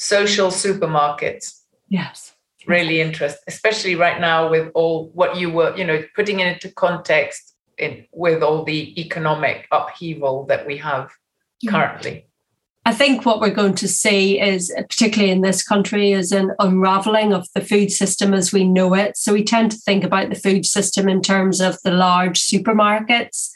Social 0.03 0.49
supermarkets. 0.49 1.61
Yes. 1.87 2.33
Really 2.67 2.99
interesting, 2.99 3.41
especially 3.47 3.95
right 3.95 4.19
now 4.19 4.49
with 4.49 4.69
all 4.73 5.11
what 5.13 5.37
you 5.37 5.49
were, 5.49 5.73
you 5.77 5.85
know, 5.85 6.03
putting 6.13 6.41
it 6.41 6.47
into 6.47 6.69
context 6.75 7.55
in 7.77 8.05
with 8.11 8.43
all 8.43 8.65
the 8.65 8.99
economic 8.99 9.65
upheaval 9.71 10.45
that 10.47 10.67
we 10.67 10.75
have 10.77 11.09
currently. 11.69 12.27
I 12.85 12.93
think 12.93 13.25
what 13.25 13.39
we're 13.39 13.49
going 13.49 13.75
to 13.75 13.87
see 13.87 14.41
is, 14.41 14.73
particularly 14.89 15.31
in 15.31 15.39
this 15.39 15.63
country, 15.63 16.11
is 16.11 16.33
an 16.33 16.51
unraveling 16.59 17.31
of 17.31 17.47
the 17.55 17.61
food 17.61 17.89
system 17.89 18.33
as 18.33 18.51
we 18.51 18.65
know 18.65 18.93
it. 18.93 19.15
So 19.15 19.31
we 19.31 19.45
tend 19.45 19.71
to 19.71 19.77
think 19.77 20.03
about 20.03 20.29
the 20.29 20.35
food 20.35 20.65
system 20.65 21.07
in 21.07 21.21
terms 21.21 21.61
of 21.61 21.81
the 21.83 21.91
large 21.91 22.41
supermarkets. 22.41 23.51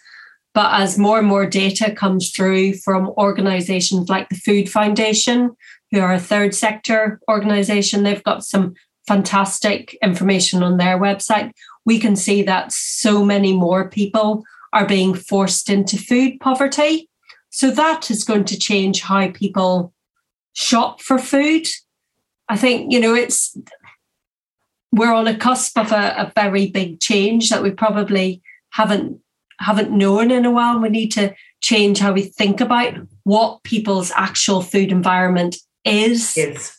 But 0.53 0.81
as 0.81 0.97
more 0.97 1.19
and 1.19 1.27
more 1.27 1.45
data 1.45 1.91
comes 1.91 2.31
through 2.31 2.75
from 2.75 3.09
organizations 3.17 4.07
like 4.09 4.29
the 4.29 4.35
Food 4.35 4.69
Foundation, 4.69 5.55
who 5.91 5.99
are 5.99 6.13
a 6.13 6.19
third 6.19 6.53
sector 6.53 7.19
organization, 7.29 8.03
they've 8.03 8.23
got 8.23 8.43
some 8.43 8.73
fantastic 9.07 9.97
information 10.01 10.63
on 10.63 10.77
their 10.77 10.99
website. 10.99 11.51
We 11.85 11.99
can 11.99 12.15
see 12.15 12.43
that 12.43 12.71
so 12.71 13.23
many 13.23 13.53
more 13.53 13.89
people 13.89 14.43
are 14.73 14.85
being 14.85 15.13
forced 15.13 15.69
into 15.69 15.97
food 15.97 16.39
poverty 16.39 17.07
so 17.57 17.71
that 17.71 18.11
is 18.11 18.23
going 18.23 18.45
to 18.45 18.59
change 18.59 19.01
how 19.01 19.31
people 19.31 19.91
shop 20.53 21.01
for 21.01 21.17
food. 21.17 21.67
I 22.49 22.55
think, 22.55 22.93
you 22.93 22.99
know, 22.99 23.15
it's 23.15 23.57
we're 24.91 25.11
on 25.11 25.27
a 25.27 25.35
cusp 25.35 25.75
of 25.77 25.91
a, 25.91 26.13
a 26.17 26.31
very 26.35 26.67
big 26.67 26.99
change 26.99 27.49
that 27.49 27.63
we 27.63 27.71
probably 27.71 28.43
haven't 28.69 29.19
haven't 29.59 29.89
known 29.89 30.29
in 30.29 30.45
a 30.45 30.51
while. 30.51 30.79
We 30.79 30.89
need 30.89 31.11
to 31.13 31.33
change 31.61 31.97
how 31.97 32.13
we 32.13 32.21
think 32.21 32.61
about 32.61 32.93
what 33.23 33.63
people's 33.63 34.11
actual 34.15 34.61
food 34.61 34.91
environment 34.91 35.55
is. 35.88 36.73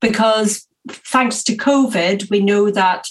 Because 0.00 0.66
thanks 0.88 1.42
to 1.44 1.56
COVID, 1.56 2.30
we 2.30 2.40
know 2.40 2.70
that 2.70 3.06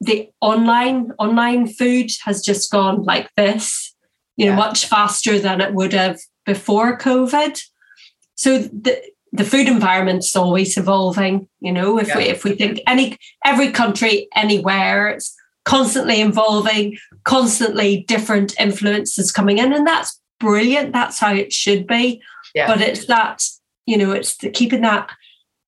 the 0.00 0.30
online 0.40 1.12
online 1.18 1.66
food 1.66 2.10
has 2.24 2.40
just 2.40 2.70
gone 2.70 3.02
like 3.02 3.28
this 3.36 3.94
you 4.38 4.46
know, 4.46 4.52
yeah. 4.52 4.56
much 4.56 4.86
faster 4.86 5.38
than 5.38 5.60
it 5.60 5.74
would 5.74 5.92
have 5.92 6.18
before 6.46 6.96
COVID. 6.96 7.60
So 8.36 8.58
the 8.58 9.02
the 9.32 9.44
food 9.44 9.68
environment's 9.68 10.34
always 10.34 10.78
evolving. 10.78 11.48
You 11.60 11.72
know, 11.72 11.98
if 11.98 12.08
yeah. 12.08 12.16
we 12.16 12.22
if 12.24 12.44
we 12.44 12.54
think 12.54 12.80
any 12.86 13.18
every 13.44 13.72
country 13.72 14.28
anywhere, 14.34 15.08
it's 15.08 15.34
constantly 15.64 16.22
evolving, 16.22 16.96
constantly 17.24 18.04
different 18.06 18.58
influences 18.60 19.32
coming 19.32 19.58
in, 19.58 19.72
and 19.72 19.86
that's 19.86 20.18
brilliant. 20.38 20.92
That's 20.92 21.18
how 21.18 21.34
it 21.34 21.52
should 21.52 21.86
be. 21.88 22.22
Yeah. 22.54 22.68
But 22.68 22.80
it's 22.80 23.06
that 23.06 23.42
you 23.88 23.96
know, 23.96 24.12
it's 24.12 24.36
keeping 24.52 24.82
that 24.82 25.10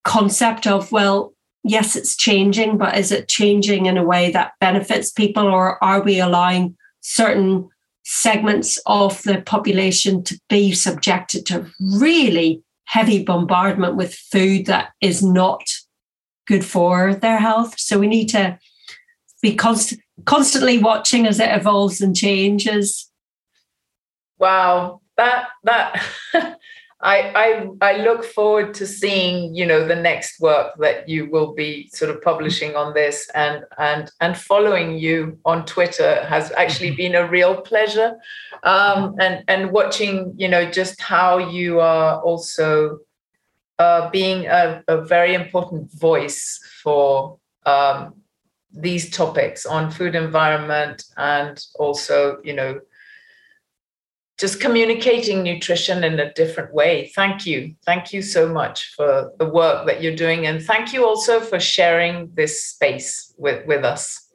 concept 0.05 0.67
of 0.67 0.93
well, 0.93 1.33
yes, 1.65 1.97
it's 1.97 2.15
changing, 2.15 2.77
but 2.77 2.99
is 2.99 3.11
it 3.11 3.29
changing 3.29 3.87
in 3.87 3.97
a 3.97 4.05
way 4.05 4.31
that 4.31 4.53
benefits 4.61 5.11
people, 5.11 5.47
or 5.47 5.83
are 5.83 6.03
we 6.03 6.21
allowing 6.21 6.77
certain 7.01 7.67
segments 8.05 8.79
of 8.85 9.23
the 9.23 9.41
population 9.41 10.23
to 10.25 10.39
be 10.51 10.73
subjected 10.73 11.47
to 11.47 11.67
really 11.99 12.63
heavy 12.85 13.25
bombardment 13.25 13.97
with 13.97 14.15
food 14.15 14.67
that 14.67 14.91
is 15.01 15.23
not 15.23 15.63
good 16.47 16.65
for 16.65 17.15
their 17.15 17.39
health. 17.39 17.79
So 17.79 17.99
we 17.99 18.07
need 18.07 18.29
to 18.31 18.59
be 19.41 19.55
const- 19.55 19.97
constantly 20.27 20.77
watching 20.77 21.27
as 21.27 21.41
it 21.41 21.51
evolves 21.51 22.03
and 22.03 22.15
changes. 22.15 23.11
Wow, 24.39 25.01
that 25.17 25.49
that 25.63 26.05
I, 27.03 27.33
I 27.81 27.93
I 27.93 27.97
look 28.03 28.25
forward 28.25 28.75
to 28.75 28.87
seeing 28.87 29.55
you 29.55 29.65
know 29.65 29.87
the 29.87 29.97
next 29.97 30.39
work 30.39 30.75
that 30.79 31.09
you 31.09 31.31
will 31.31 31.55
be 31.55 31.89
sort 31.95 32.11
of 32.11 32.21
publishing 32.21 32.77
on 32.77 32.93
this 32.93 33.31
and 33.35 33.65
and 33.79 34.11
and 34.21 34.37
following 34.37 34.99
you 34.99 35.39
on 35.47 35.65
Twitter 35.65 36.23
has 36.27 36.53
actually 36.53 36.89
mm-hmm. 36.89 36.97
been 36.97 37.15
a 37.15 37.27
real 37.27 37.63
pleasure 37.63 38.19
um, 38.65 39.15
and 39.19 39.45
and 39.49 39.73
watching 39.73 40.35
you 40.37 40.49
know 40.49 40.71
just 40.71 41.01
how 41.01 41.39
you 41.39 41.81
are 41.81 42.21
also 42.21 42.99
uh, 43.79 44.11
being 44.11 44.47
a, 44.47 44.85
a, 44.89 45.01
very 45.01 45.33
important 45.33 45.91
voice 45.93 46.61
for 46.83 47.39
um, 47.65 48.15
these 48.75 49.09
topics 49.09 49.65
on 49.65 49.91
food 49.91 50.15
environment 50.15 51.03
and 51.17 51.65
also 51.77 52.39
you 52.45 52.53
know 52.53 52.79
just 54.41 54.59
communicating 54.59 55.43
nutrition 55.43 56.03
in 56.03 56.19
a 56.19 56.33
different 56.33 56.73
way. 56.73 57.13
Thank 57.15 57.45
you. 57.45 57.75
Thank 57.85 58.15
you 58.15 58.23
so 58.23 58.49
much 58.49 58.95
for 58.97 59.33
the 59.39 59.45
work 59.45 59.87
that 59.87 60.03
you're 60.03 60.17
doing. 60.17 60.47
And 60.47 60.63
thank 60.63 60.95
you 60.95 61.05
also 61.05 61.41
for 61.41 61.61
sharing 61.61 62.31
this 62.35 62.65
space 62.65 63.35
with, 63.37 63.67
with 63.67 63.85
us. 63.85 64.27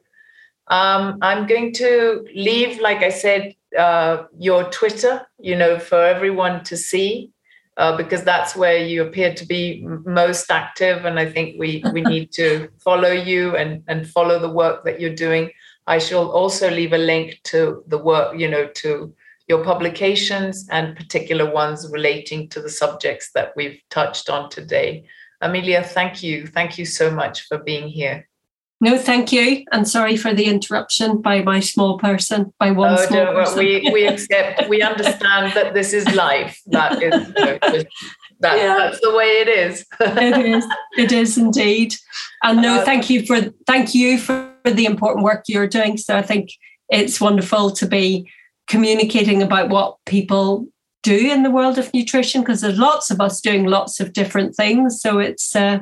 Um, 0.68 1.18
I'm 1.22 1.48
going 1.48 1.72
to 1.74 2.24
leave, 2.36 2.80
like 2.80 2.98
I 2.98 3.08
said, 3.08 3.56
uh, 3.76 4.24
your 4.38 4.70
Twitter, 4.70 5.26
you 5.40 5.56
know, 5.56 5.80
for 5.80 6.00
everyone 6.00 6.62
to 6.64 6.76
see, 6.76 7.32
uh, 7.76 7.96
because 7.96 8.22
that's 8.22 8.54
where 8.54 8.78
you 8.78 9.02
appear 9.02 9.34
to 9.34 9.44
be 9.44 9.84
most 10.04 10.52
active. 10.52 11.04
And 11.04 11.18
I 11.18 11.28
think 11.28 11.58
we, 11.58 11.82
we 11.92 12.00
need 12.14 12.30
to 12.34 12.68
follow 12.78 13.10
you 13.10 13.56
and, 13.56 13.82
and 13.88 14.08
follow 14.08 14.38
the 14.38 14.50
work 14.52 14.84
that 14.84 15.00
you're 15.00 15.16
doing. 15.16 15.50
I 15.88 15.98
shall 15.98 16.30
also 16.30 16.70
leave 16.70 16.92
a 16.92 16.98
link 16.98 17.40
to 17.44 17.82
the 17.88 17.98
work, 17.98 18.38
you 18.38 18.48
know, 18.48 18.66
to 18.66 19.12
your 19.48 19.64
publications 19.64 20.66
and 20.70 20.96
particular 20.96 21.50
ones 21.50 21.88
relating 21.90 22.48
to 22.48 22.60
the 22.60 22.70
subjects 22.70 23.30
that 23.34 23.52
we've 23.56 23.80
touched 23.90 24.28
on 24.28 24.50
today. 24.50 25.06
Amelia, 25.40 25.82
thank 25.82 26.22
you. 26.22 26.46
Thank 26.46 26.78
you 26.78 26.84
so 26.84 27.10
much 27.10 27.42
for 27.42 27.58
being 27.58 27.88
here. 27.88 28.28
No, 28.80 28.98
thank 28.98 29.32
you. 29.32 29.64
And 29.72 29.88
sorry 29.88 30.16
for 30.16 30.34
the 30.34 30.44
interruption 30.44 31.22
by 31.22 31.42
my 31.42 31.60
small 31.60 31.98
person, 31.98 32.52
by 32.58 32.72
one 32.72 32.92
oh, 32.92 33.06
small 33.06 33.26
person. 33.26 33.58
We, 33.58 33.88
we 33.90 34.06
accept, 34.08 34.68
we 34.68 34.82
understand 34.82 35.54
that 35.54 35.72
this 35.72 35.94
is 35.94 36.06
life. 36.14 36.60
That 36.66 37.02
is, 37.02 37.32
that, 38.40 38.58
yeah. 38.58 38.76
that's 38.76 39.00
the 39.00 39.14
way 39.14 39.24
it 39.24 39.48
is. 39.48 39.86
it 40.00 40.46
is. 40.46 40.66
It 40.98 41.12
is 41.12 41.38
indeed. 41.38 41.94
And 42.42 42.60
no, 42.60 42.80
uh, 42.80 42.84
thank 42.84 43.08
you 43.08 43.24
for 43.24 43.40
thank 43.66 43.94
you 43.94 44.18
for 44.18 44.52
the 44.64 44.84
important 44.84 45.24
work 45.24 45.44
you're 45.48 45.66
doing. 45.66 45.96
So 45.96 46.16
I 46.16 46.22
think 46.22 46.50
it's 46.90 47.18
wonderful 47.18 47.70
to 47.70 47.86
be 47.86 48.30
communicating 48.66 49.42
about 49.42 49.68
what 49.68 49.96
people 50.06 50.66
do 51.02 51.30
in 51.30 51.44
the 51.44 51.50
world 51.50 51.78
of 51.78 51.92
nutrition 51.94 52.40
because 52.40 52.60
there's 52.60 52.78
lots 52.78 53.10
of 53.10 53.20
us 53.20 53.40
doing 53.40 53.64
lots 53.64 54.00
of 54.00 54.12
different 54.12 54.56
things. 54.56 55.00
So 55.00 55.18
it's 55.18 55.54
uh, 55.54 55.80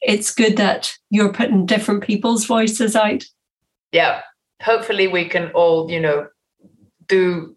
it's 0.00 0.34
good 0.34 0.56
that 0.56 0.92
you're 1.10 1.32
putting 1.32 1.66
different 1.66 2.02
people's 2.02 2.44
voices 2.44 2.96
out. 2.96 3.24
Yeah. 3.92 4.22
Hopefully 4.62 5.06
we 5.06 5.28
can 5.28 5.50
all 5.52 5.90
you 5.90 6.00
know 6.00 6.26
do 7.06 7.56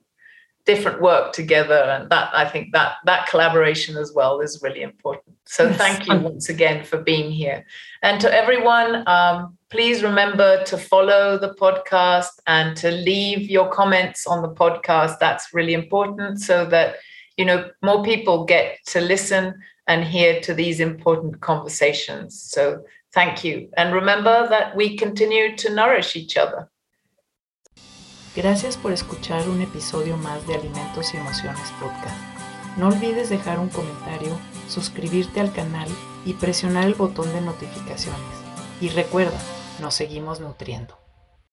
different 0.65 1.01
work 1.01 1.33
together 1.33 1.73
and 1.73 2.09
that 2.09 2.29
i 2.33 2.47
think 2.47 2.71
that 2.71 2.93
that 3.05 3.27
collaboration 3.27 3.97
as 3.97 4.13
well 4.13 4.39
is 4.41 4.61
really 4.61 4.81
important. 4.81 5.35
So 5.45 5.67
yes. 5.67 5.77
thank 5.77 6.07
you 6.07 6.17
once 6.17 6.49
again 6.49 6.83
for 6.83 6.97
being 6.97 7.31
here. 7.31 7.65
And 8.03 8.21
to 8.21 8.33
everyone 8.33 9.03
um, 9.07 9.57
please 9.69 10.03
remember 10.03 10.63
to 10.65 10.77
follow 10.77 11.37
the 11.37 11.53
podcast 11.55 12.39
and 12.47 12.75
to 12.77 12.91
leave 12.91 13.49
your 13.49 13.69
comments 13.69 14.27
on 14.27 14.41
the 14.41 14.49
podcast. 14.49 15.17
That's 15.19 15.53
really 15.53 15.73
important 15.73 16.39
so 16.39 16.65
that 16.65 16.97
you 17.37 17.45
know 17.45 17.69
more 17.81 18.03
people 18.03 18.45
get 18.45 18.77
to 18.87 19.01
listen 19.01 19.55
and 19.87 20.03
hear 20.03 20.39
to 20.41 20.53
these 20.53 20.79
important 20.79 21.41
conversations. 21.41 22.41
So 22.41 22.83
thank 23.13 23.43
you. 23.43 23.69
And 23.77 23.93
remember 23.93 24.47
that 24.49 24.75
we 24.75 24.97
continue 24.97 25.55
to 25.57 25.73
nourish 25.73 26.15
each 26.15 26.37
other 26.37 26.69
Gracias 28.33 28.77
por 28.77 28.93
escuchar 28.93 29.49
un 29.49 29.61
episodio 29.61 30.15
más 30.15 30.47
de 30.47 30.55
Alimentos 30.55 31.13
y 31.13 31.17
Emociones 31.17 31.69
Podcast. 31.81 32.15
No 32.77 32.87
olvides 32.87 33.29
dejar 33.29 33.59
un 33.59 33.67
comentario, 33.67 34.39
suscribirte 34.69 35.41
al 35.41 35.51
canal 35.51 35.89
y 36.25 36.33
presionar 36.35 36.85
el 36.85 36.93
botón 36.93 37.33
de 37.33 37.41
notificaciones. 37.41 38.21
Y 38.79 38.87
recuerda, 38.87 39.37
nos 39.81 39.95
seguimos 39.95 40.39
nutriendo. 40.39 41.00